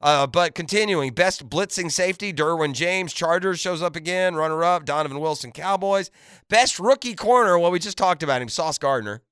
[0.00, 4.34] Uh, but continuing, best blitzing safety, Derwin James, Chargers shows up again.
[4.34, 6.10] Runner up, Donovan Wilson, Cowboys.
[6.50, 9.22] Best rookie corner, well, we just talked about him, Sauce Gardner.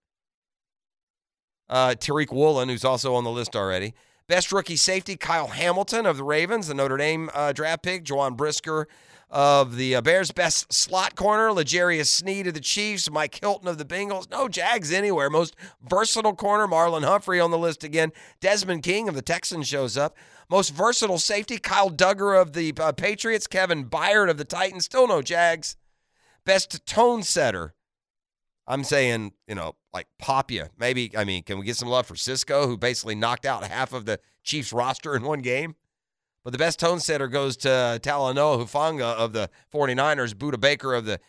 [1.68, 3.92] Uh, Tariq Woolen, who's also on the list already.
[4.32, 8.02] Best rookie safety, Kyle Hamilton of the Ravens, the Notre Dame uh, draft pick.
[8.02, 8.88] Juwan Brisker
[9.28, 10.30] of the uh, Bears.
[10.30, 13.10] Best slot corner, L'Jarius Sneed of the Chiefs.
[13.10, 14.30] Mike Hilton of the Bengals.
[14.30, 15.28] No Jags anywhere.
[15.28, 18.10] Most versatile corner, Marlon Humphrey on the list again.
[18.40, 20.16] Desmond King of the Texans shows up.
[20.48, 23.46] Most versatile safety, Kyle Dugger of the uh, Patriots.
[23.46, 24.86] Kevin Byard of the Titans.
[24.86, 25.76] Still no Jags.
[26.46, 27.74] Best tone setter,
[28.66, 30.68] I'm saying, you know, like Papia.
[30.78, 33.92] Maybe, I mean, can we get some love for Cisco, who basically knocked out half
[33.92, 35.74] of the Chiefs roster in one game?
[36.44, 37.68] But the best tone setter goes to
[38.02, 41.20] Talanoa Hufanga of the 49ers, Budda Baker of the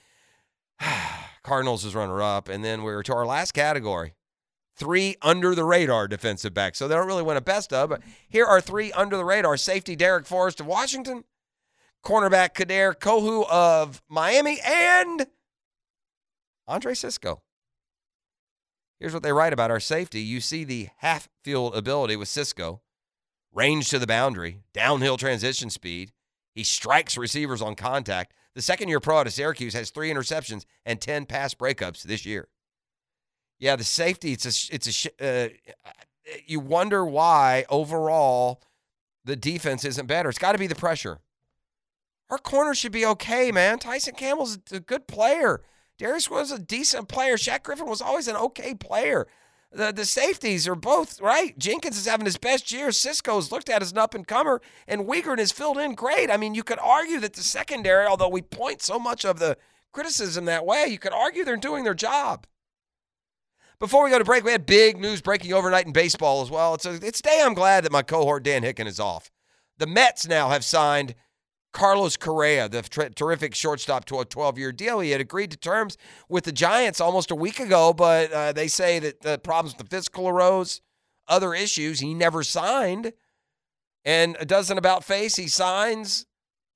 [1.44, 2.50] Cardinals is runner up.
[2.50, 4.16] And then we're to our last category
[4.76, 6.80] three under the radar defensive backs.
[6.80, 9.58] So they don't really win a best of, but here are three under the radar
[9.58, 11.24] safety Darrick Forrest of Washington,
[12.04, 15.28] cornerback Kader Kohou of Miami, and
[16.68, 17.42] Andre Cisco.
[19.00, 20.22] Here's what they write about our safety.
[20.22, 22.82] You see the half field ability with Cisco,
[23.52, 26.12] range to the boundary, downhill transition speed.
[26.56, 28.34] He strikes receivers on contact.
[28.56, 32.26] The second year pro out of Syracuse has three interceptions and 10 pass breakups this
[32.26, 32.48] year.
[33.60, 35.92] Yeah, the safety, it's a, it's a, uh,
[36.46, 38.62] you wonder why overall
[39.26, 40.30] the defense isn't better.
[40.30, 41.20] It's got to be the pressure.
[42.30, 43.80] Our corner should be okay, man.
[43.80, 45.62] Tyson Campbell's a good player.
[45.98, 47.36] Darius was a decent player.
[47.36, 49.28] Shaq Griffin was always an okay player.
[49.72, 51.58] The the safeties are both right.
[51.58, 52.92] Jenkins is having his best year.
[52.92, 56.30] Cisco's looked at as an up and comer, and Wingard has filled in great.
[56.30, 59.58] I mean, you could argue that the secondary, although we point so much of the
[59.92, 62.46] criticism that way, you could argue they're doing their job.
[63.80, 66.76] Before we go to break, we had big news breaking overnight in baseball as well.
[66.76, 69.32] It's a, it's day I'm glad that my cohort Dan Hicken is off.
[69.78, 71.16] The Mets now have signed
[71.74, 75.00] Carlos Correa, the ter- terrific shortstop, to a 12 year deal.
[75.00, 75.98] He had agreed to terms
[76.30, 79.90] with the Giants almost a week ago, but uh, they say that the problems with
[79.90, 80.82] the fiscal arose,
[81.28, 82.00] other issues.
[82.00, 83.14] He never signed.
[84.06, 86.26] And a dozen about face, he signs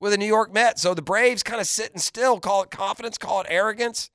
[0.00, 0.82] with the New York Mets.
[0.82, 4.10] So the Braves kind of sitting still, call it confidence, call it arrogance.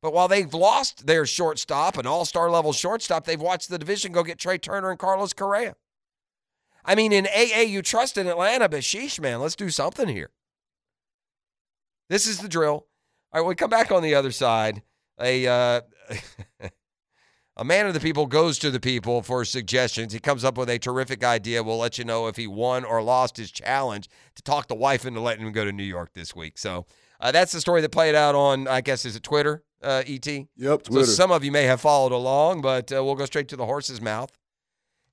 [0.00, 4.12] But while they've lost their shortstop, an all star level shortstop, they've watched the division
[4.12, 5.76] go get Trea Turner and Carlos Correa.
[6.84, 10.30] I mean, in AA, you trust in Atlanta, but sheesh, man, let's do something here.
[12.08, 12.86] This is the drill.
[13.32, 14.82] All right, we come back on the other side.
[15.20, 15.80] A uh,
[17.56, 20.12] a man of the people goes to the people for suggestions.
[20.12, 21.62] He comes up with a terrific idea.
[21.62, 25.06] We'll let you know if he won or lost his challenge to talk the wife
[25.06, 26.58] into letting him go to New York this week.
[26.58, 26.86] So
[27.20, 30.26] uh, that's the story that played out on, I guess, is it Twitter, uh, ET?
[30.26, 31.06] Yep, Twitter.
[31.06, 33.66] So some of you may have followed along, but uh, we'll go straight to the
[33.66, 34.30] horse's mouth.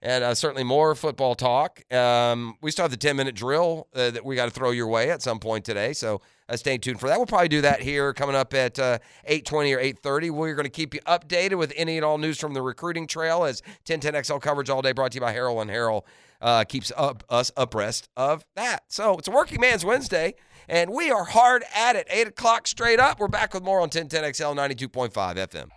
[0.02, 1.82] And uh, certainly more football talk.
[1.94, 4.88] Um, we still have the 10 minute drill uh, that we got to throw your
[4.88, 5.94] way at some point today.
[5.94, 7.18] So uh, stay tuned for that.
[7.18, 9.00] We'll probably do that here coming up at uh,
[9.30, 10.32] 8:20 or 8:30.
[10.32, 13.44] We're going to keep you updated with any and all news from the recruiting trail
[13.44, 16.04] as 1010XL coverage all day brought to you by Harrell and Harrell
[16.42, 18.84] uh, keeps up us abreast of that.
[18.88, 20.36] So it's a working man's Wednesday,
[20.68, 22.08] and we are hard at it.
[22.10, 23.20] Eight o'clock straight up.
[23.20, 25.70] We're back with more on 1010XL 92.5 FM.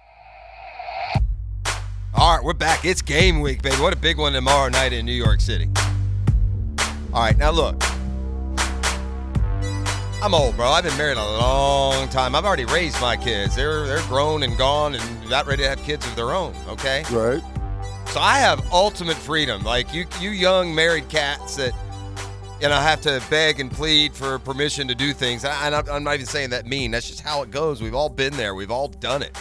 [2.14, 2.84] All right, we're back.
[2.84, 3.76] It's game week, baby.
[3.76, 5.68] What a big one tomorrow night in New York City.
[7.12, 7.82] All right, now look.
[10.22, 10.68] I'm old, bro.
[10.68, 12.34] I've been married a long time.
[12.34, 13.56] I've already raised my kids.
[13.56, 16.55] They're they're grown and gone and not ready to have kids of their own.
[16.68, 17.02] Okay.
[17.10, 17.43] Right.
[18.09, 19.64] So I have ultimate freedom.
[19.64, 21.72] Like you, you young married cats that
[22.60, 25.44] you know have to beg and plead for permission to do things.
[25.47, 26.90] And I'm, I'm not even saying that mean.
[26.90, 27.82] That's just how it goes.
[27.82, 28.55] We've all been there.
[28.55, 29.36] We've all done it.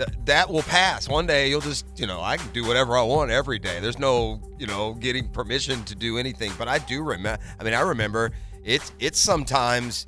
[0.00, 1.08] Th- that will pass.
[1.10, 3.80] One day you'll just, you know, I can do whatever I want every day.
[3.80, 6.52] There's no, you know, getting permission to do anything.
[6.56, 7.42] But I do remember.
[7.58, 8.32] I mean, I remember
[8.64, 10.06] it's it's sometimes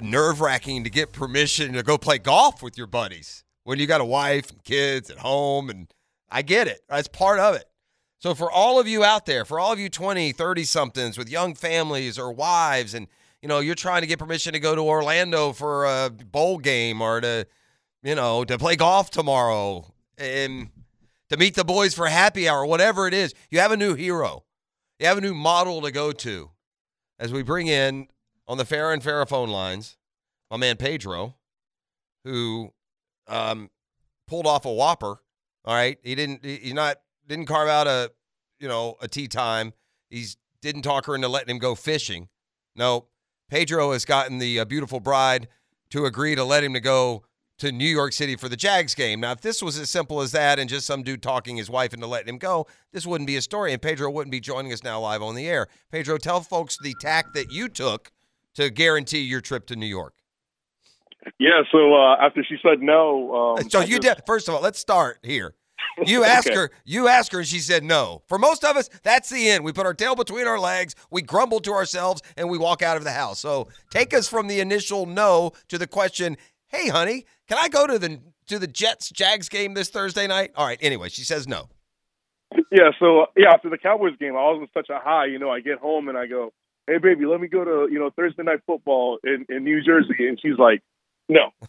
[0.00, 4.00] nerve wracking to get permission to go play golf with your buddies when you got
[4.00, 5.92] a wife and kids at home and
[6.30, 6.80] I get it.
[6.88, 7.64] That's part of it.
[8.20, 11.28] So for all of you out there, for all of you 20, 30 somethings with
[11.28, 13.08] young families or wives and
[13.42, 17.00] you know, you're trying to get permission to go to Orlando for a bowl game
[17.00, 17.46] or to
[18.02, 20.70] you know, to play golf tomorrow and
[21.30, 23.34] to meet the boys for happy hour, whatever it is.
[23.50, 24.44] You have a new hero.
[24.98, 26.50] You have a new model to go to.
[27.18, 28.08] As we bring in
[28.46, 29.96] on the Farah and Farah phone lines,
[30.50, 31.34] my man Pedro,
[32.24, 32.72] who
[33.26, 33.70] um,
[34.26, 35.20] pulled off a whopper
[35.68, 36.42] all right, he didn't.
[36.42, 36.96] He not
[37.26, 38.10] didn't carve out a
[38.58, 39.74] you know a tee time.
[40.08, 42.28] He's didn't talk her into letting him go fishing.
[42.74, 43.08] No,
[43.50, 45.46] Pedro has gotten the uh, beautiful bride
[45.90, 47.24] to agree to let him to go
[47.58, 49.20] to New York City for the Jags game.
[49.20, 51.92] Now, if this was as simple as that and just some dude talking his wife
[51.92, 54.82] into letting him go, this wouldn't be a story, and Pedro wouldn't be joining us
[54.84, 55.66] now live on the air.
[55.90, 58.10] Pedro, tell folks the tack that you took
[58.54, 60.14] to guarantee your trip to New York.
[61.38, 61.62] Yeah.
[61.72, 64.22] So uh, after she said no, um, so you did.
[64.26, 65.54] First of all, let's start here.
[66.06, 66.54] You ask Okay.
[66.56, 66.70] her.
[66.84, 68.22] You ask her, and she said no.
[68.28, 69.64] For most of us, that's the end.
[69.64, 72.96] We put our tail between our legs, we grumble to ourselves, and we walk out
[72.96, 73.40] of the house.
[73.40, 76.36] So take us from the initial no to the question.
[76.68, 80.52] Hey, honey, can I go to the to the Jets Jags game this Thursday night?
[80.54, 80.78] All right.
[80.80, 81.68] Anyway, she says no.
[82.70, 85.26] Yeah, so yeah, after the Cowboys game, I was in such a high.
[85.26, 86.52] You know, I get home and I go,
[86.86, 90.28] "Hey, baby, let me go to you know Thursday night football in in New Jersey,"
[90.28, 90.82] and she's like,
[91.28, 91.50] "No."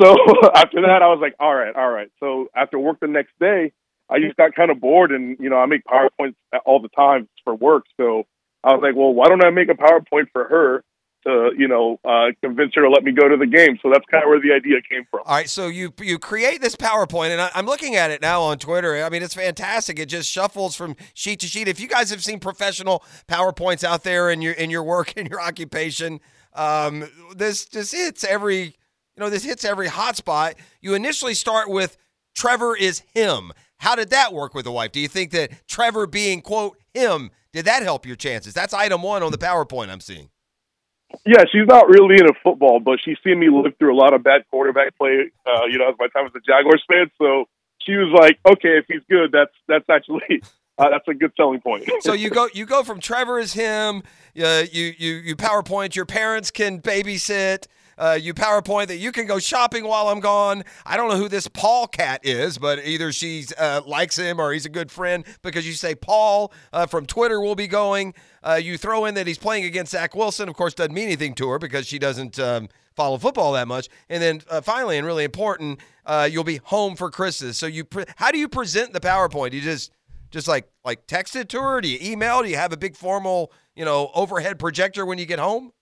[0.00, 0.16] so
[0.54, 3.72] after that, I was like, "All right, all right." So after work the next day,
[4.08, 7.28] I just got kind of bored, and you know, I make powerpoints all the time
[7.44, 7.84] for work.
[7.96, 8.24] So
[8.62, 10.84] I was like, "Well, why don't I make a PowerPoint for her?"
[11.26, 13.78] To you know, uh, convince her to let me go to the game.
[13.82, 15.20] So that's kind of where the idea came from.
[15.26, 18.42] All right, so you you create this PowerPoint, and I, I'm looking at it now
[18.42, 19.04] on Twitter.
[19.04, 19.98] I mean, it's fantastic.
[19.98, 21.68] It just shuffles from sheet to sheet.
[21.68, 25.26] If you guys have seen professional PowerPoints out there in your in your work in
[25.26, 26.20] your occupation,
[26.54, 30.54] um, this just hits every you know this hits every hotspot.
[30.80, 31.96] You initially start with
[32.34, 33.52] Trevor is him.
[33.78, 34.92] How did that work with the wife?
[34.92, 38.52] Do you think that Trevor being quote him did that help your chances?
[38.52, 40.28] That's item one on the PowerPoint I'm seeing.
[41.24, 44.22] Yeah, she's not really into football, but she's seen me live through a lot of
[44.22, 45.30] bad quarterback play.
[45.46, 47.46] Uh, you know, as my time as a Jaguars fan, so
[47.80, 50.42] she was like, "Okay, if he's good, that's that's actually
[50.78, 54.02] uh, that's a good selling point." so you go you go from Trevor is him.
[54.40, 55.94] Uh, you you you PowerPoint.
[55.94, 57.66] Your parents can babysit.
[57.98, 60.64] Uh, you PowerPoint that you can go shopping while I'm gone.
[60.84, 64.52] I don't know who this Paul cat is, but either she uh, likes him or
[64.52, 68.14] he's a good friend because you say Paul uh, from Twitter will be going.
[68.42, 70.48] Uh, you throw in that he's playing against Zach Wilson.
[70.48, 73.88] Of course, doesn't mean anything to her because she doesn't um, follow football that much.
[74.08, 77.58] And then uh, finally, and really important, uh, you'll be home for Christmas.
[77.58, 79.52] So you, pre- how do you present the PowerPoint?
[79.52, 79.92] You just
[80.30, 81.80] just like like text it to her?
[81.80, 82.42] Do you email?
[82.42, 85.72] Do you have a big formal you know overhead projector when you get home?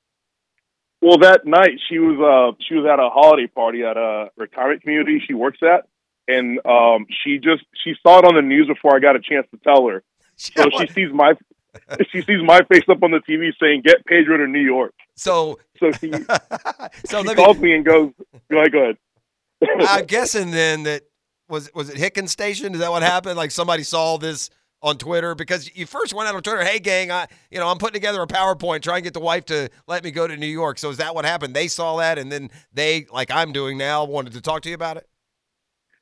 [1.04, 4.80] Well, that night she was uh she was at a holiday party at a retirement
[4.80, 5.86] community she works at,
[6.26, 9.46] and um she just she saw it on the news before I got a chance
[9.50, 10.02] to tell her.
[10.36, 11.34] So she sees my
[12.10, 15.58] she sees my face up on the TV saying, "Get Pedro to New York." So
[15.78, 16.10] So she
[17.04, 17.64] so she calls me.
[17.64, 18.10] me and goes,
[18.50, 18.96] "Go ahead, go ahead."
[19.80, 21.02] I'm guessing then that
[21.50, 22.72] was was it Hicken Station?
[22.72, 23.36] Is that what happened?
[23.36, 24.48] Like somebody saw this
[24.84, 26.62] on Twitter because you first went out on Twitter.
[26.62, 29.46] Hey, gang, I you know I'm putting together a PowerPoint trying to get the wife
[29.46, 30.78] to let me go to New York.
[30.78, 31.54] So is that what happened?
[31.56, 34.74] They saw that and then they like I'm doing now wanted to talk to you
[34.74, 35.08] about it.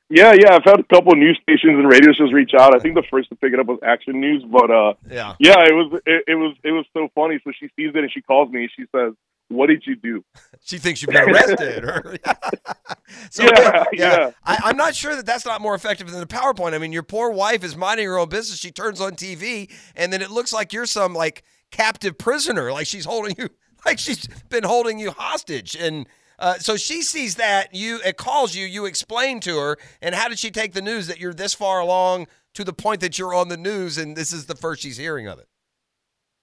[0.09, 0.53] Yeah, yeah.
[0.55, 2.75] I've had a couple of news stations and radio shows reach out.
[2.75, 5.33] I think the first to pick it up was Action News, but uh, Yeah.
[5.39, 7.39] yeah, it was it, it was it was so funny.
[7.45, 9.13] So she sees it and she calls me and she says,
[9.49, 10.23] what did you do?
[10.65, 11.83] She thinks you've been arrested.
[11.83, 12.15] Or,
[13.29, 14.31] so, Yeah, yeah.
[14.45, 16.73] I, I'm not sure that that's not more effective than the PowerPoint.
[16.73, 18.59] I mean, your poor wife is minding her own business.
[18.59, 22.87] She turns on TV, and then it looks like you're some like captive prisoner, like
[22.87, 23.49] she's holding you,
[23.85, 25.75] like she's been holding you hostage.
[25.75, 26.07] And
[26.39, 30.29] uh, so she sees that you, it calls you, you explain to her, and how
[30.29, 33.33] did she take the news that you're this far along to the point that you're
[33.33, 35.47] on the news, and this is the first she's hearing of it?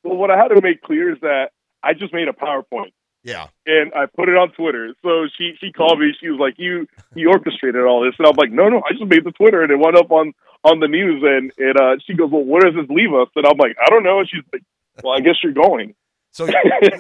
[0.05, 2.93] Well, what I had to make clear is that I just made a PowerPoint
[3.23, 3.49] Yeah.
[3.67, 4.95] and I put it on Twitter.
[5.03, 6.13] So she she called me.
[6.21, 9.05] She was like, "You you orchestrated all this," and I'm like, "No, no, I just
[9.07, 10.33] made the Twitter, and it went up on
[10.65, 13.47] on the news." And and uh, she goes, "Well, where does this leave us?" And
[13.47, 14.63] I'm like, "I don't know." And she's like,
[15.03, 15.95] "Well, I guess you're going."
[16.33, 16.49] So,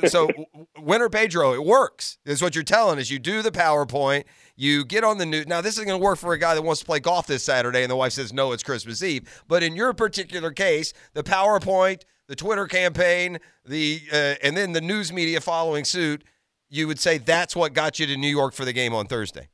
[0.08, 0.28] so
[0.80, 2.18] Winter Pedro, it works.
[2.24, 4.24] Is what you're telling is You do the PowerPoint,
[4.56, 5.46] you get on the news.
[5.46, 7.44] Now, this is going to work for a guy that wants to play golf this
[7.44, 11.22] Saturday, and the wife says, "No, it's Christmas Eve." But in your particular case, the
[11.22, 16.22] PowerPoint, the Twitter campaign, the uh, and then the news media following suit,
[16.68, 19.48] you would say that's what got you to New York for the game on Thursday.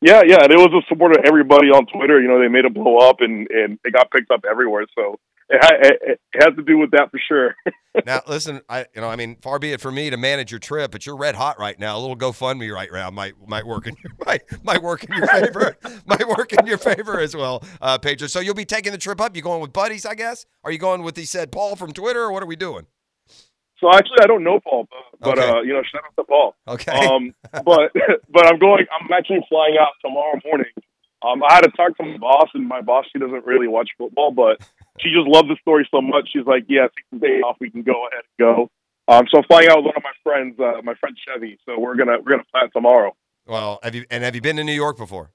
[0.00, 2.22] Yeah, yeah, and it was the support of everybody on Twitter.
[2.22, 4.86] You know, they made it blow up, and and it got picked up everywhere.
[4.94, 5.18] So
[5.52, 7.54] it, has to do with that for sure.
[8.06, 10.60] now, listen, I you know, I mean, far be it for me to manage your
[10.60, 11.96] trip, but you're red hot right now.
[11.96, 15.26] A little GoFundMe right now might might work in your might might work in your
[15.26, 15.76] favor.
[16.06, 18.28] might work in your favor as well, uh, Pedro.
[18.28, 19.36] So you'll be taking the trip up.
[19.36, 20.46] You going with buddies, I guess?
[20.64, 22.86] Are you going with the said Paul from Twitter, or what are we doing?
[23.78, 25.48] So actually, I don't know Paul, but, but Okay.
[25.48, 26.54] uh, you know, shout out to Paul.
[26.68, 26.92] Okay.
[26.92, 27.34] Um,
[27.64, 27.92] but
[28.30, 28.86] but I'm going.
[29.00, 30.70] I'm actually flying out tomorrow morning.
[31.24, 33.90] Um, I had to talk to my boss, and my boss she doesn't really watch
[33.98, 34.60] football, but
[35.00, 36.30] she just loved the story so much.
[36.32, 37.56] She's like, "Yeah, take the day off.
[37.60, 38.70] We can go ahead and go."
[39.08, 41.58] Um, so I'm flying out with one of my friends, uh, my friend Chevy.
[41.66, 43.16] So we're gonna we're gonna fly tomorrow.
[43.46, 45.30] Well, have you and have you been to New York before?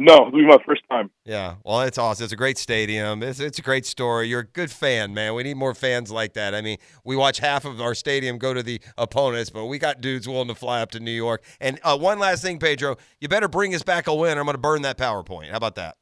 [0.00, 1.10] No, will be my first time.
[1.24, 1.56] Yeah.
[1.64, 2.22] Well, it's awesome.
[2.22, 3.20] It's a great stadium.
[3.22, 4.28] It's, it's a great story.
[4.28, 5.34] You're a good fan, man.
[5.34, 6.54] We need more fans like that.
[6.54, 10.00] I mean, we watch half of our stadium go to the opponents, but we got
[10.00, 11.42] dudes willing to fly up to New York.
[11.60, 14.38] And uh, one last thing, Pedro, you better bring us back a win.
[14.38, 15.50] Or I'm going to burn that PowerPoint.
[15.50, 15.96] How about that?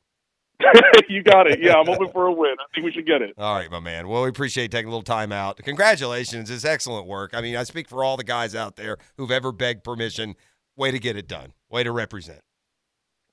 [1.08, 1.60] you got it.
[1.60, 2.54] Yeah, I'm hoping for a win.
[2.58, 3.34] I think we should get it.
[3.38, 4.08] All right, my man.
[4.08, 5.58] Well, we appreciate taking a little time out.
[5.58, 6.50] Congratulations.
[6.50, 7.32] It's excellent work.
[7.34, 10.34] I mean, I speak for all the guys out there who've ever begged permission.
[10.76, 11.52] Way to get it done.
[11.70, 12.40] Way to represent.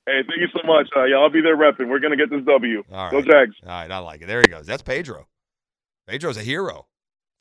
[0.05, 0.87] Hey, thank you so much.
[0.95, 1.89] Uh, yeah, I'll be there repping.
[1.89, 2.83] We're gonna get this W.
[2.91, 3.21] All Go.
[3.21, 3.55] Jags.
[3.63, 4.27] All right, I like it.
[4.27, 4.65] There he goes.
[4.65, 5.27] That's Pedro.
[6.07, 6.87] Pedro's a hero.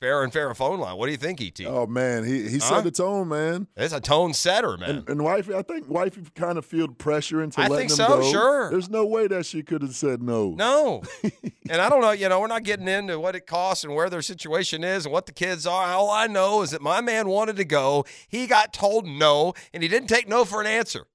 [0.03, 0.97] Fair and fair phone line.
[0.97, 1.65] What do you think, ET?
[1.65, 2.75] Oh man, he he Huh?
[2.75, 3.67] set the tone, man.
[3.77, 4.89] It's a tone setter, man.
[4.89, 8.05] And, and wifey, I think wifey kind of feel pressure into I letting think him
[8.05, 8.29] so, go.
[8.29, 8.69] sure.
[8.69, 10.55] There's no way that she could have said no.
[10.57, 11.03] No.
[11.69, 14.09] and I don't know, you know, we're not getting into what it costs and where
[14.09, 15.85] their situation is and what the kids are.
[15.93, 18.03] All I know is that my man wanted to go.
[18.27, 21.07] He got told no, and he didn't take no for an answer.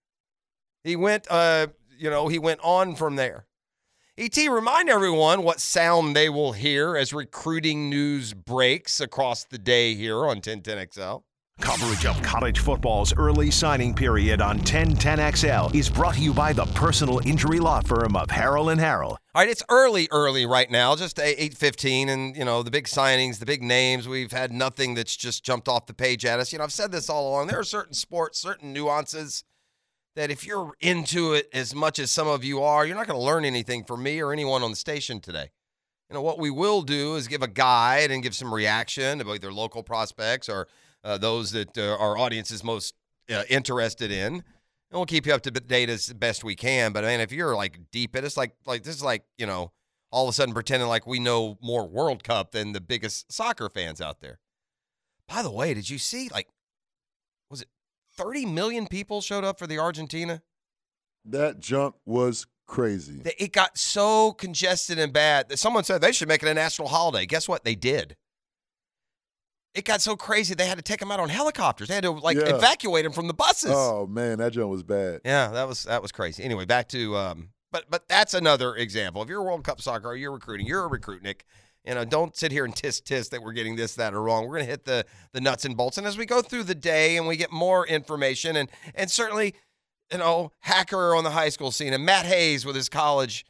[0.83, 1.67] He went, uh,
[1.99, 3.45] you know, he went on from there.
[4.21, 9.95] ET, remind everyone what sound they will hear as recruiting news breaks across the day
[9.95, 11.23] here on 1010XL.
[11.61, 16.65] Coverage of college football's early signing period on 1010XL is brought to you by the
[16.67, 19.11] personal injury law firm of Harrell and Harrell.
[19.11, 22.87] All right, it's early, early right now, just eight fifteen, and you know the big
[22.87, 24.09] signings, the big names.
[24.09, 26.53] We've had nothing that's just jumped off the page at us.
[26.53, 27.47] You know, I've said this all along.
[27.47, 29.45] There are certain sports, certain nuances
[30.19, 33.19] that if you're into it as much as some of you are, you're not going
[33.19, 35.49] to learn anything from me or anyone on the station today.
[36.11, 39.37] You know, what we will do is give a guide and give some reaction about
[39.37, 40.67] either local prospects or
[41.05, 42.95] uh, those that uh, our audience is most
[43.31, 44.35] uh, interested in.
[44.35, 44.43] And
[44.91, 46.93] we'll keep you up to date as best we can.
[46.93, 49.47] But I mean, if you're like deep in, it's like like this is like you
[49.47, 49.71] know
[50.11, 53.69] all of a sudden pretending like we know more World Cup than the biggest soccer
[53.69, 54.41] fans out there.
[55.29, 56.49] By the way, did you see like
[58.19, 60.43] 30 million people showed up for the Argentina?
[61.25, 63.23] That jump was crazy.
[63.39, 66.89] It got so congested and bad that someone said they should make it a national
[66.89, 67.25] holiday.
[67.27, 67.65] Guess what?
[67.65, 68.17] They did.
[69.75, 71.89] It got so crazy they had to take them out on helicopters.
[71.89, 72.57] They had to like Yeah.
[72.57, 73.71] evacuate them from the buses.
[73.73, 75.21] Oh man, that jump was bad.
[75.25, 76.43] Yeah, that was that was crazy.
[76.43, 79.23] Anyway, back to um, but but that's another example.
[79.23, 81.43] If you're a World Cup soccer, you're recruiting, you're a recruitnik.
[81.85, 84.47] You know, don't sit here and tisk tisk that we're getting this, that, or wrong.
[84.47, 87.17] We're gonna hit the the nuts and bolts, and as we go through the day
[87.17, 89.55] and we get more information, and and certainly,
[90.13, 93.47] you know, hacker on the high school scene and Matt Hayes with his college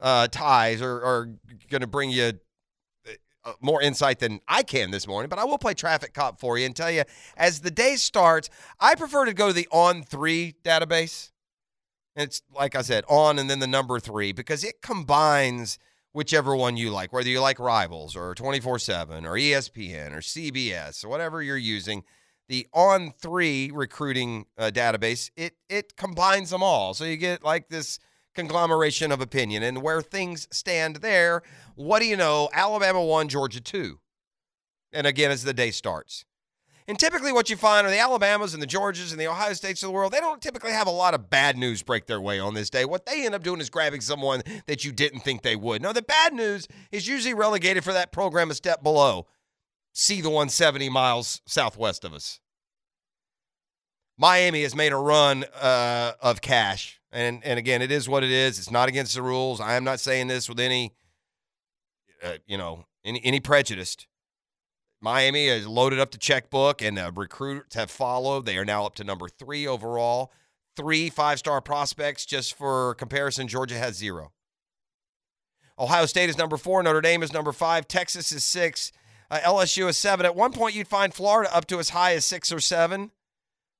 [0.00, 1.28] uh, ties are are
[1.70, 2.32] gonna bring you
[3.44, 6.58] uh, more insight than I can this morning, but I will play traffic cop for
[6.58, 7.04] you and tell you
[7.36, 11.30] as the day starts, I prefer to go to the on three database.
[12.14, 15.78] And It's like I said, on and then the number three because it combines
[16.18, 21.04] whichever one you like, whether you like Rivals or 24 7 or ESPN or CBS
[21.04, 22.02] or whatever you're using.
[22.48, 26.92] The on three recruiting uh, database, it it combines them all.
[26.92, 28.00] So you get like this
[28.34, 31.42] conglomeration of opinion and where things stand there.
[31.76, 32.48] What do you know?
[32.52, 34.00] Alabama one, Georgia two.
[34.92, 36.24] And again, as the day starts.
[36.88, 39.82] And typically, what you find are the Alabamas and the Georgias and the Ohio States
[39.82, 42.40] of the world, they don't typically have a lot of bad news break their way
[42.40, 42.86] on this day.
[42.86, 45.82] What they end up doing is grabbing someone that you didn't think they would.
[45.82, 49.26] Now, the bad news is usually relegated for that program a step below.
[49.92, 52.40] See the 170 miles southwest of us.
[54.16, 57.00] Miami has made a run uh, of cash.
[57.12, 58.58] And, and again, it is what it is.
[58.58, 59.60] It's not against the rules.
[59.60, 60.94] I am not saying this with any,
[62.24, 63.96] uh, you know, any, any prejudice.
[65.00, 68.46] Miami has loaded up the checkbook, and uh, recruits have followed.
[68.46, 70.32] They are now up to number three overall.
[70.76, 72.24] Three five star prospects.
[72.24, 74.32] Just for comparison, Georgia has zero.
[75.78, 76.82] Ohio State is number four.
[76.82, 77.86] Notre Dame is number five.
[77.86, 78.92] Texas is six.
[79.30, 80.26] Uh, LSU is seven.
[80.26, 83.10] At one point, you'd find Florida up to as high as six or seven,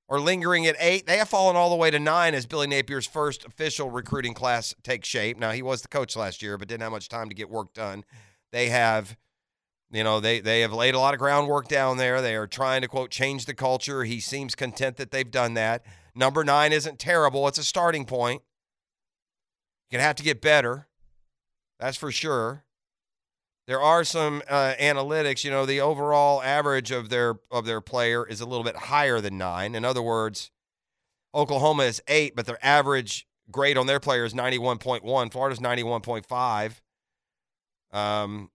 [0.07, 1.05] or lingering at eight.
[1.05, 4.75] They have fallen all the way to nine as Billy Napier's first official recruiting class
[4.83, 5.37] takes shape.
[5.37, 7.73] Now, he was the coach last year, but didn't have much time to get work
[7.73, 8.05] done.
[8.51, 9.17] They have
[9.91, 12.21] you know, they they have laid a lot of groundwork down there.
[12.21, 14.03] They are trying to quote change the culture.
[14.03, 15.83] He seems content that they've done that.
[16.15, 17.47] Number nine isn't terrible.
[17.47, 18.41] It's a starting point.
[19.89, 20.87] You're gonna have to get better.
[21.79, 22.65] That's for sure.
[23.67, 25.43] There are some uh, analytics.
[25.43, 29.21] You know, the overall average of their of their player is a little bit higher
[29.21, 29.75] than nine.
[29.75, 30.51] In other words,
[31.33, 35.29] Oklahoma is eight, but their average grade on their player is ninety one point one.
[35.29, 36.81] Florida's ninety one point five.
[37.91, 38.51] Um,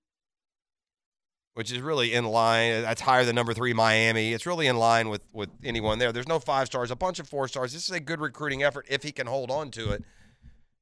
[1.54, 2.82] which is really in line.
[2.82, 4.32] That's higher than number three Miami.
[4.32, 6.12] It's really in line with with anyone there.
[6.12, 7.72] There's no five stars, a bunch of four stars.
[7.72, 10.04] This is a good recruiting effort if he can hold on to it.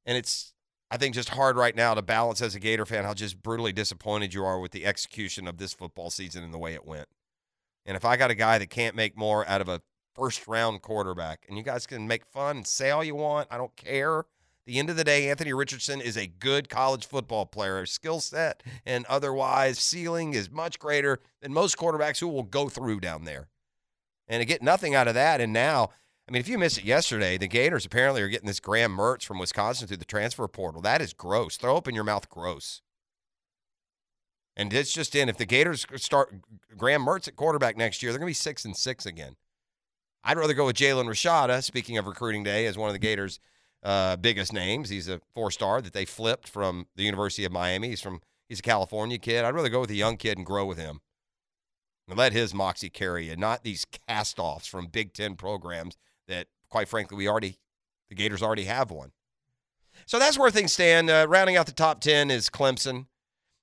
[0.04, 0.52] And it's
[0.90, 3.72] I think just hard right now to balance as a Gator fan how just brutally
[3.72, 7.08] disappointed you are with the execution of this football season and the way it went.
[7.86, 9.82] And if I got a guy that can't make more out of a
[10.14, 13.56] first round quarterback, and you guys can make fun and say all you want, I
[13.56, 14.24] don't care
[14.66, 17.84] the end of the day, Anthony Richardson is a good college football player.
[17.86, 23.00] Skill set and otherwise, ceiling is much greater than most quarterbacks who will go through
[23.00, 23.48] down there.
[24.28, 25.90] And to get nothing out of that, and now,
[26.28, 29.24] I mean, if you missed it yesterday, the Gators apparently are getting this Graham Mertz
[29.24, 30.80] from Wisconsin through the transfer portal.
[30.80, 31.56] That is gross.
[31.56, 32.82] Throw open your mouth, gross.
[34.56, 35.28] And it's just in.
[35.28, 36.34] If the Gators start
[36.76, 39.34] Graham Mertz at quarterback next year, they're going to be six and six again.
[40.22, 43.40] I'd rather go with Jaden Rashada, speaking of recruiting day, as one of the Gators'
[43.82, 44.88] uh, biggest names.
[44.88, 47.88] He's a four star that they flipped from the University of Miami.
[47.88, 49.44] He's from he's a California kid.
[49.44, 51.00] I'd rather go with a young kid and grow with him.
[52.08, 55.96] And let his moxie carry you, not these cast offs from Big Ten programs
[56.26, 57.58] that, quite frankly, we already
[58.08, 59.12] the Gators already have one.
[60.06, 61.08] So that's where things stand.
[61.08, 63.06] Uh, rounding out the top ten is Clemson.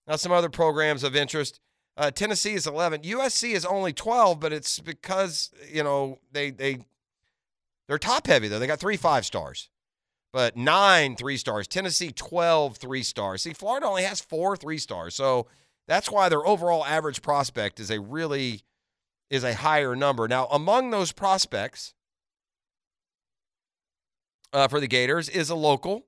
[0.07, 1.59] Now some other programs of interest.
[1.97, 3.01] Uh, Tennessee is 11.
[3.01, 6.85] USC is only 12, but it's because you know they they
[7.87, 8.57] they're top heavy though.
[8.57, 9.69] They got three five stars
[10.31, 11.67] but nine three stars.
[11.67, 13.41] Tennessee, 12 three stars.
[13.41, 15.15] See, Florida only has four three stars.
[15.15, 15.47] So
[15.87, 18.61] that's why their overall average prospect is a really
[19.29, 20.27] is a higher number.
[20.27, 21.93] Now, among those prospects
[24.53, 26.05] uh, for the Gators is a local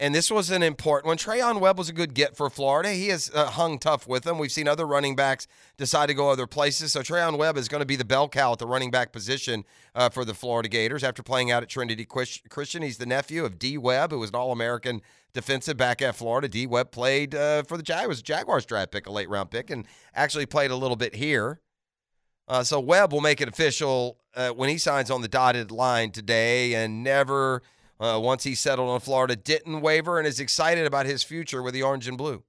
[0.00, 1.18] and this was an important one.
[1.18, 2.92] Treyaun Webb was a good get for Florida.
[2.92, 4.38] He has uh, hung tough with them.
[4.38, 5.46] We've seen other running backs
[5.76, 6.92] decide to go other places.
[6.92, 9.62] So Treyaun Webb is going to be the bell cow at the running back position
[9.94, 12.82] uh, for the Florida Gators after playing out at Trinity Christian.
[12.82, 15.02] He's the nephew of Dee Webb, who was an All American
[15.34, 16.48] defensive back at Florida.
[16.48, 19.86] Dee Webb played uh, for the Jaguars, Jaguars draft pick, a late round pick, and
[20.14, 21.60] actually played a little bit here.
[22.48, 26.10] Uh, so Webb will make it official uh, when he signs on the dotted line
[26.10, 27.62] today and never–
[28.00, 31.74] uh, once he settled on Florida, didn't waver and is excited about his future with
[31.74, 32.42] the orange and blue.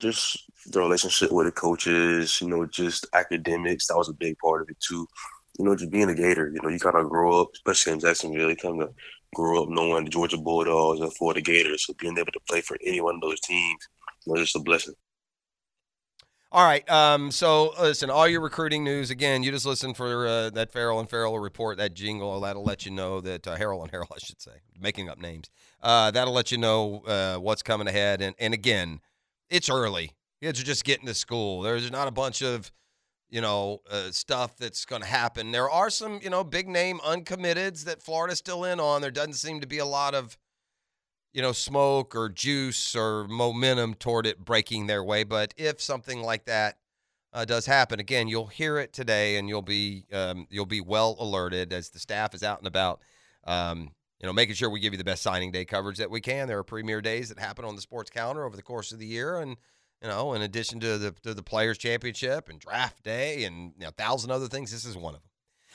[0.00, 3.86] Just the relationship with the coaches, you know, just academics.
[3.86, 5.06] That was a big part of it too.
[5.58, 6.52] You know, just being a Gator.
[6.52, 8.50] You know, you kind of grow up, especially in Jacksonville.
[8.50, 8.92] You kind of
[9.34, 11.86] grow up knowing the Georgia Bulldogs and Florida Gators.
[11.86, 13.88] So being able to play for any one of those teams,
[14.26, 14.94] you know, just a blessing.
[16.52, 16.88] All right.
[16.88, 19.42] Um, so listen, all your recruiting news again.
[19.42, 22.40] You just listen for uh, that Farrell and Farrell report, that jingle.
[22.40, 25.50] That'll let you know that uh, and Harold, I should say, making up names.
[25.82, 28.22] Uh, that'll let you know uh, what's coming ahead.
[28.22, 29.00] And and again,
[29.50, 30.12] it's early.
[30.40, 31.62] Kids are just getting to school.
[31.62, 32.70] There's not a bunch of
[33.28, 35.50] you know uh, stuff that's going to happen.
[35.50, 39.02] There are some you know big name uncommitteds that Florida's still in on.
[39.02, 40.38] There doesn't seem to be a lot of
[41.36, 45.22] you know, smoke or juice or momentum toward it breaking their way.
[45.22, 46.78] But if something like that
[47.34, 51.14] uh, does happen, again, you'll hear it today, and you'll be um, you'll be well
[51.18, 53.02] alerted as the staff is out and about.
[53.44, 56.22] Um, you know, making sure we give you the best signing day coverage that we
[56.22, 56.48] can.
[56.48, 59.06] There are premier days that happen on the sports calendar over the course of the
[59.06, 59.58] year, and
[60.00, 63.82] you know, in addition to the to the Players Championship and Draft Day and you
[63.82, 65.30] know, a thousand other things, this is one of them.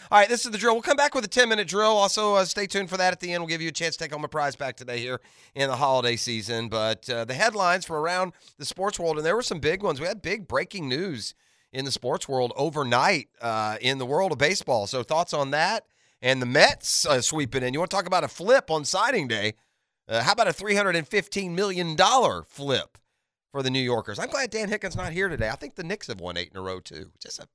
[0.09, 0.73] All right, this is the drill.
[0.73, 1.91] We'll come back with a 10 minute drill.
[1.91, 3.41] Also, uh, stay tuned for that at the end.
[3.41, 5.21] We'll give you a chance to take home a prize back today here
[5.53, 6.69] in the holiday season.
[6.69, 9.99] But uh, the headlines from around the sports world, and there were some big ones.
[9.99, 11.35] We had big breaking news
[11.71, 14.87] in the sports world overnight uh, in the world of baseball.
[14.87, 15.85] So thoughts on that?
[16.21, 17.73] And the Mets uh, sweeping in.
[17.73, 19.53] You want to talk about a flip on signing day?
[20.07, 21.97] Uh, how about a $315 million
[22.47, 22.97] flip
[23.51, 24.19] for the New Yorkers?
[24.19, 25.49] I'm glad Dan Hicken's not here today.
[25.49, 27.11] I think the Knicks have won eight in a row, too.
[27.19, 27.47] Just a,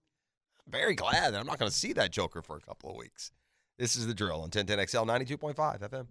[0.69, 3.33] very glad that I'm not going to see that Joker for a couple of weeks.
[3.79, 6.07] This is the drill on 1010XL 92.5 FM.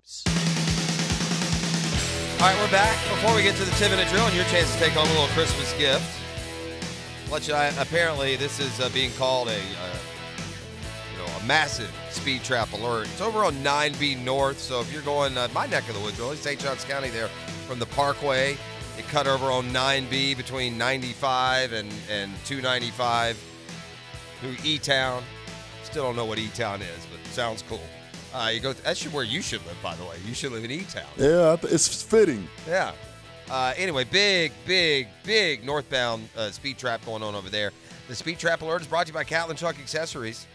[2.42, 2.96] All right, we're back.
[3.10, 5.12] Before we get to the 10 minute drill and your chance to take home a
[5.12, 6.06] little Christmas gift,
[7.32, 9.96] let you, apparently, this is uh, being called a, uh,
[11.12, 13.08] you know, a massive speed trap alert.
[13.08, 16.20] It's over on 9B North, so if you're going uh, my neck of the woods,
[16.20, 16.60] really, St.
[16.60, 17.30] Johns County there
[17.68, 18.58] from the Parkway,
[18.98, 23.44] it cut over on 9B between 95 and, and 295
[24.40, 25.24] through E-Town.
[25.84, 27.82] Still don't know what E-Town is, but it sounds cool.
[28.34, 28.74] Uh, you go.
[28.74, 30.18] That's where you should live, by the way.
[30.28, 31.08] You should live in E-Town.
[31.18, 32.48] Yeah, it's fitting.
[32.68, 32.92] Yeah.
[33.50, 37.72] Uh, anyway, big, big, big northbound uh, speed trap going on over there.
[38.08, 40.48] The speed trap alert is brought to you by Catlin Truck Accessories.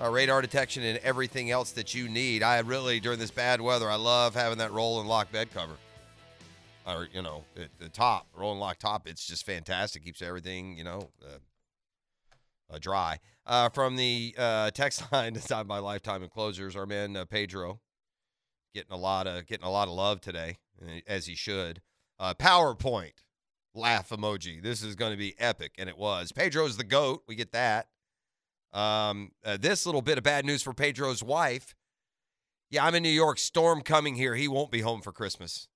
[0.00, 2.42] Uh, radar detection and everything else that you need.
[2.42, 5.74] I really, during this bad weather, I love having that roll and lock bed cover.
[6.86, 9.08] Or, you know, the, the top, roll and lock top.
[9.08, 10.04] It's just fantastic.
[10.04, 11.08] Keeps everything, you know,
[12.70, 13.18] uh, dry.
[13.46, 17.80] Uh, from the uh, text line designed by Lifetime Enclosures, our man uh, Pedro
[18.74, 21.80] getting a lot of getting a lot of love today, uh, as he should.
[22.18, 23.24] Uh, PowerPoint
[23.74, 24.62] laugh emoji.
[24.62, 26.32] This is going to be epic, and it was.
[26.32, 27.22] Pedro's the goat.
[27.26, 27.88] We get that.
[28.72, 31.74] Um, uh, this little bit of bad news for Pedro's wife.
[32.70, 33.38] Yeah, I'm in New York.
[33.38, 34.34] Storm coming here.
[34.34, 35.68] He won't be home for Christmas.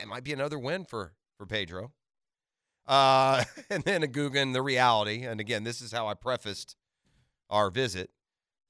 [0.00, 1.92] It might be another win for for Pedro.
[2.86, 5.24] Uh, and then a Googan, the reality.
[5.24, 6.76] And again, this is how I prefaced
[7.50, 8.10] our visit.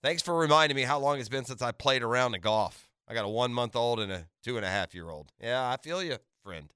[0.02, 2.88] Thanks for reminding me how long it's been since I played around in golf.
[3.08, 5.32] I got a one month old and a two and a half year old.
[5.40, 6.72] Yeah, I feel you, friend.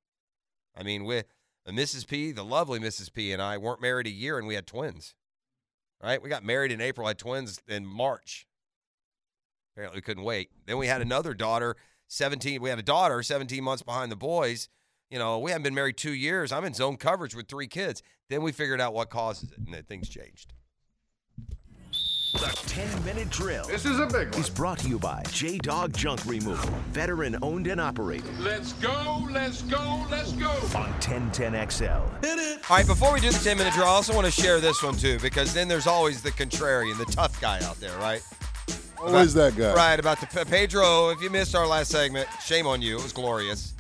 [0.77, 1.27] I mean, with
[1.69, 2.07] Mrs.
[2.07, 3.13] P, the lovely Mrs.
[3.13, 5.15] P, and I weren't married a year and we had twins.
[6.03, 6.23] Right?
[6.23, 8.47] We got married in April, I had twins in March.
[9.75, 10.51] Apparently, we couldn't wait.
[10.67, 11.77] Then we had another daughter,
[12.09, 12.63] 17.
[12.63, 14.69] We had a daughter, 17 months behind the boys.
[15.11, 16.51] You know, we haven't been married two years.
[16.51, 18.03] I'm in zone coverage with three kids.
[18.29, 20.53] Then we figured out what causes it, and then things changed.
[22.33, 23.67] The 10 minute drill.
[23.67, 24.41] This is a big one.
[24.41, 29.27] Is brought to you by J Dog Junk Removal, veteran owned and operated Let's go,
[29.31, 30.51] let's go, let's go.
[30.77, 32.25] on 1010XL.
[32.25, 32.61] Hit it.
[32.69, 34.83] All right, before we do the 10 minute drill, I also want to share this
[34.83, 38.23] one too, because then there's always the contrarian, the tough guy out there, right?
[38.99, 39.73] Always that guy.
[39.73, 41.11] Right, about the Pedro.
[41.11, 42.99] If you missed our last segment, shame on you.
[42.99, 43.76] It was glorious.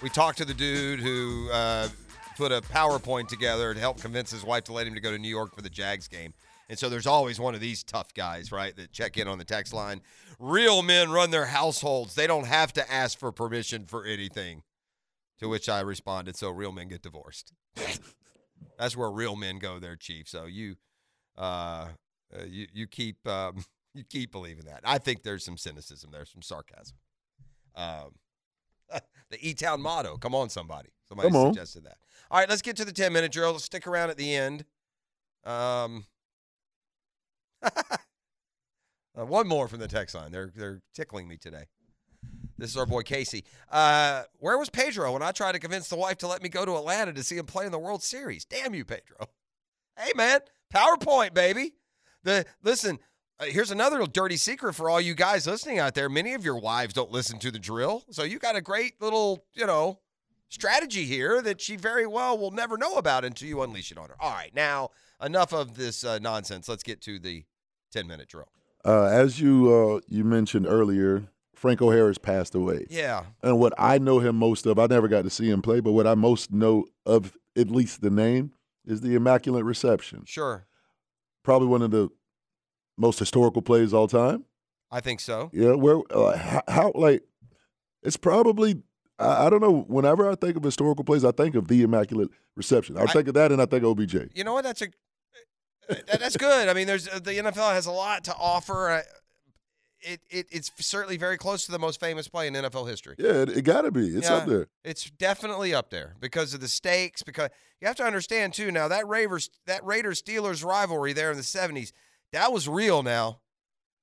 [0.00, 1.88] We talked to the dude who uh,
[2.36, 5.18] put a PowerPoint together to help convince his wife to let him to go to
[5.18, 6.34] New York for the Jags game.
[6.68, 9.44] And so there's always one of these tough guys, right, that check in on the
[9.44, 10.00] text line.
[10.38, 12.14] Real men run their households.
[12.14, 14.62] They don't have to ask for permission for anything.
[15.40, 17.52] To which I responded, so real men get divorced.
[18.78, 20.28] That's where real men go there, Chief.
[20.28, 20.76] So you
[21.36, 21.88] uh,
[22.36, 23.64] uh, you you keep um,
[23.94, 24.80] you keep believing that.
[24.84, 26.96] I think there's some cynicism there, some sarcasm.
[27.76, 28.14] Um,
[29.30, 30.16] the E Town motto.
[30.16, 30.90] Come on, somebody.
[31.08, 31.54] Somebody Come on.
[31.54, 31.96] suggested that.
[32.30, 33.58] All right, let's get to the 10 minute drill.
[33.58, 34.64] Stick around at the end.
[35.44, 36.04] Um,
[37.62, 37.70] uh,
[39.14, 40.30] one more from the text line.
[40.30, 41.64] They're they're tickling me today.
[42.58, 43.44] This is our boy Casey.
[43.70, 46.64] Uh, where was Pedro when I tried to convince the wife to let me go
[46.64, 48.44] to Atlanta to see him play in the World Series?
[48.44, 49.28] Damn you, Pedro.
[49.96, 50.40] Hey man,
[50.74, 51.74] PowerPoint, baby.
[52.24, 52.98] The listen.
[53.40, 56.08] Uh, here's another dirty secret for all you guys listening out there.
[56.08, 59.44] Many of your wives don't listen to the drill, so you got a great little,
[59.54, 60.00] you know,
[60.48, 64.08] strategy here that she very well will never know about until you unleash it on
[64.08, 64.16] her.
[64.18, 64.90] All right, now
[65.22, 66.68] enough of this uh, nonsense.
[66.68, 67.44] Let's get to the
[67.92, 68.48] 10 minute drill.
[68.84, 72.86] Uh, as you uh, you mentioned earlier, Franco Harris passed away.
[72.90, 73.24] Yeah.
[73.42, 75.92] And what I know him most of, I never got to see him play, but
[75.92, 78.52] what I most know of, at least the name,
[78.84, 80.24] is the Immaculate Reception.
[80.24, 80.66] Sure.
[81.44, 82.08] Probably one of the
[82.98, 84.44] most historical plays all time.
[84.90, 85.50] I think so.
[85.52, 87.22] Yeah, where uh, how, how like
[88.02, 88.82] it's probably
[89.18, 89.84] I, I don't know.
[89.88, 92.96] Whenever I think of historical plays, I think of the Immaculate Reception.
[92.96, 94.30] I, I- think of that, and I think of OBJ.
[94.34, 94.64] You know what?
[94.64, 94.88] That's a
[96.18, 96.68] that's good.
[96.68, 98.90] I mean, there's uh, the NFL has a lot to offer.
[98.90, 99.02] Uh,
[100.00, 103.16] It, it it's certainly very close to the most famous play in NFL history.
[103.18, 104.06] Yeah, it, it got to be.
[104.08, 104.68] It's up there.
[104.84, 107.22] It's definitely up there because of the stakes.
[107.24, 107.50] Because
[107.80, 108.70] you have to understand too.
[108.70, 111.90] Now that Ravers that Raiders Steelers rivalry there in the '70s,
[112.32, 113.02] that was real.
[113.02, 113.40] Now,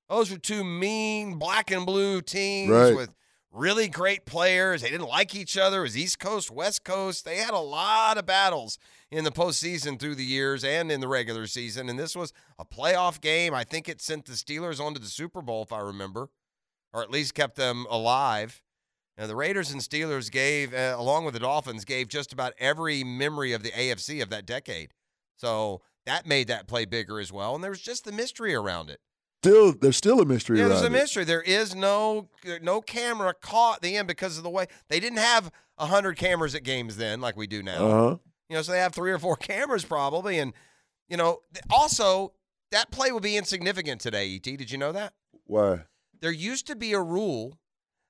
[0.08, 2.94] those were two mean black and blue teams Right.
[2.96, 3.14] with
[3.50, 4.82] really great players.
[4.82, 5.78] They didn't like each other.
[5.80, 7.24] It was East Coast, West Coast.
[7.24, 8.78] They had a lot of battles
[9.10, 11.88] in the postseason through the years and in the regular season.
[11.88, 13.54] And this was a playoff game.
[13.54, 16.28] I think it sent the Steelers onto the Super Bowl, if I remember,
[16.92, 18.60] or at least kept them alive.
[19.16, 23.02] Now, the Raiders and Steelers gave, uh, along with the Dolphins, gave just about every
[23.02, 24.92] memory of the AFC of that decade.
[25.36, 27.54] So That made that play bigger as well.
[27.54, 29.00] And there was just the mystery around it.
[29.42, 30.92] Still, there's still a mystery Yeah, there's a it.
[30.92, 31.24] mystery.
[31.24, 32.28] There is no
[32.62, 36.62] no camera caught the end because of the way they didn't have hundred cameras at
[36.64, 37.86] games then like we do now.
[37.86, 38.16] Uh-huh.
[38.48, 40.52] You know, so they have three or four cameras probably, and
[41.08, 42.32] you know, also
[42.72, 44.34] that play will be insignificant today.
[44.34, 45.12] Et, did you know that?
[45.44, 45.82] Why?
[46.20, 47.58] There used to be a rule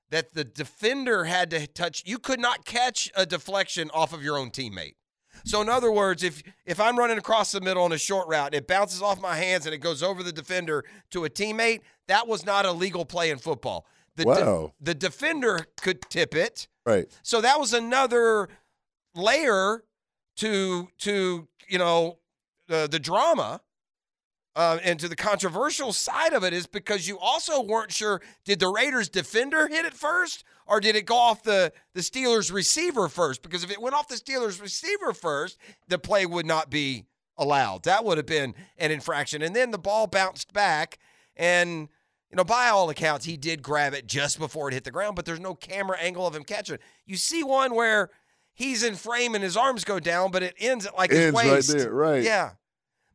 [0.09, 2.03] that the defender had to touch.
[2.05, 4.93] You could not catch a deflection off of your own teammate.
[5.45, 8.53] So in other words, if if I'm running across the middle on a short route
[8.53, 12.27] it bounces off my hands and it goes over the defender to a teammate, that
[12.27, 13.85] was not a legal play in football.
[14.15, 14.73] The de- Wow.
[14.81, 16.67] the defender could tip it.
[16.85, 17.05] Right.
[17.21, 18.49] So that was another
[19.15, 19.83] layer
[20.37, 22.19] to to you know
[22.69, 23.61] uh, the drama
[24.55, 28.59] uh, and to the controversial side of it is because you also weren't sure did
[28.59, 33.07] the Raiders defender hit it first or did it go off the the Steelers receiver
[33.07, 33.41] first?
[33.41, 35.57] Because if it went off the Steelers receiver first,
[35.87, 37.05] the play would not be
[37.37, 37.83] allowed.
[37.83, 39.41] That would have been an infraction.
[39.41, 40.97] And then the ball bounced back
[41.35, 41.89] and
[42.29, 45.15] you know, by all accounts, he did grab it just before it hit the ground,
[45.15, 46.81] but there's no camera angle of him catching it.
[47.05, 48.09] You see one where
[48.53, 51.37] he's in frame and his arms go down, but it ends at like his Ends
[51.37, 51.77] right waist.
[51.77, 52.23] there, right.
[52.23, 52.51] Yeah.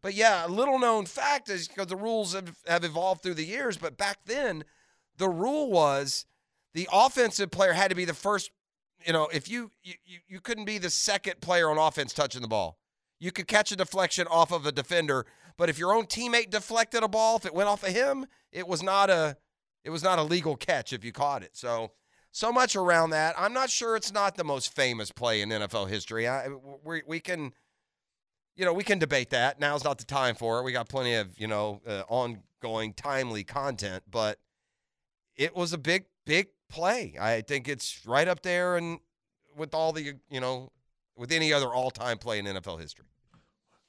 [0.00, 3.44] But yeah, a little known fact is because the rules have, have evolved through the
[3.44, 4.64] years, but back then,
[5.18, 6.24] the rule was
[6.74, 8.50] the offensive player had to be the first.
[9.06, 9.94] You know, if you you
[10.28, 12.78] you, couldn't be the second player on offense touching the ball.
[13.18, 15.26] You could catch a deflection off of a defender,
[15.56, 18.66] but if your own teammate deflected a ball, if it went off of him, it
[18.66, 19.36] was not a
[19.84, 21.56] it was not a legal catch if you caught it.
[21.56, 21.92] So
[22.30, 23.34] so much around that.
[23.36, 26.28] I'm not sure it's not the most famous play in NFL history.
[26.28, 26.48] I,
[26.84, 27.52] we we can
[28.56, 29.58] you know, we can debate that.
[29.60, 30.64] Now's not the time for it.
[30.64, 34.38] We got plenty of, you know, uh, ongoing timely content, but
[35.36, 37.14] it was a big big play.
[37.20, 38.98] I think it's right up there and
[39.56, 40.72] with all the, you know,
[41.16, 43.04] with any other all-time play in NFL history.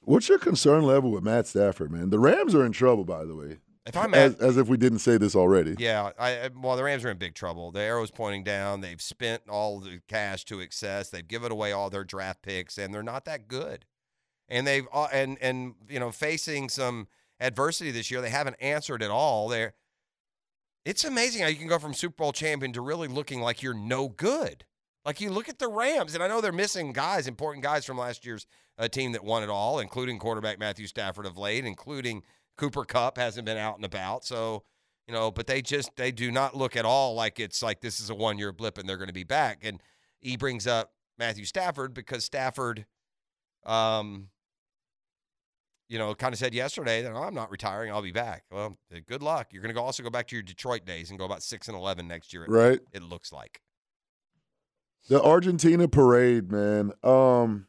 [0.02, 2.10] What's your concern level with Matt Stafford, man?
[2.10, 3.56] The Rams are in trouble, by the way.
[3.86, 5.74] If I'm as, at- as if we didn't say this already.
[5.78, 7.70] Yeah, I I- well, the Rams are in big trouble.
[7.70, 8.80] The arrow's pointing down.
[8.82, 11.10] They've spent all the cash to excess.
[11.10, 13.84] They've given away all their draft picks, and they're not that good.
[14.48, 17.08] And they've uh, and and you know facing some
[17.40, 19.48] adversity this year, they haven't answered at all.
[19.48, 19.74] They're
[20.84, 23.74] it's amazing how you can go from Super Bowl champion to really looking like you're
[23.74, 24.64] no good.
[25.04, 27.98] Like you look at the Rams, and I know they're missing guys, important guys from
[27.98, 28.46] last year's
[28.78, 32.22] uh, team that won it all, including quarterback Matthew Stafford of late, including
[32.56, 34.24] Cooper Kupp hasn't been out and about.
[34.24, 34.64] So,
[35.06, 38.00] you know, but they just they do not look at all like it's like this
[38.00, 39.58] is a one year blip and they're going to be back.
[39.62, 39.80] And
[40.20, 42.86] he brings up Matthew Stafford because Stafford,
[43.66, 44.28] um,
[45.94, 48.42] you know, kind of said yesterday that "Oh, I'm not retiring, I'll be back.
[48.50, 49.52] Well, uh, good luck.
[49.52, 51.68] You're going to go also go back to your Detroit days and go about six
[51.68, 52.44] and eleven next year.
[52.48, 52.80] Right.
[52.92, 53.60] It looks like.
[55.08, 56.90] The Argentina parade, man.
[57.04, 57.68] Um,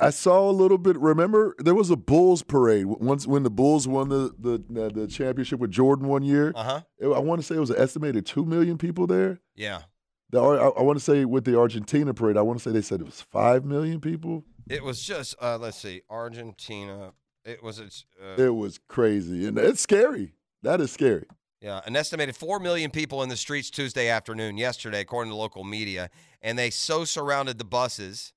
[0.00, 0.96] I saw a little bit.
[0.96, 5.06] Remember, there was a Bulls parade once when the Bulls won the the the, the
[5.06, 6.52] championship with Jordan one year.
[6.54, 7.14] Uh huh.
[7.14, 9.40] I want to say it was an estimated two million people there.
[9.54, 9.82] Yeah.
[10.30, 12.80] The I, I want to say with the Argentina parade, I want to say they
[12.80, 14.46] said it was five million people.
[14.68, 17.12] It was just uh, let's see, Argentina.
[17.44, 20.34] It was it's uh, It was crazy, and it's scary.
[20.62, 21.26] That is scary.
[21.60, 25.64] Yeah, an estimated 4 million people in the streets Tuesday afternoon, yesterday, according to local
[25.64, 26.10] media.
[26.42, 28.34] And they so surrounded the buses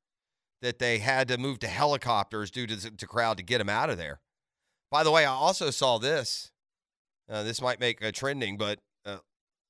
[0.61, 3.89] that they had to move to helicopters due to the crowd to get them out
[3.89, 4.21] of there.
[4.89, 6.51] By the way, I also saw this.
[7.29, 9.17] Uh, this might make a trending, but uh,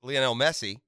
[0.04, 0.82] Lionel Messi,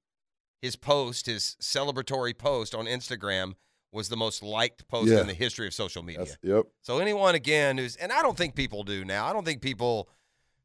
[0.62, 3.54] his post, his celebratory post on Instagram
[3.92, 5.20] was the most liked post Yeah.
[5.20, 6.24] in the history of social media.
[6.24, 6.64] That's, yep.
[6.80, 9.26] So anyone again who's and I don't think people do now.
[9.26, 10.08] I don't think people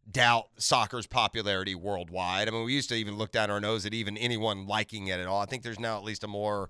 [0.09, 2.47] doubt soccer's popularity worldwide.
[2.47, 5.19] I mean, we used to even look down our nose at even anyone liking it
[5.19, 5.41] at all.
[5.41, 6.69] I think there's now at least a more,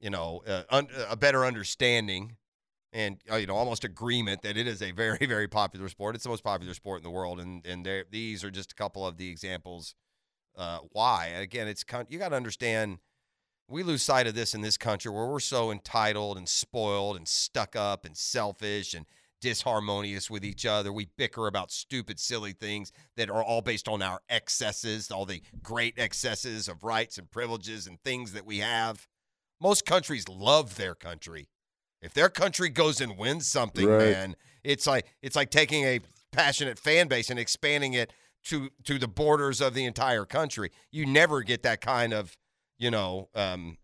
[0.00, 2.36] you know, uh, un- a better understanding
[2.94, 6.14] and uh, you know almost agreement that it is a very very popular sport.
[6.14, 8.74] It's the most popular sport in the world, and and there- these are just a
[8.74, 9.94] couple of the examples
[10.56, 11.28] uh, why.
[11.34, 12.98] And again, it's you got to understand.
[13.72, 17.26] We lose sight of this in this country where we're so entitled and spoiled and
[17.26, 19.06] stuck up and selfish and
[19.42, 20.92] disharmonious with each other.
[20.92, 25.40] We bicker about stupid, silly things that are all based on our excesses, all the
[25.62, 29.08] great excesses of rights and privileges and things that we have.
[29.58, 31.48] Most countries love their country.
[32.02, 34.10] If their country goes and wins something, Right.
[34.10, 36.00] man, it's like it's like taking a
[36.30, 38.12] passionate fan base and expanding it
[38.44, 40.70] to to the borders of the entire country.
[40.90, 42.36] You never get that kind of,
[42.82, 43.78] you know, um,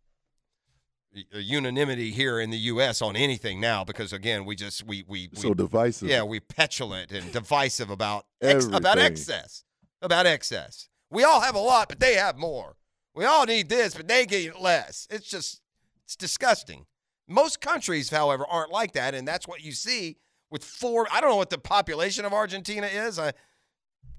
[1.14, 3.00] y- unanimity here in the U.S.
[3.00, 6.08] on anything now because again, we just we we, we So divisive.
[6.08, 9.62] Yeah, we petulant and divisive about ex- about excess,
[10.02, 10.88] about excess.
[11.10, 12.76] We all have a lot, but they have more.
[13.14, 15.06] We all need this, but they get less.
[15.10, 15.62] It's just
[16.04, 16.86] it's disgusting.
[17.28, 20.16] Most countries, however, aren't like that, and that's what you see
[20.50, 21.06] with four.
[21.12, 23.18] I don't know what the population of Argentina is.
[23.18, 23.30] Uh,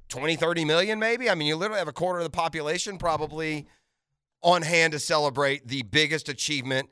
[0.09, 1.29] 20, 30 million, maybe.
[1.29, 3.67] I mean, you literally have a quarter of the population probably
[4.41, 6.89] on hand to celebrate the biggest achievement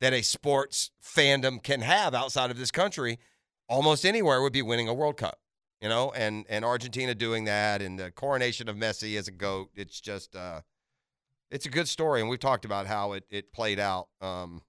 [0.00, 3.18] that a sports fandom can have outside of this country.
[3.68, 5.38] Almost anywhere would be winning a World Cup,
[5.80, 9.70] you know, and and Argentina doing that, and the coronation of Messi as a goat.
[9.74, 10.62] It's just, uh,
[11.50, 14.08] it's a good story, and we've talked about how it it played out.
[14.20, 14.62] Um,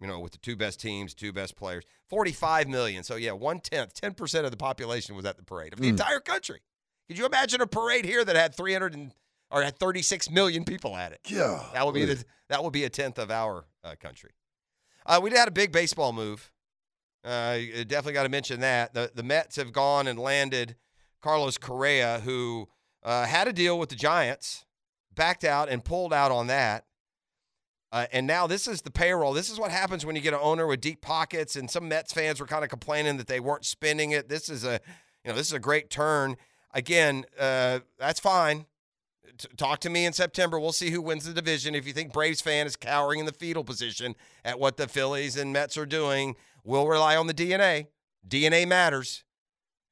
[0.00, 3.02] you know, with the two best teams, two best players, 45 million.
[3.02, 5.92] So, yeah, one tenth, 10% of the population was at the parade of the Mm.
[5.92, 6.60] entire country.
[7.08, 9.14] Could you imagine a parade here that had 300 and,
[9.50, 11.20] or had 36 million people at it?
[11.28, 11.62] Yeah.
[11.72, 14.30] That would be the, that would be a tenth of our uh, country.
[15.04, 16.50] Uh, we had a big baseball move.
[17.24, 17.58] Uh,
[17.88, 20.76] definitely got to mention that the the Mets have gone and landed
[21.20, 22.68] Carlos Correa, who
[23.02, 24.64] uh, had a deal with the Giants,
[25.14, 26.84] backed out and pulled out on that.
[27.92, 29.32] Uh, and now this is the payroll.
[29.32, 31.56] This is what happens when you get an owner with deep pockets.
[31.56, 34.28] And some Mets fans were kind of complaining that they weren't spending it.
[34.28, 34.80] This is a,
[35.24, 36.36] you know, this is a great turn.
[36.74, 38.66] Again, uh, that's fine.
[39.38, 40.58] T- talk to me in September.
[40.58, 41.74] We'll see who wins the division.
[41.74, 45.36] If you think Braves fan is cowering in the fetal position at what the Phillies
[45.36, 47.86] and Mets are doing, we'll rely on the DNA.
[48.26, 49.24] DNA matters.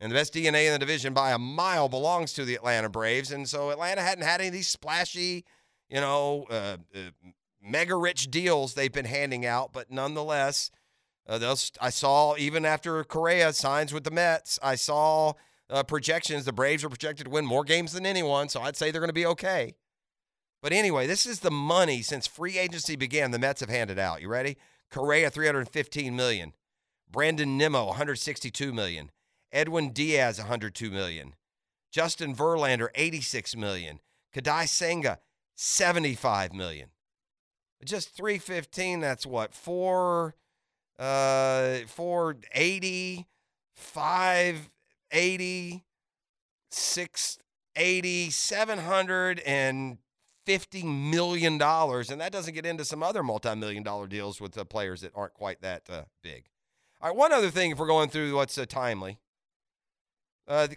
[0.00, 3.30] And the best DNA in the division by a mile belongs to the Atlanta Braves.
[3.30, 5.44] And so Atlanta hadn't had any of these splashy,
[5.88, 6.98] you know, uh, uh,
[7.62, 9.72] mega rich deals they've been handing out.
[9.72, 10.70] But nonetheless,
[11.26, 15.34] uh, those I saw even after Correa signs with the Mets, I saw
[15.70, 16.44] uh, projections.
[16.44, 18.48] The Braves are projected to win more games than anyone.
[18.48, 19.74] So I'd say they're going to be okay.
[20.62, 23.30] But anyway, this is the money since free agency began.
[23.30, 24.22] The Mets have handed out.
[24.22, 24.56] You ready?
[24.90, 26.52] Correa 315 million.
[27.10, 29.10] Brandon Nimmo 162 million.
[29.52, 31.34] Edwin Diaz 102 million.
[31.92, 34.00] Justin Verlander 86 million.
[34.34, 35.20] Kodai Senga
[35.54, 36.88] 75 million.
[37.84, 39.54] Just 315, that's what?
[39.54, 40.34] 4
[40.98, 43.26] uh 480
[45.14, 45.84] 580
[46.72, 54.50] 680 750 million dollars and that doesn't get into some other multi-million dollar deals with
[54.52, 56.46] the players that aren't quite that uh, big.
[57.00, 59.20] All right, one other thing if we're going through what's uh, timely.
[60.48, 60.76] Uh, the,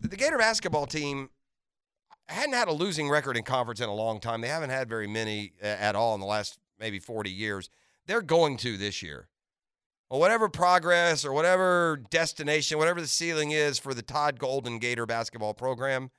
[0.00, 1.30] the Gator basketball team
[2.26, 4.40] hadn't had a losing record in conference in a long time.
[4.40, 7.70] They haven't had very many uh, at all in the last maybe 40 years.
[8.06, 9.28] They're going to this year.
[10.08, 15.04] Well, whatever progress or whatever destination, whatever the ceiling is for the Todd Golden Gator
[15.04, 16.10] basketball program,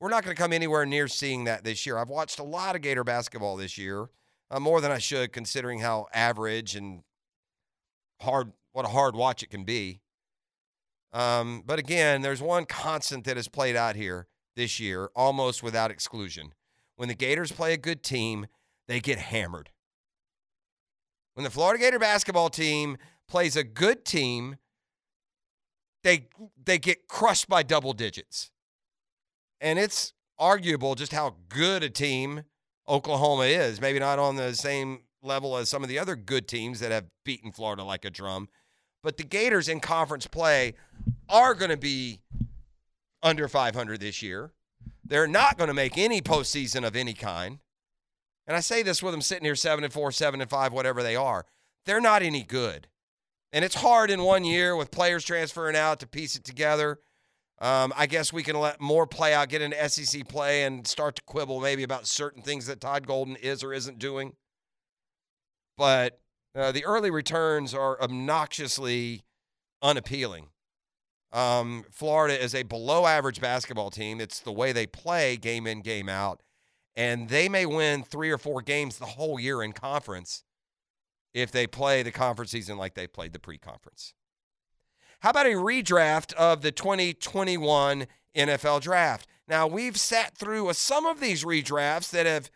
[0.00, 1.98] we're not going to come anywhere near seeing that this year.
[1.98, 4.06] I've watched a lot of Gator basketball this year,
[4.50, 7.02] uh, more than I should, considering how average and
[8.20, 10.00] hard, what a hard watch it can be.
[11.12, 15.90] Um, but again, there's one constant that has played out here this year, almost without
[15.90, 16.52] exclusion.
[16.94, 18.46] When the Gators play a good team,
[18.86, 19.70] they get hammered.
[21.34, 22.98] When the Florida Gator basketball team
[23.32, 24.56] plays a good team,
[26.04, 26.28] they
[26.62, 28.50] they get crushed by double digits.
[29.58, 32.42] And it's arguable just how good a team
[32.86, 33.80] Oklahoma is.
[33.80, 37.06] Maybe not on the same level as some of the other good teams that have
[37.24, 38.50] beaten Florida like a drum.
[39.02, 40.74] But the Gators in conference play
[41.30, 42.20] are going to be
[43.22, 44.52] under 500 this year.
[45.06, 47.60] They're not going to make any postseason of any kind.
[48.46, 51.02] And I say this with them sitting here seven and four, seven and five, whatever
[51.02, 51.46] they are.
[51.86, 52.88] They're not any good.
[53.52, 57.00] And it's hard in one year with players transferring out to piece it together.
[57.60, 61.16] Um, I guess we can let more play out, get into SEC play, and start
[61.16, 64.32] to quibble maybe about certain things that Todd Golden is or isn't doing.
[65.76, 66.18] But
[66.56, 69.22] uh, the early returns are obnoxiously
[69.80, 70.48] unappealing.
[71.32, 74.20] Um, Florida is a below average basketball team.
[74.20, 76.42] It's the way they play game in, game out.
[76.94, 80.44] And they may win three or four games the whole year in conference
[81.34, 84.14] if they play the conference season like they played the pre conference.
[85.20, 88.06] How about a redraft of the 2021
[88.36, 89.28] NFL draft?
[89.46, 92.50] Now, we've sat through a, some of these redrafts that have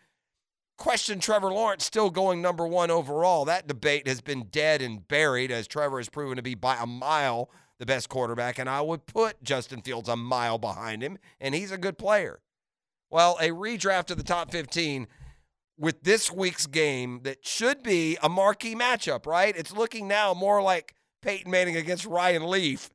[0.77, 3.45] questioned Trevor Lawrence still going number one overall.
[3.45, 6.85] That debate has been dead and buried as Trevor has proven to be by a
[6.85, 7.49] mile
[7.79, 11.71] the best quarterback, and I would put Justin Fields a mile behind him, and he's
[11.71, 12.39] a good player.
[13.09, 15.07] Well, a redraft of the top 15
[15.77, 19.55] with this week's game that should be a marquee matchup, right?
[19.55, 22.89] It's looking now more like Peyton Manning against Ryan Leaf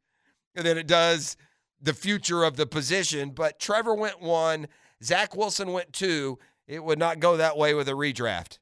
[0.54, 1.36] than it does
[1.80, 3.30] the future of the position.
[3.30, 4.68] But Trevor went one,
[5.02, 6.38] Zach Wilson went two.
[6.66, 8.58] It would not go that way with a redraft.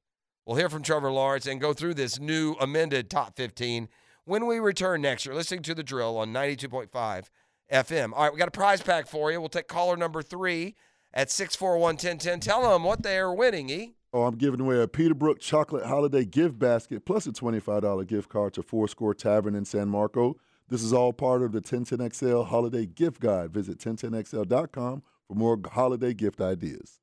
[0.47, 3.89] We'll hear from Trevor Lawrence and go through this new amended top 15
[4.25, 5.25] when we return next.
[5.25, 7.27] You're listening to The Drill on 92.5
[7.71, 8.13] FM.
[8.15, 9.41] All right, we got a prize pack for you.
[9.41, 10.75] We'll take caller number three
[11.13, 12.41] at 641 1010.
[12.41, 13.95] Tell them what they are winning, E.
[14.13, 18.55] Oh, I'm giving away a Peterbrooke chocolate holiday gift basket plus a $25 gift card
[18.55, 20.37] to Four Score Tavern in San Marco.
[20.69, 23.53] This is all part of the 1010XL Holiday Gift Guide.
[23.53, 26.99] Visit 1010XL.com for more holiday gift ideas.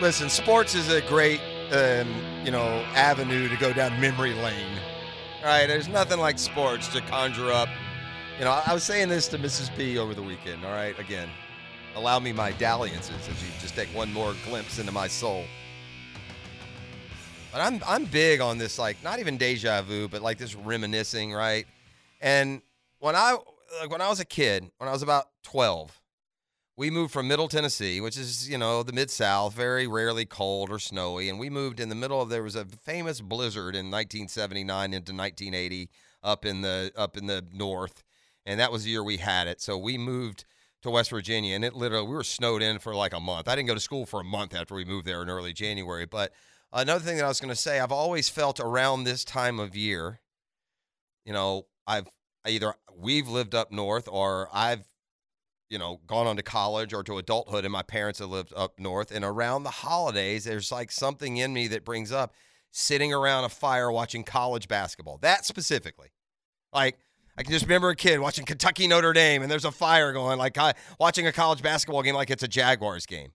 [0.00, 1.40] Listen, sports is a great,
[1.72, 2.08] um,
[2.44, 4.78] you know, avenue to go down memory lane.
[5.40, 7.68] All right, there's nothing like sports to conjure up.
[8.38, 9.76] You know, I was saying this to Mrs.
[9.76, 10.64] B over the weekend.
[10.64, 11.28] All right, again,
[11.96, 15.44] allow me my dalliances as you just take one more glimpse into my soul.
[17.52, 21.32] But I'm I'm big on this, like not even deja vu, but like this reminiscing,
[21.32, 21.66] right?
[22.20, 22.62] And
[22.98, 23.36] when I
[23.80, 26.00] like when I was a kid, when I was about 12,
[26.76, 30.70] we moved from Middle Tennessee, which is, you know, the mid South, very rarely cold
[30.70, 31.28] or snowy.
[31.28, 35.12] And we moved in the middle of there was a famous blizzard in 1979 into
[35.12, 35.90] 1980
[36.22, 38.02] up in the up in the north.
[38.46, 39.60] And that was the year we had it.
[39.60, 40.44] So we moved
[40.84, 43.48] to West Virginia and it literally we were snowed in for like a month.
[43.48, 46.06] I didn't go to school for a month after we moved there in early January.
[46.06, 46.32] But
[46.72, 50.20] another thing that I was gonna say, I've always felt around this time of year,
[51.24, 52.06] you know, I've
[52.46, 54.84] either we've lived up north or I've
[55.70, 58.78] you know, gone on to college or to adulthood, and my parents have lived up
[58.78, 59.10] north.
[59.10, 62.34] And around the holidays, there's like something in me that brings up
[62.70, 65.18] sitting around a fire watching college basketball.
[65.18, 66.12] That specifically.
[66.72, 66.98] Like,
[67.36, 70.38] I can just remember a kid watching Kentucky Notre Dame, and there's a fire going,
[70.38, 70.56] like
[71.00, 73.32] watching a college basketball game like it's a Jaguars game.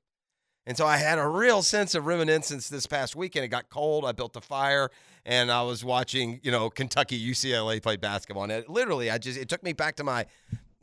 [0.65, 3.43] And so I had a real sense of reminiscence this past weekend.
[3.43, 4.05] It got cold.
[4.05, 4.91] I built a fire
[5.25, 8.43] and I was watching, you know, Kentucky UCLA play basketball.
[8.43, 10.27] And it literally, I just, it took me back to my,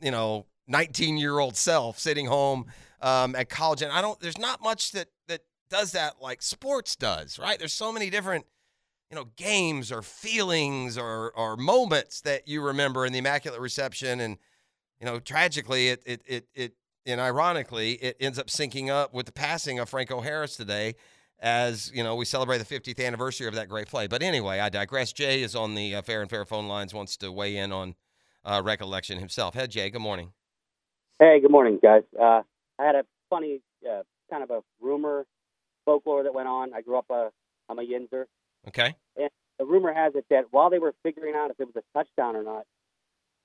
[0.01, 2.65] you know, 19 year old self sitting home
[3.01, 3.81] um, at college.
[3.81, 7.57] And I don't, there's not much that, that does that like sports does, right?
[7.57, 8.45] There's so many different,
[9.09, 14.19] you know, games or feelings or, or moments that you remember in the Immaculate Reception.
[14.19, 14.37] And,
[14.99, 16.73] you know, tragically, it, it, it, it,
[17.05, 20.95] and ironically, it ends up syncing up with the passing of Franco Harris today
[21.39, 24.07] as, you know, we celebrate the 50th anniversary of that great play.
[24.07, 25.13] But anyway, I digress.
[25.13, 27.95] Jay is on the uh, Fair and Fair phone lines, wants to weigh in on
[28.43, 29.53] uh, recollection himself.
[29.53, 30.33] Hey, Jay, good morning.
[31.19, 32.03] Hey, good morning, guys.
[32.19, 32.41] Uh,
[32.79, 35.25] I had a funny uh, kind of a rumor,
[35.85, 36.73] folklore that went on.
[36.73, 37.29] I grew up, uh,
[37.69, 38.25] I'm a Yinzer.
[38.67, 38.95] Okay.
[39.15, 39.29] And
[39.59, 42.35] the rumor has it that while they were figuring out if it was a touchdown
[42.35, 42.63] or not,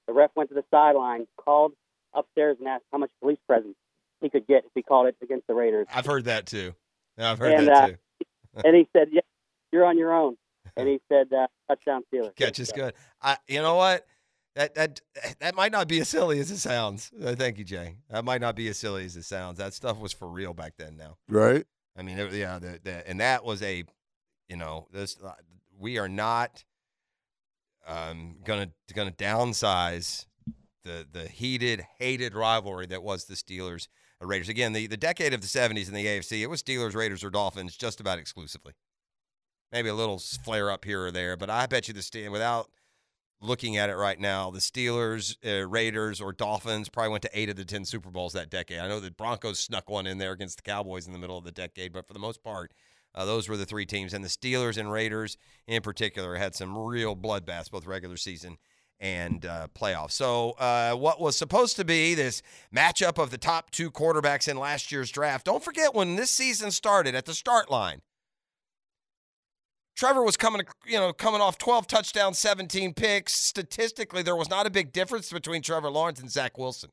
[0.06, 1.72] the ref went to the sideline, called
[2.14, 3.76] upstairs, and asked how much police presence
[4.20, 5.86] he could get if he called it against the Raiders.
[5.92, 6.74] I've heard that too.
[7.18, 7.96] I've heard and, that uh, too.
[8.64, 9.20] and he said, "Yeah,
[9.70, 10.36] you're on your own."
[10.76, 12.94] And he said, uh, "Touchdown, Steelers." Catch is good.
[13.20, 14.06] I, you know what?
[14.54, 15.00] That that
[15.40, 17.10] that might not be as silly as it sounds.
[17.22, 17.96] Uh, thank you, Jay.
[18.10, 19.58] That might not be as silly as it sounds.
[19.58, 20.96] That stuff was for real back then.
[20.96, 21.64] Now, Right?
[21.96, 23.84] I mean, it, yeah, the, the, and that was a,
[24.48, 25.32] you know, this uh,
[25.78, 26.64] we are not
[27.86, 30.26] um, gonna gonna downsize
[30.84, 33.88] the the heated, hated rivalry that was the Steelers
[34.20, 34.48] Raiders.
[34.48, 37.30] Again, the the decade of the '70s in the AFC, it was Steelers, Raiders, or
[37.30, 38.74] Dolphins just about exclusively.
[39.72, 42.70] Maybe a little flare up here or there, but I bet you the Ste- without
[43.42, 47.48] looking at it right now, the Steelers, uh, Raiders, or Dolphins probably went to eight
[47.48, 48.78] of the 10 Super Bowls that decade.
[48.78, 51.44] I know the Broncos snuck one in there against the Cowboys in the middle of
[51.44, 52.72] the decade, but for the most part,
[53.14, 54.14] uh, those were the three teams.
[54.14, 55.36] And the Steelers and Raiders
[55.66, 58.58] in particular had some real bloodbaths, both regular season
[59.00, 60.12] and uh, playoffs.
[60.12, 62.40] So, uh, what was supposed to be this
[62.74, 66.70] matchup of the top two quarterbacks in last year's draft, don't forget when this season
[66.70, 68.00] started at the start line.
[69.96, 73.34] Trevor was coming, you know, coming off 12 touchdowns, 17 picks.
[73.34, 76.90] Statistically, there was not a big difference between Trevor Lawrence and Zach Wilson.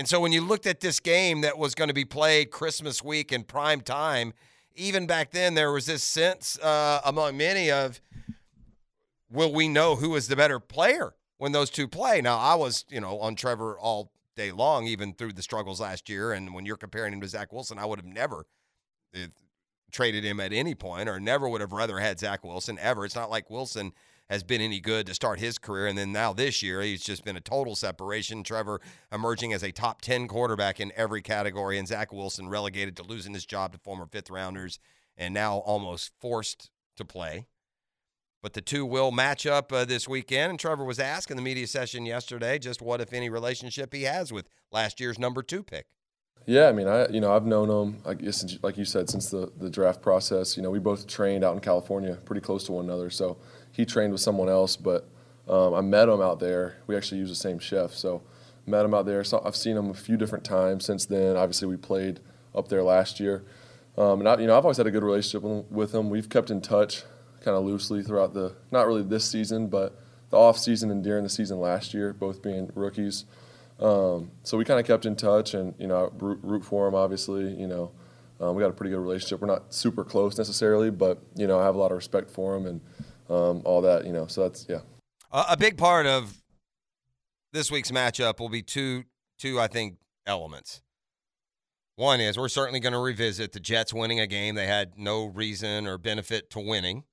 [0.00, 3.04] And so when you looked at this game that was going to be played Christmas
[3.04, 4.32] week in prime time,
[4.74, 8.00] even back then there was this sense uh, among many of,
[9.30, 12.22] will we know who is the better player when those two play?
[12.22, 16.08] Now I was, you know, on Trevor all day long, even through the struggles last
[16.08, 16.32] year.
[16.32, 18.46] And when you're comparing him to Zach Wilson, I would have never
[19.14, 19.26] uh,
[19.92, 23.04] traded him at any point or never would have rather had Zach Wilson ever.
[23.04, 23.92] It's not like Wilson
[24.30, 25.88] has been any good to start his career.
[25.88, 28.44] And then now this year, he's just been a total separation.
[28.44, 28.80] Trevor
[29.12, 33.34] emerging as a top 10 quarterback in every category, and Zach Wilson relegated to losing
[33.34, 34.78] his job to former fifth rounders
[35.16, 37.48] and now almost forced to play.
[38.40, 40.50] But the two will match up uh, this weekend.
[40.50, 44.04] And Trevor was asked in the media session yesterday just what, if any, relationship he
[44.04, 45.86] has with last year's number two pick.
[46.46, 49.28] Yeah, I mean, I you know I've known him, I guess, like you said, since
[49.28, 50.56] the the draft process.
[50.56, 53.10] You know, we both trained out in California, pretty close to one another.
[53.10, 53.36] So
[53.72, 55.08] he trained with someone else, but
[55.48, 56.76] um, I met him out there.
[56.86, 58.22] We actually use the same chef, so
[58.66, 59.24] met him out there.
[59.24, 61.36] So I've seen him a few different times since then.
[61.36, 62.20] Obviously, we played
[62.54, 63.44] up there last year,
[63.96, 66.10] um, and I, you know I've always had a good relationship with him.
[66.10, 67.02] We've kept in touch,
[67.40, 69.98] kind of loosely throughout the not really this season, but
[70.30, 73.24] the off season and during the season last year, both being rookies.
[73.80, 76.94] Um, so we kind of kept in touch, and you know, root, root for him.
[76.94, 77.90] Obviously, you know,
[78.40, 79.40] um, we got a pretty good relationship.
[79.40, 82.56] We're not super close necessarily, but you know, I have a lot of respect for
[82.56, 82.80] him and
[83.30, 84.04] um, all that.
[84.04, 84.80] You know, so that's yeah.
[85.32, 86.42] A big part of
[87.52, 89.04] this week's matchup will be two,
[89.38, 89.96] two I think,
[90.26, 90.82] elements.
[91.94, 95.26] One is we're certainly going to revisit the Jets winning a game they had no
[95.26, 97.04] reason or benefit to winning,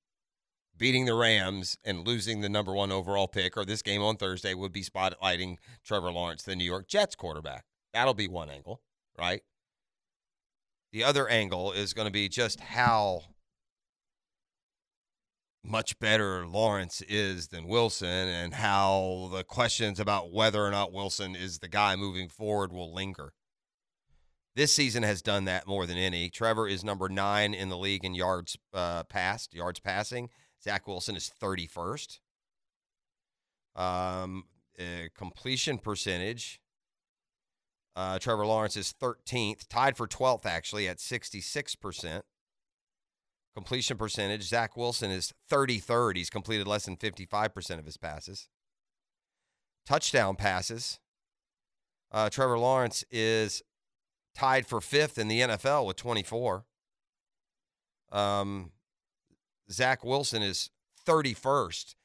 [0.78, 4.54] beating the Rams and losing the number one overall pick, or this game on Thursday
[4.54, 7.66] would be spotlighting Trevor Lawrence, the New York Jets quarterback.
[7.94, 8.82] That'll be one angle,
[9.20, 9.42] right?
[10.94, 13.24] The other angle is going to be just how
[15.64, 21.36] much better Lawrence is than Wilson and how the questions about whether or not Wilson
[21.36, 23.34] is the guy moving forward will linger.
[24.56, 26.30] This season has done that more than any.
[26.30, 30.30] Trevor is number nine in the league in yards uh, passed, yards passing.
[30.64, 32.20] Zach Wilson is 31st.
[33.76, 34.46] Um,
[34.80, 36.60] uh, completion percentage.
[37.96, 42.22] Uh, Trevor Lawrence is 13th, tied for 12th actually at 66%.
[43.58, 44.44] Completion percentage.
[44.44, 46.16] Zach Wilson is 33rd.
[46.16, 48.50] He's completed less than 55% of his passes.
[49.84, 51.00] Touchdown passes.
[52.12, 53.64] Uh, Trevor Lawrence is
[54.36, 56.66] tied for fifth in the NFL with 24.
[58.12, 58.74] Um,
[59.72, 60.70] Zach Wilson is
[61.08, 61.96] 31st.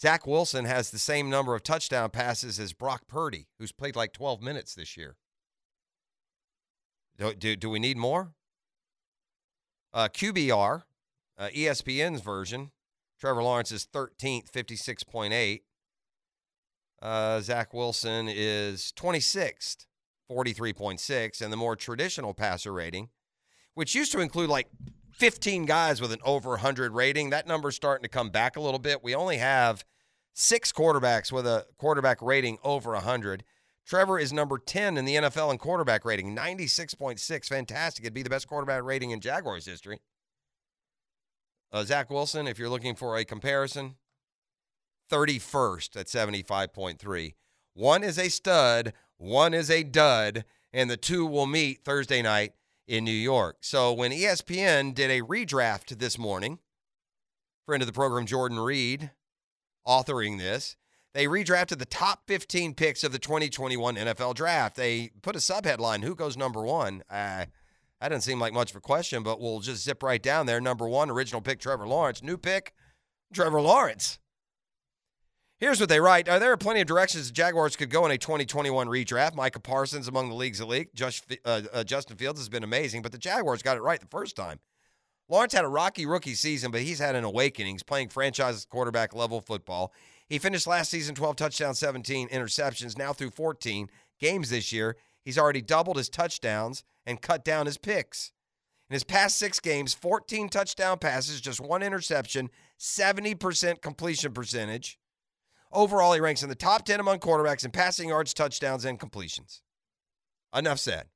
[0.00, 4.14] Zach Wilson has the same number of touchdown passes as Brock Purdy, who's played like
[4.14, 5.16] 12 minutes this year.
[7.18, 8.32] Do, do, do we need more?
[9.92, 10.84] Uh, QBR,
[11.42, 12.70] uh, ESPN's version,
[13.18, 15.60] Trevor Lawrence is 13th, 56.8.
[17.00, 19.86] Uh, Zach Wilson is 26th,
[20.30, 21.42] 43.6.
[21.42, 23.08] And the more traditional passer rating,
[23.74, 24.68] which used to include like
[25.14, 28.78] 15 guys with an over 100 rating, that number's starting to come back a little
[28.78, 29.02] bit.
[29.02, 29.84] We only have
[30.34, 33.42] six quarterbacks with a quarterback rating over 100.
[33.84, 37.48] Trevor is number 10 in the NFL in quarterback rating, 96.6.
[37.48, 38.04] Fantastic.
[38.04, 39.98] It'd be the best quarterback rating in Jaguars history.
[41.72, 43.96] Uh, Zach Wilson, if you're looking for a comparison,
[45.10, 47.34] 31st at 75.3.
[47.74, 52.52] One is a stud, one is a dud, and the two will meet Thursday night
[52.86, 53.58] in New York.
[53.60, 56.58] So when ESPN did a redraft this morning,
[57.66, 59.10] friend of the program, Jordan Reid,
[59.86, 60.76] authoring this,
[61.14, 64.76] they redrafted the top 15 picks of the 2021 NFL draft.
[64.76, 67.02] They put a subheadline, Who goes number one?
[67.08, 67.46] Uh,
[68.02, 70.60] that doesn't seem like much of a question, but we'll just zip right down there.
[70.60, 72.20] Number one, original pick, Trevor Lawrence.
[72.20, 72.74] New pick,
[73.32, 74.18] Trevor Lawrence.
[75.58, 76.28] Here's what they write.
[76.28, 79.36] Uh, there are plenty of directions the Jaguars could go in a 2021 redraft.
[79.36, 80.92] Micah Parsons among the league's elite.
[80.96, 84.06] Just, uh, uh, Justin Fields has been amazing, but the Jaguars got it right the
[84.08, 84.58] first time.
[85.28, 87.74] Lawrence had a rocky rookie season, but he's had an awakening.
[87.74, 89.92] He's playing franchise quarterback level football.
[90.28, 92.98] He finished last season 12 touchdowns, 17 interceptions.
[92.98, 93.88] Now through 14
[94.18, 98.32] games this year, he's already doubled his touchdowns and cut down his picks.
[98.88, 104.98] In his past six games, 14 touchdown passes, just one interception, 70% completion percentage.
[105.72, 109.62] Overall, he ranks in the top 10 among quarterbacks in passing yards, touchdowns, and completions.
[110.54, 111.06] Enough said.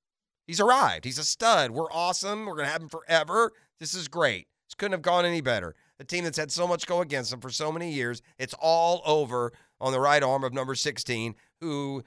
[0.47, 1.05] He's arrived.
[1.05, 1.73] He's a stud.
[1.73, 2.47] We're awesome.
[2.47, 3.53] We're going to have him forever.
[3.79, 4.47] This is great.
[4.69, 5.75] This couldn't have gone any better.
[5.99, 9.03] The team that's had so much go against them for so many years, it's all
[9.05, 12.03] over on the right arm of number 16, who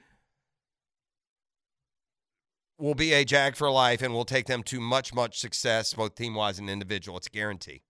[2.80, 6.14] will be a Jag for life and will take them to much, much success, both
[6.14, 7.18] team wise and individual.
[7.18, 7.82] It's a guarantee.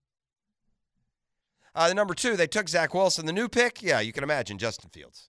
[1.74, 3.26] Uh, the number two, they took Zach Wilson.
[3.26, 5.28] The new pick, yeah, you can imagine Justin Fields,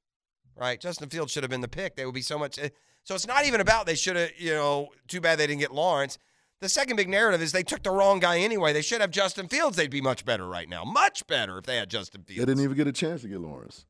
[0.55, 0.79] right?
[0.81, 1.95] Justin Fields should have been the pick.
[1.95, 2.57] They would be so much.
[2.57, 2.69] eh,
[3.03, 5.71] So it's not even about they should have, you know, too bad they didn't get
[5.73, 6.17] Lawrence.
[6.59, 8.73] The second big narrative is they took the wrong guy anyway.
[8.73, 9.77] They should have Justin Fields.
[9.77, 10.83] They'd be much better right now.
[10.83, 12.39] Much better if they had Justin Fields.
[12.39, 13.85] They didn't even get a chance to get Lawrence.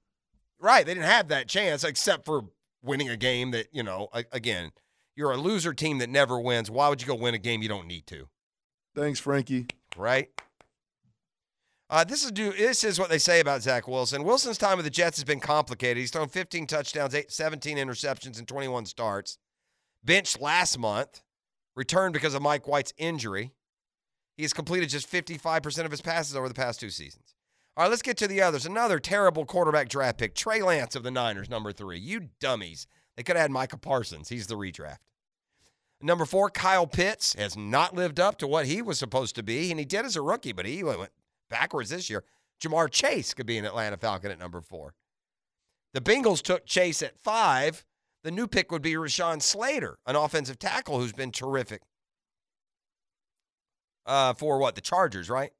[0.60, 0.86] Right.
[0.86, 2.44] They didn't have that chance except for
[2.82, 4.72] winning a game that, you know, again,
[5.22, 6.72] you're a loser team that never wins.
[6.72, 8.28] Why would you go win a game you don't need to?
[8.96, 9.68] Thanks, Frankie.
[9.96, 10.30] Right?
[11.92, 14.24] Uh, this is do this is what they say about Zach Wilson.
[14.24, 15.98] Wilson's time with the Jets has been complicated.
[15.98, 19.38] He's thrown 15 touchdowns, eight, 17 interceptions, and 21 starts.
[20.04, 21.22] Benched last month,
[21.76, 23.52] returned because of Mike White's injury.
[24.38, 27.36] He has completed just 55% of his passes over the past two seasons.
[27.78, 28.66] All right, let's get to the others.
[28.66, 32.00] Another terrible quarterback draft pick, Trey Lance of the Niners, number three.
[32.00, 32.88] You dummies.
[33.16, 34.30] They could have had Micah Parsons.
[34.30, 34.98] He's the redraft.
[36.02, 39.72] Number four, Kyle Pitts has not lived up to what he was supposed to be,
[39.72, 41.12] and he did as a rookie, but he went
[41.50, 42.24] backwards this year.
[42.62, 44.94] Ja'Marr Chase could be an Atlanta Falcon at number four.
[45.94, 47.86] The Bengals took Chase at five.
[48.24, 51.82] The new pick would be Rashawn Slater, an offensive tackle who's been terrific
[54.06, 54.76] uh, for what?
[54.76, 55.52] The Chargers, right?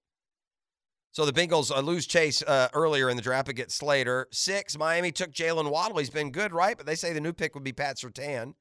[1.14, 4.28] So the Bengals uh, lose Chase uh, earlier in the draft but get Slater.
[4.32, 5.98] Six, Miami took Jalen Waddle.
[5.98, 6.78] He's been good, right?
[6.78, 8.54] But they say the new pick would be Pat Surtain.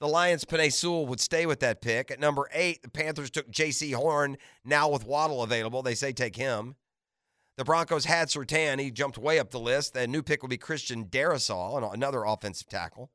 [0.00, 2.10] The Lions, Penei Sewell would stay with that pick.
[2.10, 4.36] At number eight, the Panthers took Jaycee Horn.
[4.64, 6.76] Now with Waddle available, they say take him.
[7.56, 8.80] The Broncos had Surtain.
[8.80, 9.94] He jumped way up the list.
[9.94, 13.10] The new pick would be Christian Darrisaw, another offensive tackle.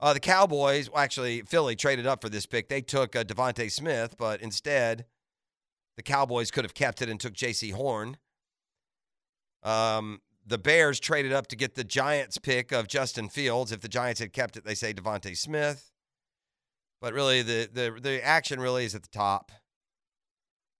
[0.00, 2.68] Uh, the Cowboys, well, actually, Philly traded up for this pick.
[2.68, 5.06] They took uh, DeVonta Smith, but instead,
[5.96, 8.18] the Cowboys could have kept it and took Jaycee Horn.
[9.62, 13.72] Um, the Bears traded up to get the Giants pick of Justin Fields.
[13.72, 15.90] If the Giants had kept it, they say DeVonta Smith.
[17.00, 19.50] But really, the the the action really is at the top.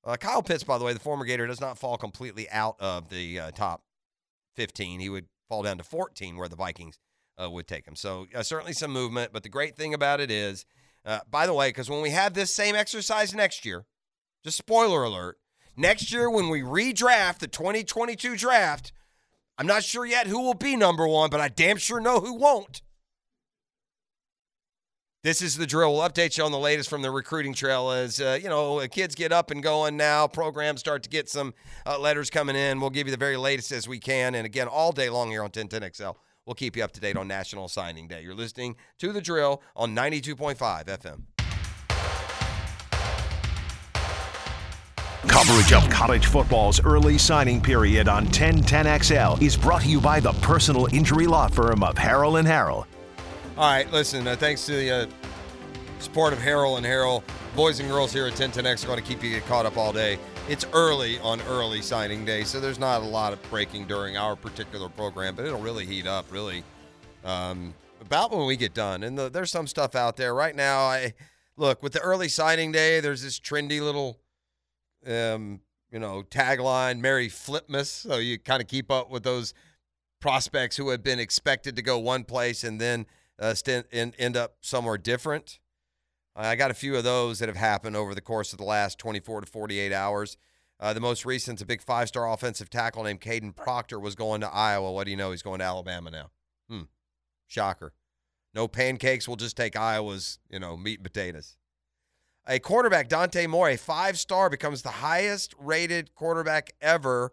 [0.04, 3.08] Uh, Kyle Pitts, by the way, the former Gator, does not fall completely out of
[3.08, 3.82] the uh, top
[4.54, 5.00] 15.
[5.00, 7.00] He would fall down to 14, where the Vikings
[7.42, 7.96] uh, would take him.
[7.96, 9.32] So uh, certainly some movement.
[9.32, 10.64] But the great thing about it is,
[11.04, 13.84] uh, by the way, because when we have this same exercise next year,
[14.44, 15.38] just spoiler alert,
[15.76, 18.92] next year when we redraft the 2022 draft,
[19.58, 22.34] I'm not sure yet who will be number one, but I damn sure know who
[22.34, 22.82] won't.
[25.22, 25.94] This is the drill.
[25.94, 29.16] We'll update you on the latest from the recruiting trail as, uh, you know, kids
[29.16, 30.28] get up and going now.
[30.28, 31.52] Programs start to get some
[31.84, 32.80] uh, letters coming in.
[32.80, 34.36] We'll give you the very latest as we can.
[34.36, 36.14] And again, all day long here on 1010XL,
[36.44, 38.22] we'll keep you up to date on National Signing Day.
[38.22, 41.22] You're listening to the drill on 92.5 FM.
[45.28, 50.32] Coverage of college football's early signing period on 1010XL is brought to you by the
[50.34, 52.86] personal injury law firm of Harrell and Harrell.
[53.56, 55.06] All right, listen, uh, thanks to the uh,
[55.98, 57.22] support of Harrell and Harrell,
[57.54, 60.18] boys and girls here at 1010X are going to keep you caught up all day.
[60.48, 64.36] It's early on early signing day, so there's not a lot of breaking during our
[64.36, 66.62] particular program, but it'll really heat up, really,
[67.24, 69.02] um, about when we get done.
[69.02, 70.80] And the, there's some stuff out there right now.
[70.80, 71.14] I
[71.56, 73.00] look with the early signing day.
[73.00, 74.18] There's this trendy little,
[75.06, 75.60] um,
[75.90, 79.54] you know, tagline, Mary Flipmas," so you kind of keep up with those
[80.20, 83.06] prospects who have been expected to go one place and then
[83.38, 85.58] uh, st- end, end up somewhere different.
[86.34, 88.98] I got a few of those that have happened over the course of the last
[88.98, 90.36] 24 to 48 hours.
[90.78, 94.42] Uh, the most recent, a big five star offensive tackle named Kadyn Proctor was going
[94.42, 94.92] to Iowa.
[94.92, 95.30] What do you know?
[95.30, 96.30] He's going to Alabama now.
[96.68, 96.82] Hmm.
[97.46, 97.94] Shocker.
[98.54, 99.26] No pancakes.
[99.26, 101.56] We'll just take Iowa's, you know, meat and potatoes.
[102.48, 107.32] A quarterback, Dante Moore, a five star, becomes the highest rated quarterback ever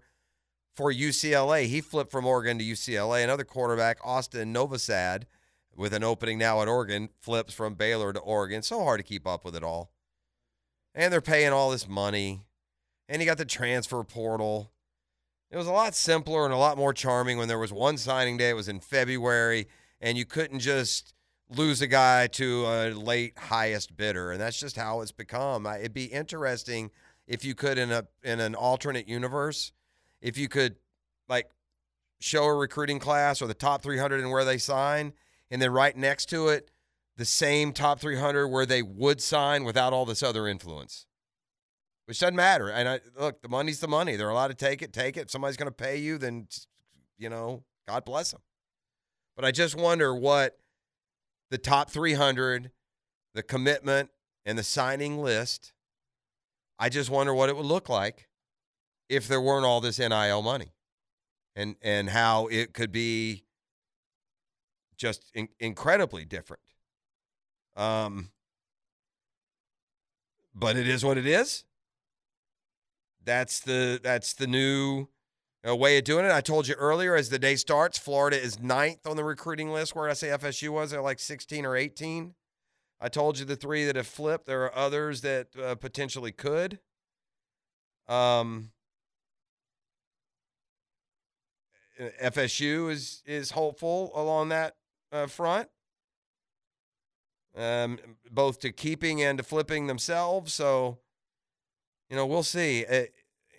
[0.75, 1.67] for UCLA.
[1.67, 3.23] He flipped from Oregon to UCLA.
[3.23, 5.23] Another quarterback, Austin Novosad,
[5.75, 8.63] with an opening now at Oregon, flips from Baylor to Oregon.
[8.63, 9.91] So hard to keep up with it all.
[10.95, 12.41] And they're paying all this money.
[13.07, 14.71] And you got the transfer portal.
[15.51, 18.37] It was a lot simpler and a lot more charming when there was one signing
[18.37, 18.49] day.
[18.49, 19.67] It was in February,
[20.01, 21.13] and you couldn't just
[21.57, 24.31] lose a guy to a late highest bidder.
[24.31, 25.65] And that's just how it's become.
[25.65, 26.91] It'd be interesting
[27.27, 29.71] if you could in a in an alternate universe,
[30.21, 30.75] if you could
[31.29, 31.49] like
[32.19, 35.13] show a recruiting class or the top 300 and where they sign
[35.51, 36.71] and then right next to it,
[37.17, 41.05] the same top 300 where they would sign without all this other influence,
[42.05, 42.69] which doesn't matter.
[42.69, 44.15] And I, look, the money's the money.
[44.15, 45.21] They're allowed to take it, take it.
[45.21, 46.47] If somebody's going to pay you, then,
[47.17, 48.41] you know, God bless them.
[49.35, 50.57] But I just wonder what
[51.53, 52.71] the top 300,
[53.35, 54.09] the commitment,
[54.43, 55.71] and the signing list,
[56.79, 58.27] I just wonder what it would look like
[59.07, 60.73] if there weren't all this NIL money
[61.55, 63.43] and, and how it could be
[64.97, 66.63] just in, incredibly different.
[67.75, 68.31] Um,
[70.55, 71.65] but it is what it is.
[73.23, 75.07] That's the that's the new
[75.67, 76.31] uh, way of doing it.
[76.31, 79.95] I told you earlier, as the day starts, Florida is ninth on the recruiting list.
[79.95, 82.33] Where I say FSU was, they're like 16 or 18.
[82.99, 84.45] I told you the three that have flipped.
[84.45, 86.79] There are others that uh, potentially could.
[88.07, 88.71] Um,
[92.21, 94.75] FSU is is hopeful along that
[95.11, 95.69] uh, front,
[97.55, 97.99] um,
[98.31, 100.53] both to keeping and to flipping themselves.
[100.53, 100.99] So,
[102.09, 102.85] you know, we'll see.
[102.85, 103.03] Uh,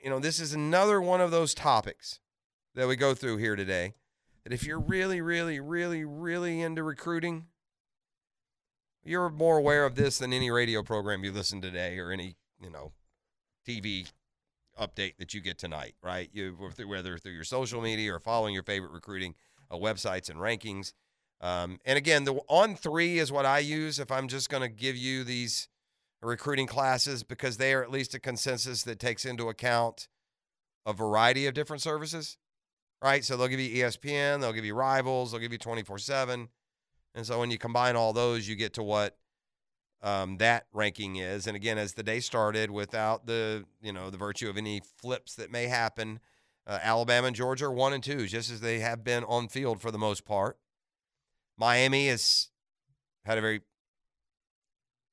[0.05, 2.20] you know, this is another one of those topics
[2.74, 3.94] that we go through here today.
[4.44, 7.47] That if you're really, really, really, really into recruiting,
[9.02, 12.36] you're more aware of this than any radio program you listen to today or any,
[12.60, 12.93] you know,
[13.66, 14.12] TV
[14.78, 16.28] update that you get tonight, right?
[16.35, 16.55] You
[16.86, 19.35] whether through your social media or following your favorite recruiting
[19.70, 20.93] uh, websites and rankings.
[21.40, 24.68] Um, and again, the on three is what I use if I'm just going to
[24.68, 25.68] give you these
[26.25, 30.09] recruiting classes because they are at least a consensus that takes into account
[30.87, 32.37] a variety of different services,
[33.03, 33.25] right?
[33.25, 36.49] So they'll give you ESPN, they'll give you Rivals, they'll give you 24 7.
[37.15, 39.17] And so when you combine all those, you get to what
[40.03, 41.47] um, that ranking is.
[41.47, 45.35] And again, as the day started, without the you know the virtue of any flips
[45.37, 46.21] that may happen,
[46.67, 49.81] uh, Alabama and Georgia are one and two, just as they have been on field
[49.81, 50.59] for the most part.
[51.57, 52.51] Miami has
[53.25, 53.63] had a very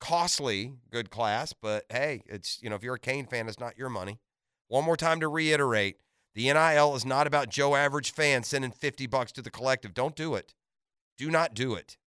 [0.02, 3.78] costly good class, but hey, it's you know if you're a Cane fan, it's not
[3.78, 4.19] your money.
[4.68, 5.98] One more time to reiterate
[6.34, 9.94] the NIL is not about Joe Average fan sending 50 bucks to the collective.
[9.94, 10.53] Don't do it.
[11.18, 11.98] Do not do it.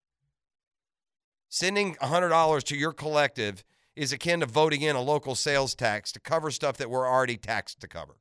[1.48, 3.64] Sending $100 to your collective
[3.94, 7.36] is akin to voting in a local sales tax to cover stuff that we're already
[7.36, 8.16] taxed to cover.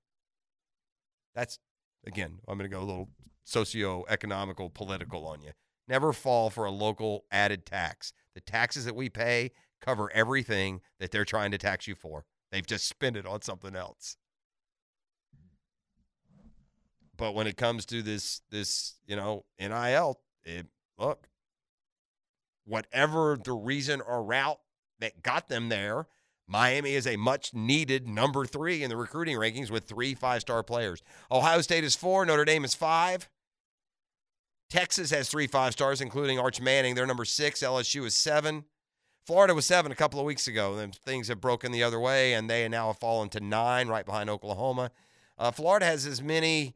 [1.34, 1.58] That's,
[2.06, 3.10] again, I'm going to go a little
[3.46, 5.52] socio-economical, political on you.
[5.88, 8.14] Never fall for a local added tax.
[8.36, 9.52] The taxes that we pay
[9.82, 12.26] cover everything that they're trying to tax you for.
[12.52, 14.18] They've just spent it on something else.
[17.18, 21.28] But when it comes to this, this you know, NIL, it, look,
[22.66, 24.60] whatever the reason or route
[25.00, 26.08] that got them there,
[26.48, 30.64] Miami is a much needed number three in the recruiting rankings with three five star
[30.64, 31.02] players.
[31.32, 33.30] Ohio State is four, Notre Dame is five.
[34.74, 36.96] Texas has three five stars, including Arch Manning.
[36.96, 37.62] They're number six.
[37.62, 38.66] LSU is seven.
[39.24, 40.76] Florida was seven a couple of weeks ago.
[40.76, 44.04] Then things have broken the other way, and they now have fallen to nine, right
[44.04, 44.90] behind Oklahoma.
[45.38, 46.74] Uh, Florida has as many,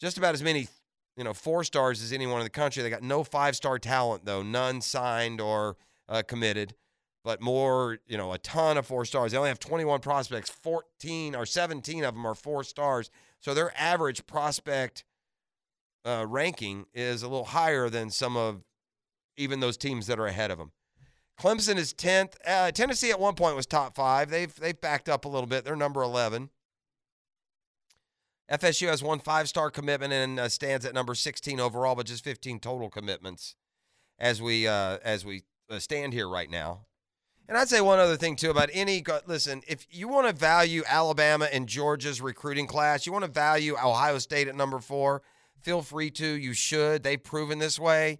[0.00, 0.68] just about as many,
[1.16, 2.84] you know, four stars as anyone in the country.
[2.84, 5.76] They got no five star talent though, none signed or
[6.08, 6.76] uh, committed,
[7.24, 9.32] but more, you know, a ton of four stars.
[9.32, 10.50] They only have 21 prospects.
[10.50, 13.10] 14 or 17 of them are four stars.
[13.40, 15.02] So their average prospect
[16.04, 18.62] uh, ranking is a little higher than some of
[19.36, 20.72] even those teams that are ahead of them.
[21.38, 22.34] Clemson is 10th.
[22.46, 24.30] Uh, Tennessee at one point was top five.
[24.30, 25.64] They've they've backed up a little bit.
[25.64, 26.50] They're number 11.
[28.50, 32.24] FSU has one five star commitment and uh, stands at number 16 overall, but just
[32.24, 33.54] 15 total commitments
[34.18, 36.86] as we uh, as we uh, stand here right now.
[37.48, 40.82] And I'd say one other thing too about any listen, if you want to value
[40.86, 45.22] Alabama and Georgia's recruiting class, you want to value Ohio State at number four,
[45.62, 46.26] feel free to.
[46.26, 47.02] You should.
[47.02, 48.18] They've proven this way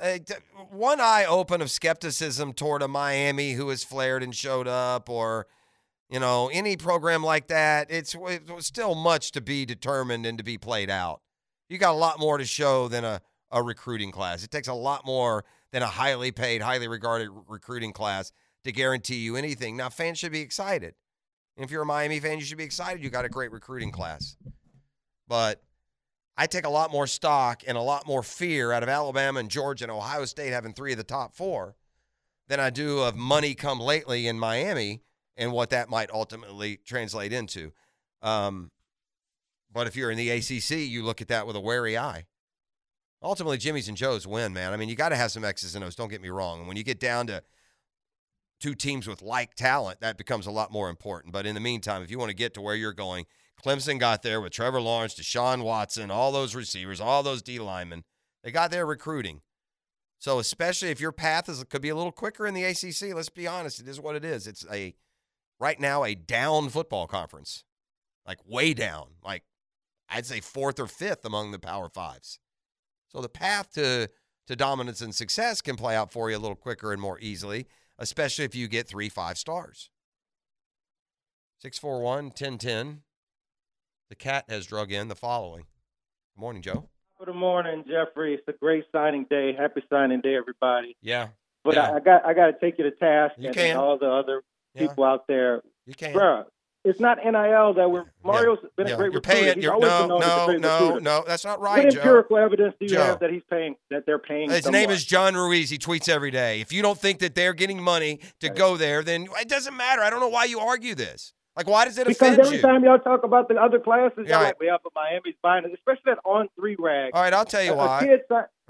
[0.00, 0.18] uh,
[0.70, 5.46] one eye open of skepticism toward a Miami who has flared and showed up, or
[6.10, 7.90] you know any program like that.
[7.90, 11.20] It's, it's still much to be determined and to be played out.
[11.68, 13.20] You got a lot more to show than a,
[13.50, 14.44] a recruiting class.
[14.44, 18.32] It takes a lot more than a highly paid, highly regarded recruiting class
[18.64, 19.76] to guarantee you anything.
[19.76, 20.94] Now, fans should be excited.
[21.56, 23.02] If you're a Miami fan, you should be excited.
[23.02, 24.36] You got a great recruiting class,
[25.28, 25.62] but
[26.36, 29.50] I take a lot more stock and a lot more fear out of Alabama and
[29.50, 31.76] Georgia and Ohio State having three of the top four
[32.48, 35.02] than I do of money come lately in Miami
[35.36, 37.72] and what that might ultimately translate into.
[38.22, 38.70] Um,
[39.72, 42.26] but if you're in the ACC, you look at that with a wary eye.
[43.22, 44.72] Ultimately, Jimmy's and Joe's win, man.
[44.72, 45.94] I mean, you got to have some X's and O's.
[45.94, 46.60] Don't get me wrong.
[46.60, 47.42] And when you get down to
[48.60, 51.32] two teams with like talent, that becomes a lot more important.
[51.32, 53.26] But in the meantime, if you want to get to where you're going,
[53.64, 58.04] Clemson got there with Trevor Lawrence, Deshaun Watson, all those receivers, all those D linemen.
[58.42, 59.40] They got there recruiting.
[60.18, 63.28] So especially if your path is could be a little quicker in the ACC, let's
[63.28, 64.46] be honest, it is what it is.
[64.46, 64.94] It's a
[65.58, 67.64] right now a down football conference,
[68.26, 69.42] like way down, like
[70.08, 72.38] I'd say fourth or fifth among the Power Fives.
[73.08, 74.08] So the path to
[74.46, 77.66] to dominance and success can play out for you a little quicker and more easily,
[77.98, 79.90] especially if you get three five stars.
[81.58, 83.02] 641 1010
[84.12, 85.64] the cat has drug in the following.
[86.34, 86.86] Good morning, Joe.
[87.18, 88.34] Good morning, Jeffrey.
[88.34, 89.54] It's a great signing day.
[89.58, 90.98] Happy signing day, everybody.
[91.00, 91.28] Yeah.
[91.64, 91.92] But yeah.
[91.92, 94.42] I, I, got I got to take you to task you and, all the other
[94.74, 94.86] yeah.
[94.86, 95.62] people out there.
[95.86, 96.12] You can.
[96.12, 96.44] Bruh,
[96.84, 98.68] it's not NIL that we're Mario's yeah.
[98.76, 98.92] been yeah.
[98.92, 99.40] a great you're recruiter.
[99.40, 101.00] Paying, He's you're, always no, been known as a no, no, recruiter.
[101.00, 101.24] no.
[101.26, 102.00] That's not right, What Joe.
[102.00, 103.04] empirical evidence do you Joe.
[103.04, 104.50] have that he's paying that they're paying?
[104.50, 104.82] His someone?
[104.82, 105.70] name is John Ruiz.
[105.70, 106.60] He tweets every day.
[106.60, 108.56] If you don't think that they're getting money to Right.
[108.58, 110.02] go there, then it doesn't matter.
[110.02, 111.32] I don't know why you argue this.
[111.56, 112.62] Like, why does it because offend every you?
[112.62, 114.46] time y'all talk about the other classes, Yeah, y'all right.
[114.48, 117.10] like, we up at Miami's buying it, especially that on three rag.
[117.14, 118.18] All right, I'll tell you why.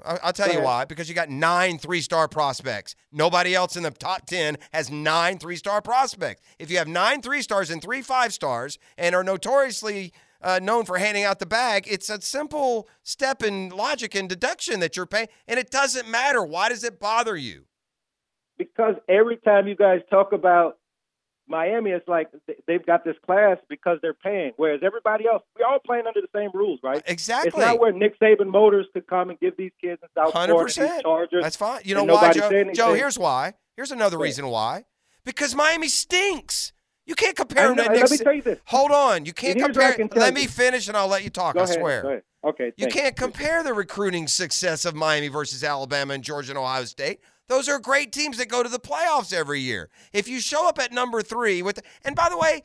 [0.04, 0.84] I'll tell you why.
[0.84, 2.96] Because you got nine three star prospects.
[3.12, 6.42] Nobody else in the top 10 has nine three star prospects.
[6.58, 10.84] If you have nine three stars and three five stars and are notoriously uh, known
[10.84, 15.06] for handing out the bag, it's a simple step in logic and deduction that you're
[15.06, 15.28] paying.
[15.46, 16.42] And it doesn't matter.
[16.42, 17.66] Why does it bother you?
[18.58, 20.78] because every time you guys talk about
[21.52, 22.28] Miami, it's like
[22.66, 26.28] they've got this class because they're paying, whereas everybody else, we're all playing under the
[26.34, 27.02] same rules, right?
[27.06, 27.48] Exactly.
[27.48, 31.00] It's not where Nick Saban Motors could come and give these kids in South Florida.
[31.02, 31.42] Chargers.
[31.44, 31.82] That's fine.
[31.84, 32.72] You know why, Joe?
[32.74, 33.54] Joe, here's why.
[33.76, 34.24] Here's another ahead.
[34.24, 34.84] reason why.
[35.24, 36.72] Because Miami stinks.
[37.06, 38.00] You can't compare know, to Nick.
[38.02, 38.58] let me tell you this.
[38.66, 39.24] Hold on.
[39.24, 40.08] You can't And here's what I compare.
[40.08, 41.54] can Let me finish, and I'll let you talk.
[41.54, 42.22] Go I ahead, swear.
[42.44, 42.72] Okay.
[42.76, 47.20] You can't compare the recruiting success of Miami versus Alabama and Georgia and Ohio State.
[47.48, 49.90] Those are great teams that go to the playoffs every year.
[50.12, 52.62] If you show up at number three with, and by the way,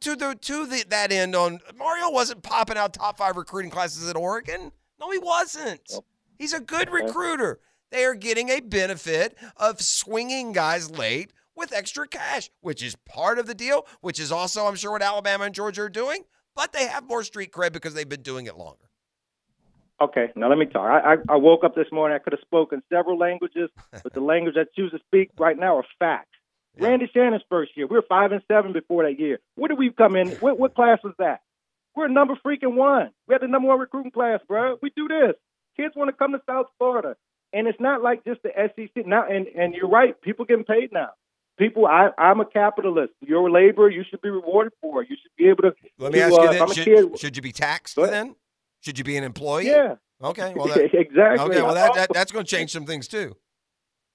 [0.00, 4.08] to the to the that end on Mario wasn't popping out top five recruiting classes
[4.08, 4.72] at Oregon.
[5.00, 5.90] No, he wasn't.
[6.38, 7.58] He's a good recruiter.
[7.90, 13.38] They are getting a benefit of swinging guys late with extra cash, which is part
[13.38, 13.86] of the deal.
[14.02, 16.24] Which is also, I'm sure, what Alabama and Georgia are doing.
[16.54, 18.87] but they have more street cred because they've been doing it longer.
[20.00, 20.88] Okay, now let me talk.
[20.88, 22.14] I, I, I woke up this morning.
[22.14, 23.68] I could have spoken several languages,
[24.02, 26.28] but the language I choose to speak right now are facts.
[26.80, 29.40] Randy Shannon's first year, we were five and seven before that year.
[29.56, 30.28] Where did we come in?
[30.36, 31.40] What, what class was that?
[31.96, 33.10] We're number freaking one.
[33.26, 34.76] We had the number one recruiting class, bro.
[34.80, 35.34] We do this.
[35.76, 37.16] Kids want to come to South Florida,
[37.52, 39.26] and it's not like just the SEC now.
[39.28, 41.10] And and you're right, people getting paid now.
[41.58, 43.14] People, I, I'm a capitalist.
[43.20, 45.02] Your labor, you should be rewarded for.
[45.02, 45.72] You should be able to.
[45.98, 47.18] Let me to, ask you uh, this: should, kid.
[47.18, 48.36] should you be taxed then?
[48.80, 49.66] Should you be an employee?
[49.66, 49.96] Yeah.
[50.22, 50.52] Okay.
[50.54, 51.46] Well, that, exactly.
[51.46, 51.62] Okay.
[51.62, 53.36] Well, that, that that's going to change some things too.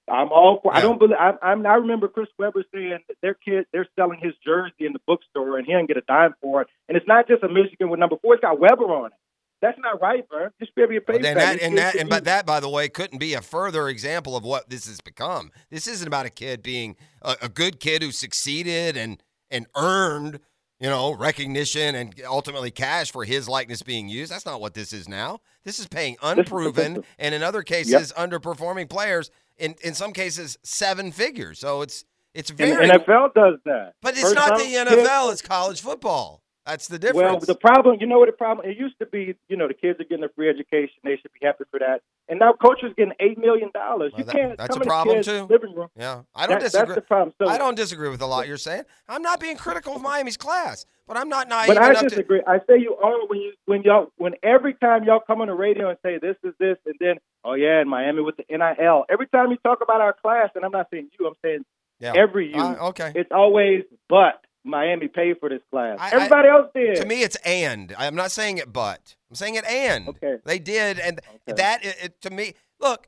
[0.10, 0.76] I'm all for.
[0.76, 1.16] I don't believe.
[1.18, 1.66] I, I'm.
[1.66, 5.58] I remember Chris Webber saying that their kid, they're selling his jersey in the bookstore,
[5.58, 6.68] and he didn't get a dime for it.
[6.90, 9.14] And it's not just a Michigan with number four; it's got Webber on it.
[9.62, 10.50] That's not right, bro.
[10.60, 11.26] You should be to get paid.
[11.26, 14.36] And that, and that, and but that, by the way, couldn't be a further example
[14.36, 15.52] of what this has become.
[15.72, 20.42] This isn't about a kid being a, a good kid who succeeded and and earned,
[20.84, 24.30] you know, recognition and ultimately cash for his likeness being used.
[24.30, 25.40] That's not what this is now.
[25.64, 29.32] This is paying unproven and in other cases underperforming players.
[29.58, 31.58] In in some cases, seven figures.
[31.60, 32.04] So it's
[32.34, 32.86] it's very.
[32.86, 33.94] the NFL does that.
[34.02, 35.32] but it's First not the pick- NFL.
[35.32, 36.43] It's college football.
[36.66, 37.24] That's the difference.
[37.24, 38.70] Well, the problem, you know what the problem?
[38.70, 41.32] It used to be, you know, the kids are getting a free education; they should
[41.34, 42.02] be happy for that.
[42.30, 44.14] And now coaches getting eight million dollars.
[44.18, 45.46] You that- can't that's a problem, too.
[45.50, 45.90] Living room.
[45.98, 46.88] Yeah, I don't That- disagree.
[46.96, 47.34] That's the problem.
[47.42, 48.84] So, I don't disagree with a lot you're saying.
[49.10, 52.10] I'm not being critical of Miami's class, but I'm not naive But I enough to.
[52.10, 52.42] disagree.
[52.48, 55.54] I say you are when you when y'all when every time y'all come on the
[55.54, 59.04] radio and say this is this and then oh yeah in Miami with the NIL.
[59.10, 61.66] Every time you talk about our class, and I'm not saying you, I'm saying
[62.00, 62.14] Yeah.
[62.16, 62.62] every you.
[62.62, 63.12] Uh, okay.
[63.16, 65.98] It's always but Miami paid for this class.
[66.00, 66.96] I- Everybody I- else did.
[66.98, 67.94] To me, it's and.
[67.98, 70.08] I'm not saying it, but I'm saying it and.
[70.10, 70.38] Okay.
[70.46, 73.08] They did, and that it, it- to me, look,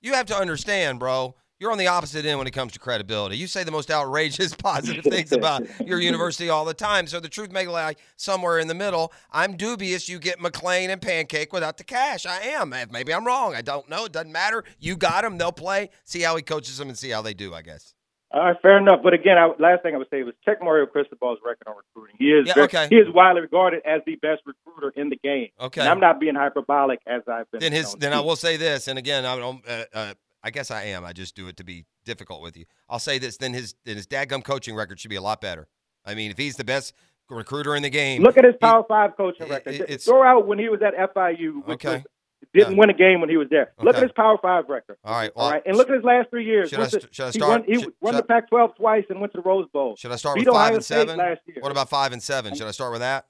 [0.00, 1.34] you have to understand, bro.
[1.60, 3.36] You're on the opposite end when it comes to credibility.
[3.38, 7.06] You say the most outrageous positive things about your university all the time.
[7.06, 9.12] So the truth may lie somewhere in the middle.
[9.30, 12.26] I'm dubious you get McClain and Pancake without the cash.
[12.26, 12.74] I am.
[12.90, 13.54] Maybe I'm wrong.
[13.54, 14.04] I don't know.
[14.04, 14.64] It doesn't matter.
[14.80, 15.38] You got them.
[15.38, 15.90] They'll play.
[16.04, 17.54] See how he coaches them and see how they do.
[17.54, 17.94] I guess.
[18.34, 18.98] All right, fair enough.
[19.02, 22.16] But again, I, last thing I would say was check Mario Cristobal's record on recruiting.
[22.18, 22.88] He is Yeah, very- okay.
[22.90, 25.48] he is widely regarded as the best recruiter in the game.
[25.60, 25.80] Okay.
[25.82, 27.60] And I'm not being hyperbolic as I've been.
[27.60, 28.12] then his then.
[28.12, 29.62] I will say this, and again, I don't.
[29.68, 31.04] Uh, uh, I guess I am.
[31.04, 32.64] I just do it to be difficult with you.
[32.88, 33.36] I'll say this.
[33.36, 35.68] Then his then his dadgum coaching record should be a lot better.
[36.04, 36.92] I mean, if he's the best
[37.30, 39.74] recruiter in the game, Look at his he- Power Five coaching record.
[39.74, 41.66] it's- Throw out when he was at FIU.
[41.68, 42.04] Okay.
[42.52, 42.78] Didn't Yeah.
[42.78, 43.72] win a game when he was there.
[43.80, 44.96] Look at his Power Five record.
[45.04, 45.30] All right.
[45.36, 46.70] All Well, right, and look at his last three years.
[46.70, 49.04] Should I st- should I he start- won, he should- won should the Pac-12 twice
[49.10, 49.96] and went to the Rose Bowl.
[49.96, 51.16] Should I start Beat with five Ohio and State seven?
[51.16, 51.56] last year.
[51.60, 52.54] What about five and seven?
[52.54, 53.26] Should I start with that?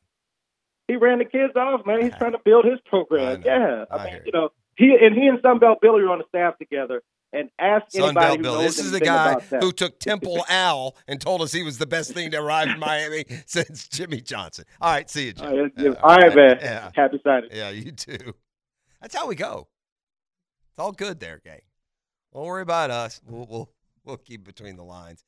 [0.89, 2.03] He ran the kids off, man.
[2.03, 3.43] He's trying to build his program.
[3.45, 6.25] yeah, I, I mean, you know, he and he and Sunbelt Billy are on the
[6.29, 7.03] staff together.
[7.37, 8.59] And ask anybody Sunbelt who Bill.
[8.61, 12.13] This is the guy who took Temple Al and told us he was the best
[12.13, 14.65] thing to arrive in Miami since Jimmy Johnson.
[14.81, 15.45] All right, see you, Jim.
[15.49, 16.59] All right, Yeah, all right, man.
[16.61, 16.91] Yeah.
[16.95, 17.51] Happy signing.
[17.53, 18.35] Yeah, you too.
[19.05, 19.69] That's how we go.
[20.71, 21.61] It's all good there, gang.
[22.33, 23.21] Don't worry about us.
[23.27, 23.71] We'll we'll,
[24.03, 25.27] we'll keep between the lines.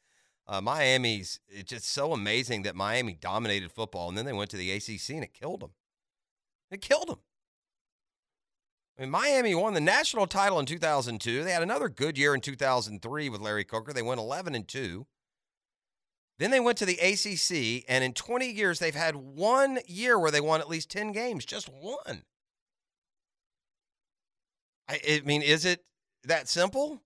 [0.49, 4.57] Uh, Miami's it's just so amazing that Miami dominated football, and then they went to
[4.57, 5.73] the ACC and it killed them.
[6.71, 7.19] It killed them.
[8.97, 11.45] I mean, Miami won the national title in 2002.
[11.45, 13.93] They had another good year in 2003 with Larry Coker.
[13.93, 15.07] They went 11 and two.
[16.39, 20.31] Then they went to the ACC, and in 20 years, they've had one year where
[20.31, 21.45] they won at least 10 games.
[21.45, 22.23] Just one.
[24.89, 25.85] I, I mean, is it
[26.25, 27.03] that simple?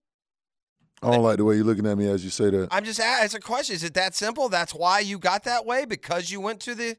[1.03, 2.69] I don't like the way you're looking at me as you say that.
[2.71, 3.75] I'm just it's a question.
[3.75, 4.49] Is it that simple?
[4.51, 6.97] That's why you got that way because you went to the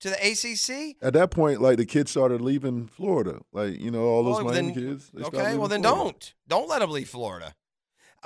[0.00, 0.96] to the ACC.
[1.00, 3.40] At that point, like the kids started leaving Florida.
[3.52, 5.10] Like you know, all those Well, Miami then- kids.
[5.16, 6.10] Okay, well then Florida.
[6.10, 7.54] don't don't let them leave Florida.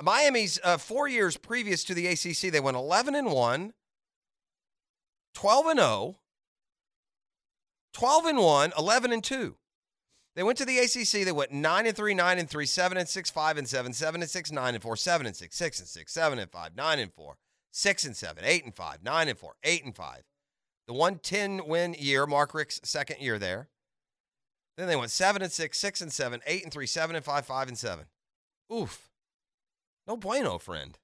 [0.01, 3.73] Miami's uh, four years previous to the ACC, they went 11 and one,
[5.35, 6.17] 12 and 0,
[7.93, 9.55] 12 and 1, 11 and 2.
[10.35, 11.25] They went to the ACC.
[11.25, 14.21] They went 9 and 3, 9 and 3, 7 and 6, 5 and 7, 7
[14.21, 16.99] and 6, 9 and 4, 7 and 6, 6 and 6, 7 and 5, 9
[16.99, 17.37] and 4,
[17.71, 20.21] 6 and 7, 8 and 5, 9 and 4, 8 and 5.
[20.87, 23.69] The 110 win year, Mark Richt's second year there.
[24.77, 27.45] Then they went 7 and 6, 6 and 7, 8 and 3, 7 and 5,
[27.45, 28.05] 5 and 7.
[28.73, 29.09] Oof.
[30.07, 30.97] No bueno, friend.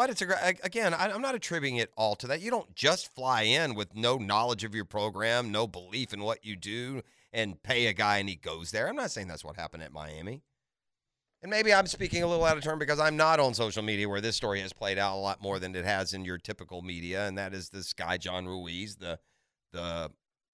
[0.00, 2.40] But it's a again, I, I'm not attributing it all to that.
[2.40, 6.42] You don't just fly in with no knowledge of your program, no belief in what
[6.42, 7.02] you do,
[7.34, 8.88] and pay a guy and he goes there.
[8.88, 10.42] I'm not saying that's what happened at Miami.
[11.42, 14.08] And maybe I'm speaking a little out of turn because I'm not on social media
[14.08, 16.80] where this story has played out a lot more than it has in your typical
[16.80, 19.18] media, and that is this guy John Ruiz, the
[19.74, 20.10] the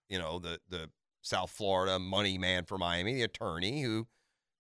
[0.09, 0.91] you know the the
[1.23, 4.09] South Florida money man for Miami, the attorney who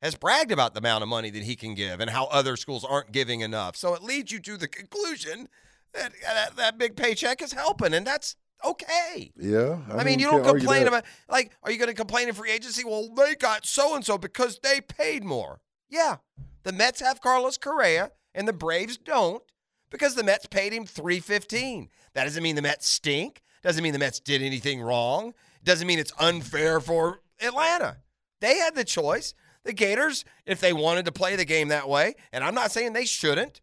[0.07, 2.85] has bragged about the amount of money that he can give and how other schools
[2.85, 3.76] aren't giving enough.
[3.76, 5.49] So it leads you to the conclusion
[5.93, 9.33] that uh, that, that big paycheck is helping, and that's Okay.
[9.39, 9.81] Yeah.
[9.93, 12.85] I, mean, you don't complain about like, are you going to complain in free agency?
[12.85, 15.60] Well, they got so and so because they paid more.
[15.89, 16.17] Yeah,
[16.65, 19.43] the Mets have Carlos Correa and the Braves don't
[19.91, 21.91] because the Mets paid him three fifteen.
[22.15, 23.43] That doesn't mean the Mets stink.
[23.62, 25.35] Doesn't mean the Mets did anything wrong.
[25.62, 27.99] Doesn't mean it's unfair for Atlanta.
[28.41, 29.35] They had the choice.
[29.67, 32.93] The Gators, if they wanted to play the game that way, and I'm not saying
[32.93, 33.61] they shouldn't,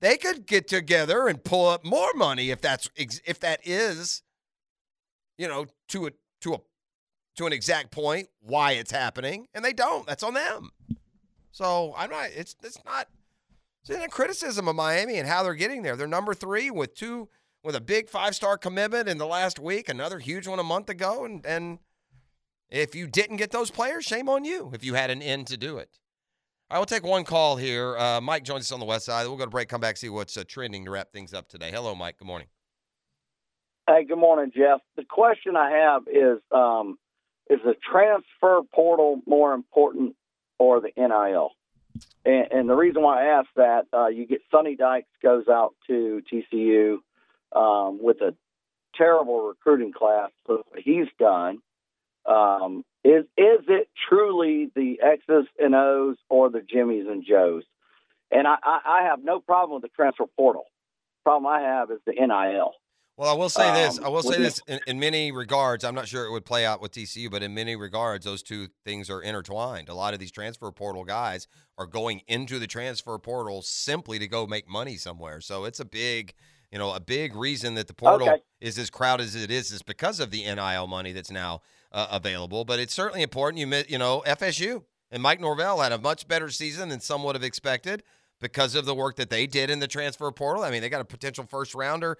[0.00, 4.22] they could get together and pull up more money if that's if that is
[5.38, 6.10] you know, to a
[6.40, 6.58] to a
[7.36, 10.06] to an exact point why it's happening, and they don't.
[10.06, 10.70] That's on them.
[11.52, 12.30] So I'm not.
[12.34, 13.08] It's it's not.
[13.82, 15.96] It's not a criticism of Miami and how they're getting there.
[15.96, 17.28] They're number three with two
[17.62, 20.88] with a big five star commitment in the last week, another huge one a month
[20.88, 21.78] ago, and and
[22.70, 24.70] if you didn't get those players, shame on you.
[24.74, 25.98] If you had an end to do it.
[26.68, 27.96] I will take one call here.
[27.96, 29.26] Uh, Mike joins us on the west side.
[29.26, 31.70] We'll go to break, come back, see what's uh, trending to wrap things up today.
[31.70, 32.18] Hello, Mike.
[32.18, 32.48] Good morning.
[33.88, 34.80] Hey, good morning, Jeff.
[34.96, 36.98] The question I have is um,
[37.48, 40.16] is the transfer portal more important
[40.58, 41.50] or the NIL?
[42.24, 45.74] And, and the reason why I ask that, uh, you get Sonny Dykes goes out
[45.86, 46.96] to TCU
[47.54, 48.34] um, with a
[48.96, 50.30] terrible recruiting class.
[50.76, 51.58] He's done.
[52.26, 57.62] Um, is is it truly the X's and O's or the Jimmys and Joes?
[58.30, 60.64] And I, I, I have no problem with the transfer portal.
[61.24, 62.72] Problem I have is the NIL.
[63.16, 63.98] Well, I will say this.
[63.98, 65.84] Um, I will say this in, in many regards.
[65.84, 68.68] I'm not sure it would play out with TCU, but in many regards, those two
[68.84, 69.88] things are intertwined.
[69.88, 71.48] A lot of these transfer portal guys
[71.78, 75.40] are going into the transfer portal simply to go make money somewhere.
[75.40, 76.34] So it's a big,
[76.70, 78.42] you know, a big reason that the portal Okay.
[78.60, 81.62] is as crowded as it is is because of the NIL money that's now
[81.96, 82.64] uh, available.
[82.64, 83.58] But it's certainly important.
[83.58, 87.34] You, you know, FSU and Mike Norvell had a much better season than some would
[87.34, 88.04] have expected
[88.38, 90.62] because of the work that they did in the transfer portal.
[90.62, 92.18] I mean, they got a potential first rounder.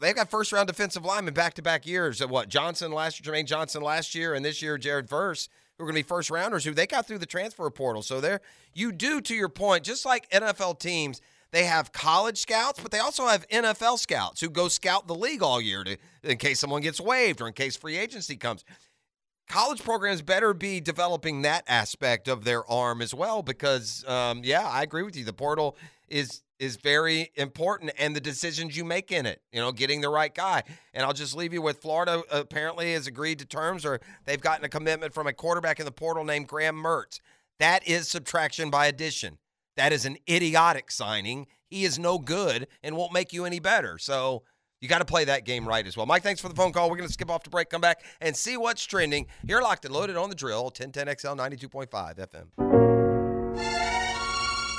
[0.00, 2.20] They've got first round defensive linemen back to back years.
[2.20, 5.84] Of what Johnson last year, Jermaine Johnson last year, and this year Jared Verse, who
[5.84, 8.02] are going to be first rounders who they got through the transfer portal.
[8.02, 8.40] So there,
[8.74, 12.98] you do to your point, just like NFL teams, they have college scouts, but they
[12.98, 16.82] also have NFL scouts who go scout the league all year to, in case someone
[16.82, 18.64] gets waived or in case free agency comes
[19.48, 24.66] college programs better be developing that aspect of their arm as well because um, yeah
[24.66, 25.24] i agree with you.
[25.24, 25.76] The portal
[26.08, 30.08] is is very important and the decisions you make in it you know getting the
[30.08, 30.62] right guy.
[30.94, 34.64] And i'll just leave you with florida apparently has agreed to terms or they've gotten
[34.64, 37.20] a commitment from a quarterback in the portal named graham mertz.
[37.58, 39.38] That is subtraction by addition.
[39.76, 41.46] That is an idiotic signing.
[41.66, 43.98] He is no good and won't make you any better.
[43.98, 44.42] So
[44.80, 46.06] you got to play that game right as well.
[46.06, 46.90] Mike, thanks for the phone call.
[46.90, 49.26] We're going to skip off to break, come back, and see what's trending.
[49.44, 51.88] You're locked and loaded on the drill, 1010XL 92.5
[52.18, 52.46] FM.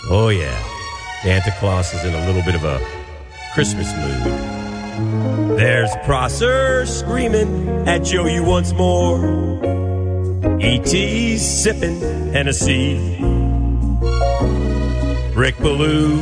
[0.09, 0.57] Oh, yeah.
[1.23, 2.79] Santa Claus is in a little bit of a
[3.53, 5.57] Christmas mood.
[5.57, 9.47] There's Prosser screaming at Joe you once more.
[10.61, 11.37] E.T.
[11.37, 11.99] sipping
[12.31, 13.17] Hennessy.
[15.35, 16.21] Rick Ballou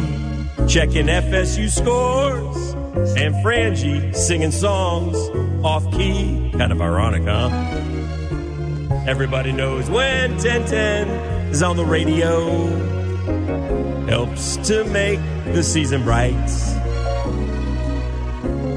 [0.68, 2.65] checking FSU scores.
[2.96, 5.18] And Frangie singing songs
[5.64, 6.52] off key.
[6.58, 7.50] Kind of ironic, huh?
[9.08, 11.08] Everybody knows when 1010
[11.50, 12.68] is on the radio.
[14.08, 15.20] Helps to make
[15.54, 16.34] the season bright.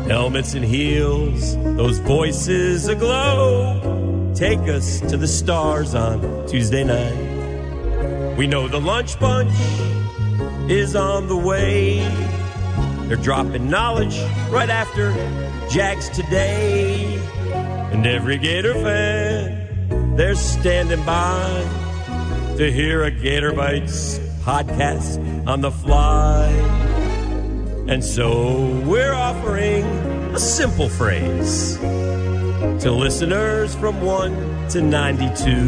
[0.08, 4.32] Helmets and heels, those voices aglow.
[4.34, 8.36] Take us to the stars on Tuesday night.
[8.36, 9.52] We know the lunch bunch
[10.70, 12.27] is on the way.
[13.08, 14.20] They're dropping knowledge
[14.50, 15.12] right after
[15.70, 17.16] Jags today.
[17.90, 21.66] And every Gator fan, they're standing by
[22.58, 26.48] to hear a Gator Bites podcast on the fly.
[27.88, 29.84] And so we're offering
[30.34, 35.64] a simple phrase to listeners from 1 to 92,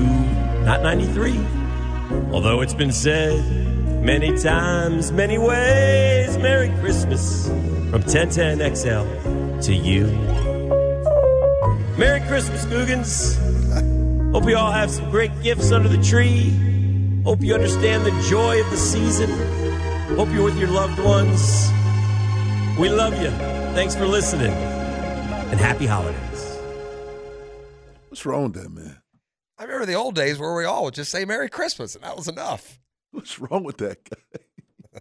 [0.67, 1.41] not 93.
[2.33, 3.70] Although it's been said
[4.01, 7.47] many times, many ways, Merry Christmas
[7.91, 10.07] from 1010XL to you.
[11.99, 13.37] Merry Christmas, Googans.
[14.33, 16.51] Hope you all have some great gifts under the tree.
[17.25, 19.31] Hope you understand the joy of the season.
[20.17, 21.71] Hope you're with your loved ones.
[22.79, 23.31] We love you.
[23.75, 24.53] Thanks for listening.
[24.53, 26.59] And happy holidays.
[28.09, 28.97] What's wrong with that, man?
[29.59, 32.17] I remember the old days where we all would just say Merry Christmas, and that
[32.17, 32.80] was enough.
[33.13, 35.01] What's wrong with that guy?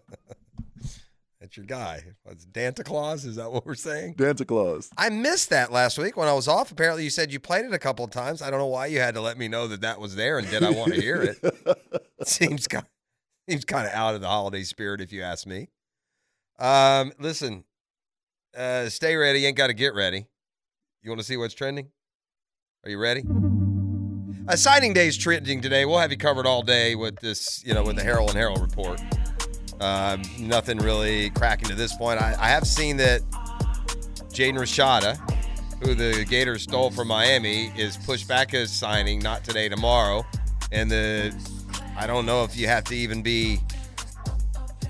[1.40, 2.02] That's your guy.
[2.24, 3.24] What's Santa Claus?
[3.24, 4.16] Is that what we're saying?
[4.18, 4.90] Santa Claus.
[4.98, 6.70] I missed that last week when I was off.
[6.70, 8.42] Apparently, you said you played it a couple of times.
[8.42, 10.48] I don't know why you had to let me know that that was there, and
[10.50, 11.38] did I want to hear it?
[12.26, 12.84] seems kind
[13.48, 15.68] seems kind of out of the holiday spirit, if you ask me.
[16.58, 17.64] Um, listen,
[18.56, 19.46] uh, stay ready.
[19.46, 20.26] Ain't got to get ready.
[21.02, 21.90] You want to see what's trending?
[22.84, 23.24] Are you ready?
[24.50, 25.84] Uh, signing day is trending today.
[25.84, 28.60] We'll have you covered all day with this, you know, with the Harrell and Harrell
[28.60, 29.00] report.
[29.80, 32.20] Um, nothing really cracking to this point.
[32.20, 33.22] I, I have seen that
[34.32, 35.16] Jaden Rashada,
[35.84, 40.26] who the Gators stole from Miami, is pushed back his signing, not today, tomorrow.
[40.72, 41.32] And the
[41.96, 43.60] I don't know if you have to even be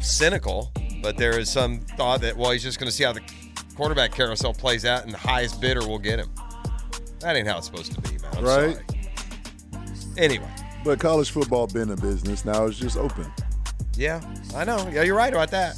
[0.01, 0.73] cynical,
[1.03, 3.21] but there is some thought that well, he's just going to see how the
[3.77, 6.31] quarterback carousel plays out, and the highest bidder will get him.
[7.19, 8.31] That ain't how it's supposed to be, man.
[8.39, 8.75] I'm Right.
[8.77, 9.00] sorry.
[10.21, 10.49] Anyway,
[10.85, 12.45] But college football been a business.
[12.45, 13.27] Now it's just open.
[13.97, 14.21] yeah,
[14.55, 14.89] I know.
[14.93, 15.77] Yeah, you're right about that.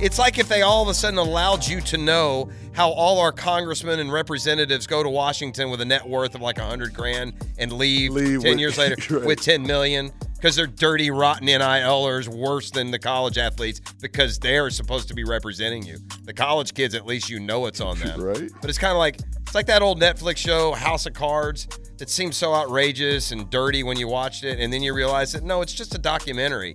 [0.00, 3.32] It's like if they all of a sudden allowed you to know how all our
[3.32, 7.32] congressmen and representatives go to Washington with a net worth of like a hundred grand
[7.58, 9.26] and leave, Leave ten with- years later right.
[9.26, 14.70] with ten million because they're dirty, rotten NILers worse than the college athletes because they're
[14.70, 15.98] supposed to be representing you.
[16.24, 18.20] The college kids, at least you know it's on them.
[18.24, 18.48] Right.
[18.60, 21.66] But it's kind of like it's like that old Netflix show House of Cards
[21.98, 25.44] that seemed so outrageous and dirty when you watched it, and then you realize that
[25.44, 26.74] no, it's just a documentary.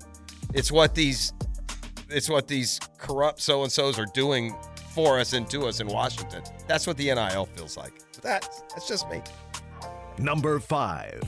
[0.53, 1.33] It's what these
[2.09, 4.55] it's what these corrupt so and so's are doing
[4.93, 6.43] for us and to us in Washington.
[6.67, 7.93] That's what the NIL feels like.
[8.21, 9.21] That's that's just me.
[10.19, 11.21] Number five.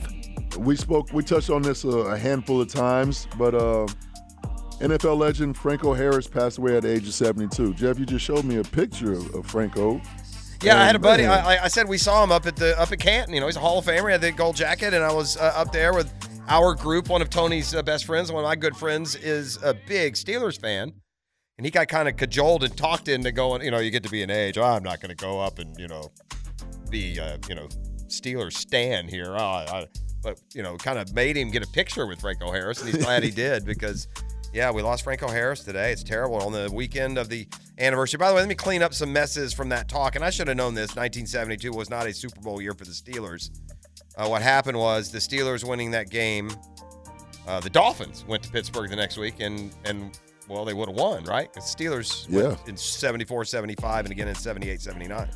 [0.58, 3.86] We spoke, we touched on this a handful of times, but uh,
[4.80, 7.74] NFL legend Franco Harris passed away at the age of 72.
[7.74, 10.00] Jeff, you just showed me a picture of, of Franco.
[10.62, 11.26] Yeah, I had a buddy.
[11.26, 13.34] I, I- I said we saw him up at the up at Canton.
[13.34, 14.06] You know, he's a Hall of Famer.
[14.06, 16.12] He had the gold jacket, and I was uh, up there with
[16.48, 17.08] our group.
[17.08, 20.58] One of Tony's uh, best friends, one of my good friends, is a big Steelers
[20.60, 20.92] fan,
[21.58, 23.62] and he got kind of cajoled and talked into going.
[23.62, 24.56] You know, you get to be an age.
[24.58, 26.10] Oh, I'm not going to go up and you know
[26.90, 27.68] be uh, you know
[28.08, 29.34] Steelers stan here.
[29.36, 29.86] Oh, I,
[30.22, 33.02] but you know, kind of made him get a picture with Franco Harris, and he's
[33.04, 34.08] glad he did because.
[34.56, 35.92] Yeah, we lost Franco Harris today.
[35.92, 37.46] It's terrible on the weekend of the
[37.78, 38.16] anniversary.
[38.16, 40.16] By the way, let me clean up some messes from that talk.
[40.16, 40.96] And I should have known this.
[40.96, 43.50] 1972 was not a Super Bowl year for the Steelers.
[44.16, 46.50] Uh, what happened was the Steelers winning that game.
[47.46, 50.18] Uh, the Dolphins went to Pittsburgh the next week, and and
[50.48, 51.52] well, they would have won, right?
[51.52, 55.28] The Steelers went in 74 75 and again in 78 79.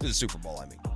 [0.00, 0.93] To the Super Bowl, I mean.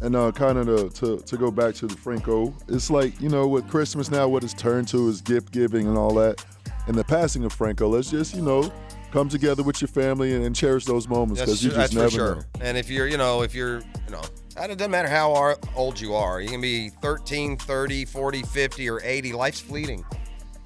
[0.00, 3.48] And uh, kind of to, to go back to the Franco, it's like you know
[3.48, 6.44] with Christmas now, what it's turned to is gift giving and all that.
[6.86, 8.72] And the passing of Franco, let's just you know
[9.10, 12.14] come together with your family and, and cherish those moments because you just never for
[12.14, 12.34] sure.
[12.36, 12.42] know.
[12.60, 14.22] And if you're, you know, if you're, you know,
[14.56, 16.40] it doesn't matter how old you are.
[16.40, 19.32] You can be 13, 30, 40, 50, or 80.
[19.32, 20.04] Life's fleeting.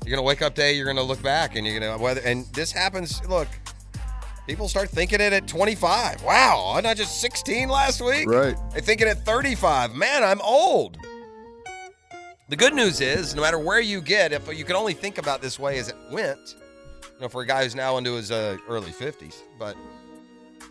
[0.05, 2.03] You're going to wake up day, you're going to look back, and you're going to,
[2.03, 3.47] whether, and this happens, look,
[4.47, 6.23] people start thinking it at 25.
[6.23, 8.29] Wow, wasn't just 16 last week?
[8.29, 8.57] Right.
[8.73, 9.95] They thinking at 35.
[9.95, 10.99] Man, I'm old.
[12.49, 15.41] The good news is, no matter where you get, if you can only think about
[15.41, 16.57] this way as it went,
[17.03, 19.77] you know, for a guy who's now into his uh, early 50s, but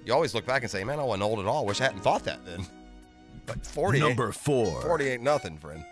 [0.06, 1.66] you always look back and say, man, I wasn't old at all.
[1.66, 2.66] Wish I hadn't thought that then.
[3.46, 4.82] But 40 Number four.
[4.82, 5.84] 40 ain't nothing, friend.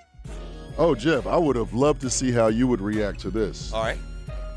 [0.77, 3.74] Oh, Jeff, I would have loved to see how you would react to this.
[3.74, 3.98] All right.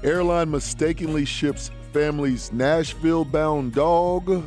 [0.04, 4.44] Airline mistakenly ships family's Nashville-bound dog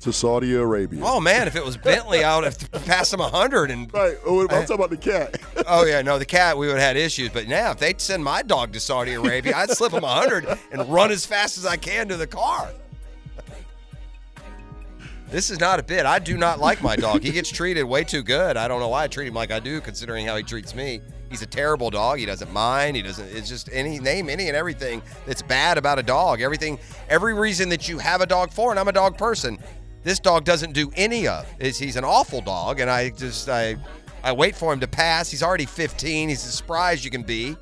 [0.00, 1.00] to Saudi Arabia.
[1.02, 3.70] Oh, man, if it was Bentley, I would have passed him a 100.
[3.70, 4.16] And, right.
[4.26, 5.40] Oh, I'm talking about the cat.
[5.66, 7.30] oh, yeah, no, the cat, we would have had issues.
[7.30, 10.58] But now, if they'd send my dog to Saudi Arabia, I'd slip him a 100
[10.72, 12.70] and run as fast as I can to the car.
[15.30, 16.04] This is not a bit.
[16.06, 17.22] I do not like my dog.
[17.22, 18.56] He gets treated way too good.
[18.56, 21.00] I don't know why I treat him like I do, considering how he treats me.
[21.34, 22.20] He's a terrible dog.
[22.20, 22.94] He doesn't mind.
[22.94, 23.26] He doesn't.
[23.26, 26.40] It's just any name any and everything that's bad about a dog.
[26.40, 29.58] Everything, every reason that you have a dog for, and I'm a dog person.
[30.04, 31.44] This dog doesn't do any of.
[31.58, 33.74] Is he's an awful dog, and I just I
[34.22, 35.28] I wait for him to pass.
[35.28, 36.28] He's already 15.
[36.28, 37.56] He's as spry as you can be.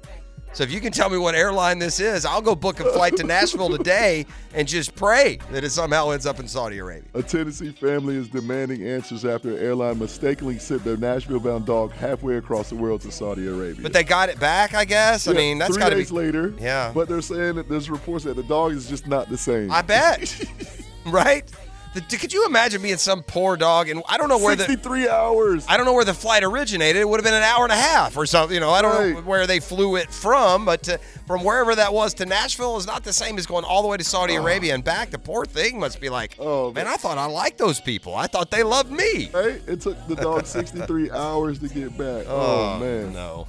[0.54, 3.16] So if you can tell me what airline this is, I'll go book a flight
[3.16, 7.08] to Nashville today and just pray that it somehow ends up in Saudi Arabia.
[7.14, 12.36] A Tennessee family is demanding answers after an airline mistakenly sent their Nashville-bound dog halfway
[12.36, 13.82] across the world to Saudi Arabia.
[13.82, 15.26] But they got it back, I guess.
[15.26, 16.02] I mean, that's got to be.
[16.02, 16.52] days later.
[16.60, 16.92] Yeah.
[16.94, 19.72] But they're saying that there's reports that the dog is just not the same.
[19.72, 20.38] I bet.
[21.06, 21.50] right?
[21.94, 23.90] The, could you imagine being some poor dog?
[23.90, 25.66] And I don't know where the 63 hours.
[25.68, 27.02] I don't know where the flight originated.
[27.02, 28.54] It would have been an hour and a half or something.
[28.54, 31.92] You know, I don't know where they flew it from, but to, from wherever that
[31.92, 34.74] was to Nashville is not the same as going all the way to Saudi Arabia
[34.74, 35.10] and back.
[35.10, 38.14] The poor thing must be like, Oh, man, I thought I liked those people.
[38.14, 39.28] I thought they loved me.
[39.34, 39.60] Right?
[39.66, 42.24] It took the dog 63 hours to get back.
[42.26, 43.12] Oh, Oh, man.
[43.12, 43.46] No.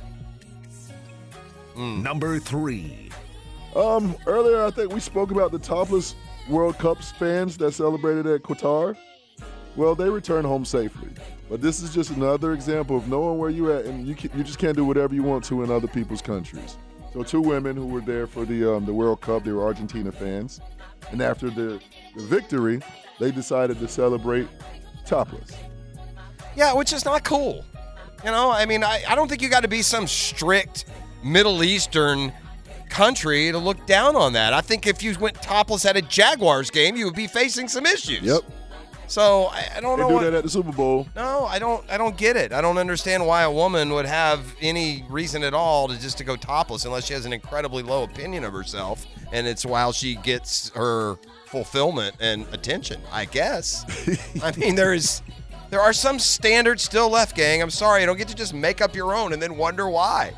[1.75, 3.09] Number three.
[3.75, 6.13] Um, earlier I think we spoke about the topless
[6.49, 8.97] World Cups fans that celebrated at Qatar.
[9.75, 11.09] Well, they returned home safely.
[11.49, 14.43] But this is just another example of knowing where you're at, and you can, you
[14.43, 16.77] just can't do whatever you want to in other people's countries.
[17.13, 20.11] So two women who were there for the um, the World Cup, they were Argentina
[20.11, 20.61] fans,
[21.11, 21.79] and after the,
[22.15, 22.81] the victory,
[23.19, 24.47] they decided to celebrate
[25.05, 25.51] topless.
[26.55, 27.63] Yeah, which is not cool.
[28.23, 30.85] You know, I mean, I, I don't think you got to be some strict
[31.23, 32.31] Middle Eastern
[32.93, 34.53] country to look down on that.
[34.53, 37.85] I think if you went topless at a Jaguars game, you would be facing some
[37.85, 38.21] issues.
[38.21, 38.41] Yep.
[39.07, 40.23] So I, I don't They know do what.
[40.23, 41.07] that at the Super Bowl.
[41.15, 41.83] No, I don't.
[41.91, 42.53] I don't get it.
[42.53, 46.23] I don't understand why a woman would have any reason at all to just to
[46.23, 50.15] go topless unless she has an incredibly low opinion of herself, and it's while she
[50.15, 53.01] gets her fulfillment and attention.
[53.11, 53.83] I guess.
[54.43, 55.21] I mean, there is,
[55.69, 57.61] there are some standards still left, gang.
[57.61, 60.33] I'm sorry, you don't get to just make up your own and then wonder why.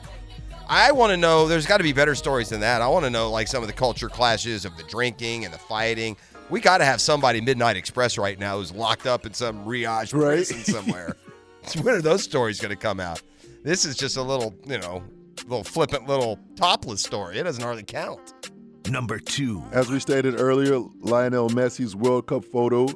[0.67, 1.47] I want to know.
[1.47, 2.81] There's got to be better stories than that.
[2.81, 5.57] I want to know like some of the culture clashes of the drinking and the
[5.59, 6.17] fighting.
[6.49, 10.13] We got to have somebody Midnight Express right now who's locked up in some Riage
[10.13, 10.35] Right.
[10.47, 11.15] prison somewhere.
[11.81, 13.21] when are those stories going to come out?
[13.63, 15.03] This is just a little, you know,
[15.47, 17.37] little flippant little topless story.
[17.39, 18.51] It doesn't hardly count.
[18.87, 19.63] Number two.
[19.71, 22.87] As we stated earlier, Lionel Messi's World Cup photo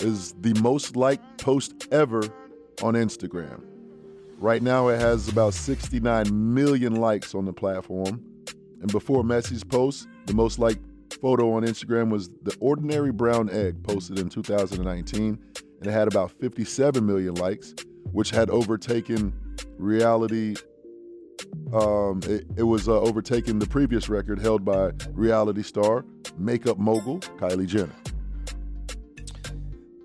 [0.00, 2.22] is the most liked post ever
[2.82, 3.62] on Instagram.
[4.38, 8.22] Right now, it has about 69 million likes on the platform.
[8.80, 10.80] And before Messi's post, the most liked
[11.20, 15.38] photo on Instagram was the ordinary brown egg posted in 2019,
[15.78, 17.74] and it had about 57 million likes,
[18.12, 19.32] which had overtaken
[19.78, 20.56] reality.
[21.72, 26.04] Um, it, it was uh, overtaking the previous record held by reality star,
[26.36, 27.94] makeup mogul Kylie Jenner.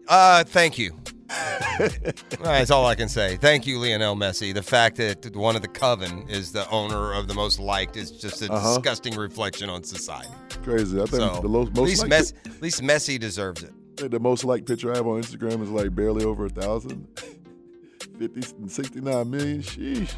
[0.08, 0.95] Uh, thank you.
[2.41, 3.38] That's all I can say.
[3.38, 4.53] Thank you, Lionel Messi.
[4.53, 8.11] The fact that one of the coven is the owner of the most liked is
[8.11, 8.75] just a Uh-huh.
[8.75, 10.30] disgusting reflection on society.
[10.64, 10.98] Crazy.
[10.98, 13.74] I think So, the lo- at most least, liked Messi, at least Messi deserves it.
[14.11, 17.08] The most liked picture I have on Instagram is like barely over a thousand.
[18.19, 19.61] 50, 69 million.
[19.61, 20.11] Sheesh.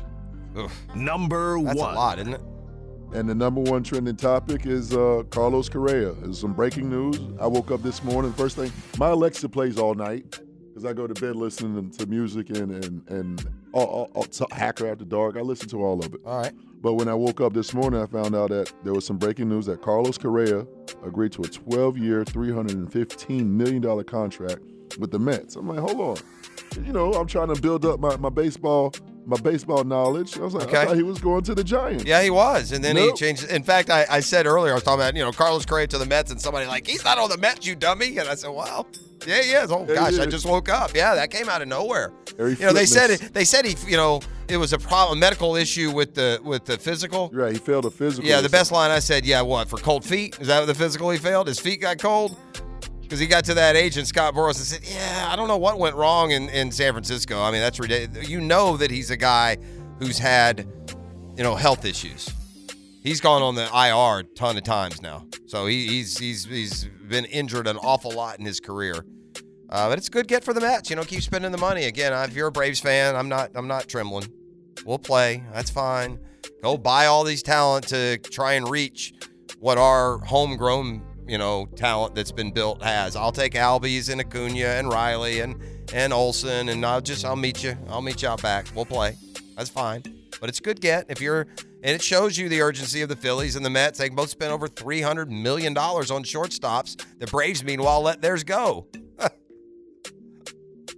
[0.96, 1.66] Number That's one.
[1.66, 2.42] That's a lot, isn't it?
[3.14, 6.14] And the number one trending topic is uh, Carlos Correa.
[6.14, 7.20] There's some breaking news.
[7.40, 8.32] I woke up this morning.
[8.34, 10.40] First thing, my Alexa plays all night
[10.82, 14.48] because I go to bed listening to music and and and all, all, all, to
[14.52, 15.38] Hacker After Dark.
[15.38, 16.22] I listen to all of it.
[16.26, 16.54] All right.
[16.82, 19.50] But when I woke up this morning, I found out that there was some breaking
[19.50, 20.66] news that Carlos Correa
[21.06, 24.62] agreed to a 12-year, 315 million dollar contract
[24.98, 25.56] with the Mets.
[25.56, 26.84] I'm like, hold on.
[26.84, 28.94] You know, I'm trying to build up my, my baseball
[29.32, 30.38] my baseball knowledge.
[30.38, 30.86] I was like, I Okay.
[30.86, 32.04] thought he was going to the Giants.
[32.06, 33.12] Yeah, he was, and then Nope.
[33.18, 33.50] he changed.
[33.50, 35.98] In fact, I, I said earlier I was talking about you know Carlos Correa to
[35.98, 38.18] the Mets, and somebody like he's not on the Mets, you dummy.
[38.18, 38.86] And I said, well,
[39.26, 39.72] yeah, he is.
[39.72, 40.92] Oh Yeah, gosh, he I just woke up.
[40.94, 42.12] Yeah, that came out of nowhere.
[42.38, 45.22] You know, they said it, they said he you know it was a problem, a
[45.22, 47.30] medical issue with the with the physical.
[47.34, 48.30] Right, he failed a physical.
[48.30, 50.38] Yeah, the best line I said, yeah, what for cold feet?
[50.42, 51.48] Is that what the physical he failed?
[51.48, 52.36] His feet got cold
[53.12, 55.78] because he got to that agent Scott Boras and said, yeah, I don't know what
[55.78, 57.42] went wrong in in San Francisco.
[57.42, 58.30] I mean, that's ridiculous.
[58.30, 59.58] You know that he's a guy
[60.00, 60.66] who's had
[61.36, 62.30] you know health issues.
[63.04, 66.86] He's gone on the IR a ton of times now, so he, he's he's he's
[66.86, 69.06] been injured an awful lot in his career.
[69.70, 70.90] Uh, but it's a good get for the Mets.
[70.90, 71.88] You know, keep spending the money.
[71.88, 73.52] Again, if you're a Braves fan, I'm not.
[73.56, 74.32] I'm not trembling.
[74.86, 75.44] We'll play.
[75.54, 76.18] That's fine.
[76.64, 79.14] Go buy all these talent to try and reach
[79.60, 83.16] what our homegrown, you know, talent that's been built has.
[83.16, 85.56] I'll take Albies and Acuna and Riley and
[85.94, 87.78] and Olson, and I'll just I'll meet you.
[87.88, 88.68] I'll meet you out back.
[88.76, 89.16] We'll play.
[89.56, 90.04] That's fine.
[90.42, 91.48] But it's good get if you're,
[91.84, 93.98] and it shows you the urgency of the Phillies and the Mets.
[93.98, 97.02] They both spent over three hundred million dollars on shortstops.
[97.20, 98.88] The Braves, meanwhile, let theirs go.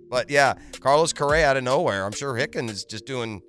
[0.09, 2.05] But yeah, Carlos Correa out of nowhere.
[2.05, 3.41] I'm sure Hicken is just doing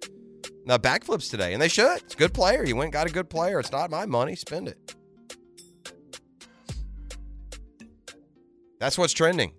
[0.66, 1.98] uh, backflips today, and they should.
[1.98, 2.64] It's a good player.
[2.64, 3.60] You went got a good player.
[3.60, 4.34] It's not my money.
[4.34, 4.94] Spend it.
[8.84, 9.54] That's what's trending.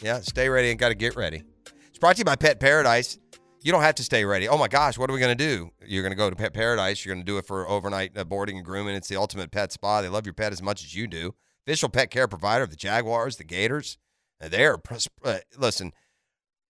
[0.00, 1.42] Yeah, stay ready and got to get ready.
[1.88, 3.18] It's brought to you by Pet Paradise.
[3.60, 4.46] You don't have to stay ready.
[4.46, 5.70] Oh my gosh, what are we going to do?
[5.84, 7.04] You're going to go to Pet Paradise.
[7.04, 8.94] You're going to do it for overnight uh, boarding and grooming.
[8.94, 10.00] It's the ultimate pet spa.
[10.00, 11.34] They love your pet as much as you do.
[11.66, 13.98] Official pet care provider of the Jaguars, the Gators.
[14.40, 14.78] And They're
[15.24, 15.92] uh, listen.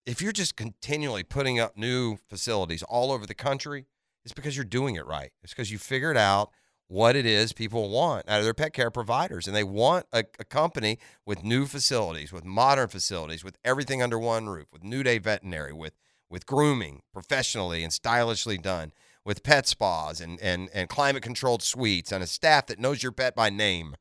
[0.07, 3.85] If you're just continually putting up new facilities all over the country,
[4.25, 5.33] it's because you're doing it right.
[5.43, 6.53] It's because you figured out
[6.89, 10.25] what it is people want out of their pet care providers, and they want a,
[10.39, 15.03] a company with new facilities, with modern facilities, with everything under one roof, with New
[15.03, 15.95] Day Veterinary, with
[16.31, 18.93] with grooming professionally and stylishly done,
[19.25, 23.13] with pet spas and and and climate controlled suites, and a staff that knows your
[23.13, 23.95] pet by name.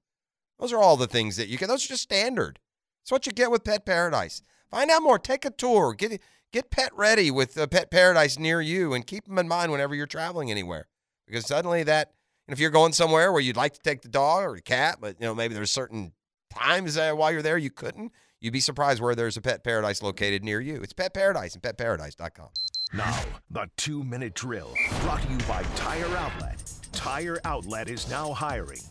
[0.59, 1.67] Those are all the things that you can.
[1.67, 2.59] Those are just standard.
[3.03, 4.41] It's what you get with Pet Paradise.
[4.71, 5.19] Find out more.
[5.19, 5.93] Take a tour.
[5.93, 9.71] Get get pet ready with uh, Pet Paradise near you, and keep them in mind
[9.71, 10.87] whenever you're traveling anywhere.
[11.25, 12.13] Because suddenly that,
[12.47, 14.97] and if you're going somewhere where you'd like to take the dog or the cat,
[15.01, 16.13] but you know maybe there's certain
[16.53, 20.43] times while you're there you couldn't, you'd be surprised where there's a Pet Paradise located
[20.43, 20.81] near you.
[20.81, 22.49] It's Pet Paradise and PetParadise.com.
[22.93, 26.63] Now, the two minute drill brought to you by Tire Outlet.
[26.93, 28.81] Tire Outlet is now hiring.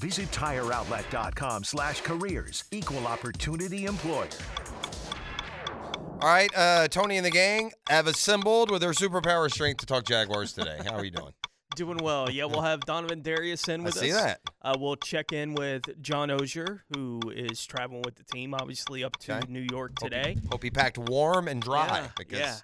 [0.00, 2.64] Visit tireoutlet.com slash careers.
[2.70, 4.28] Equal opportunity employer.
[6.20, 10.04] All right, uh, Tony and the gang have assembled with their superpower strength to talk
[10.04, 10.78] Jaguars today.
[10.84, 11.32] How are you doing?
[11.74, 12.30] Doing well.
[12.30, 14.16] Yeah, we'll have Donovan Darius in I with see us.
[14.18, 14.40] See that.
[14.60, 19.16] Uh, we'll check in with John Oehser, who is traveling with the team, obviously up
[19.20, 19.46] to Okay.
[19.52, 20.36] New York Hope he- today.
[20.50, 22.56] Hope he packed warm and dry Yeah, because yeah.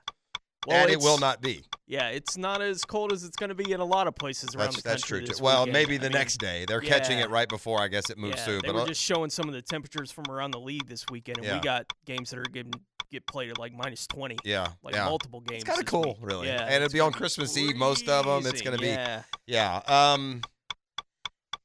[0.69, 1.63] And it will not be.
[1.87, 4.55] Yeah, it's not as cold as it's going to be in a lot of places
[4.55, 5.21] around That's, the that's true.
[5.21, 5.45] this Too.
[5.45, 5.73] Well, weekend.
[5.73, 6.65] maybe I the mean, next day.
[6.69, 8.61] They're catching it right before I guess it moves yeah, through.
[8.61, 11.39] They But were just showing some of the temperatures from around the league this weekend,
[11.39, 11.55] and Yeah.
[11.55, 12.73] we got games that are getting
[13.11, 14.37] get played at like minus twenty.
[14.45, 15.07] yeah, like yeah.
[15.07, 15.63] multiple games.
[15.63, 16.17] It's kind of cool, week.
[16.21, 16.49] really.
[16.49, 17.75] Yeah, and it'll be on Christmas Eve.
[17.77, 18.45] Most of them.
[18.53, 18.89] It's going to be.
[18.89, 19.23] Yeah.
[19.47, 19.81] Yeah.
[19.87, 20.43] Um,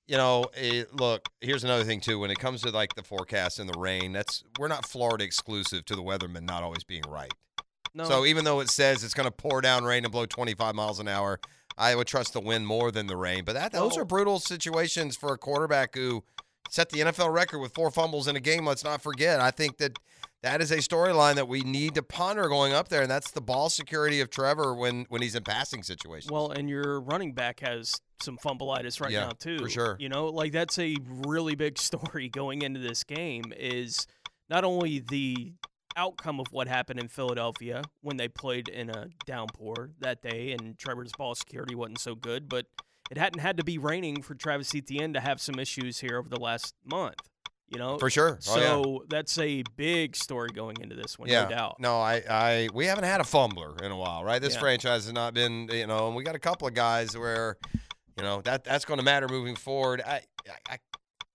[0.08, 1.28] you know, it, look.
[1.42, 2.18] Here's another thing too.
[2.20, 5.84] When it comes to like the forecast and the rain, that's we're not Florida exclusive
[5.86, 7.34] to the weathermen not always being right.
[7.96, 8.06] No.
[8.06, 11.00] So even though it says it's going to pour down rain and blow 25 miles
[11.00, 11.40] an hour,
[11.78, 13.44] I would trust the wind more than the rain.
[13.46, 16.24] But that those are brutal situations for a quarterback who
[16.70, 18.66] set the NFL record with four fumbles in a game.
[18.66, 19.40] Let's not forget.
[19.40, 19.98] I think that
[20.42, 23.42] that is a storyline that we need to ponder going up there, and that's the
[23.42, 26.32] ball security of Trevor when when he's in passing situations.
[26.32, 29.60] Well, and your running back has some fumbleitis right Yeah, now too.
[29.60, 29.96] for sure.
[30.00, 33.54] You know, like that's a really big story going into this game.
[33.58, 34.06] Is
[34.50, 35.54] not only the
[35.96, 40.78] outcome of what happened in Philadelphia when they played in a downpour that day, and
[40.78, 42.66] Trevor's ball security wasn't so good, but
[43.12, 46.30] it hadn't had to be raining for Travis Etienne to have some issues here over
[46.30, 47.16] the last month.
[47.70, 48.38] You know, For sure.
[48.40, 49.06] So Oh, yeah.
[49.10, 51.76] that's a big story going into this one, yeah, no doubt.
[51.80, 54.40] No, I, I, we haven't had a fumbler in a while, right?
[54.40, 54.60] This Yeah.
[54.60, 57.58] franchise has not been, you know, and we got a couple of guys where,
[58.16, 60.02] you know, that that's going to matter moving forward.
[60.06, 60.22] I,
[60.70, 60.78] I, I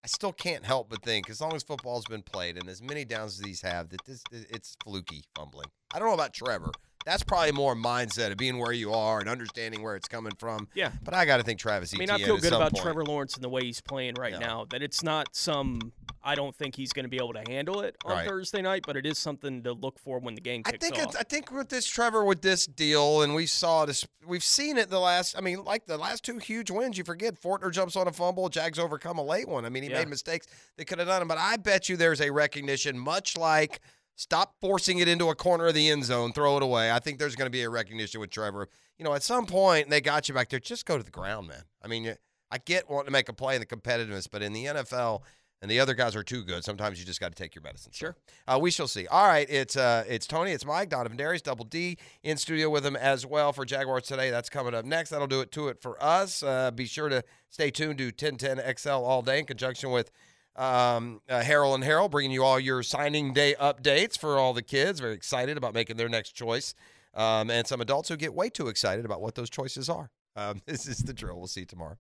[0.07, 3.39] still can't help but think, as long as football's been played and as many downs
[3.39, 5.67] as these have, that this it's fluky fumbling.
[5.93, 6.70] I don't know about Trevor.
[7.05, 10.33] That's probably more a mindset of being where you are and understanding where it's coming
[10.39, 10.68] from.
[10.75, 10.91] Yeah.
[11.02, 12.83] But I got to think Travis I mean, Etienne I feel good about point.
[12.85, 14.39] Trevor Lawrence and the way he's playing right Yeah.
[14.41, 14.67] now.
[14.70, 15.93] That it's not some.
[16.23, 18.28] I don't think he's going to be able to handle it on Right.
[18.28, 21.05] Thursday night, but it is something to look for when the game I think off.
[21.05, 24.77] it's, I think with this Trevor with this deal, and we saw this, we've seen
[24.77, 25.36] it the last.
[25.39, 26.99] I mean, like the last two huge wins.
[26.99, 29.65] You forget Fortner jumps on a fumble, Jags overcome a late one.
[29.65, 30.01] I mean, he Yeah.
[30.01, 30.47] made mistakes.
[30.77, 33.81] They could have done them, but I bet you there's a recognition, much like
[34.18, 36.90] stop forcing it into a corner of the end zone, throw it away.
[36.90, 38.68] I think there's going to be a recognition with Trevor.
[38.98, 40.58] You know, at some point they got you back there.
[40.58, 41.62] Just go to the ground, man.
[41.82, 42.14] I mean,
[42.50, 45.22] I get wanting to make a play in the competitiveness, but in the NFL.
[45.60, 46.62] And the other guys are too good.
[46.62, 47.90] Sometimes you just got to take your medicine.
[47.92, 48.16] Sure.
[48.47, 49.08] Uh, we shall see.
[49.08, 52.86] All right, it's uh, it's Tony, it's Mike, Donovan Darius, Double D in studio with
[52.86, 54.30] him as well for Jaguars today.
[54.30, 55.10] That's coming up next.
[55.10, 56.44] That'll do it to it for us.
[56.44, 60.12] Uh, be sure to stay tuned to 1010 XL all day in conjunction with
[60.59, 64.62] um, uh, Harrell and Harrell, bringing you all your signing day updates for all the
[64.62, 65.01] kids.
[65.01, 66.75] Very excited about making their next choice,
[67.15, 70.11] um, and some adults who get way too excited about what those choices are.
[70.37, 71.39] Um, this is the drill.
[71.39, 71.97] We'll see you tomorrow.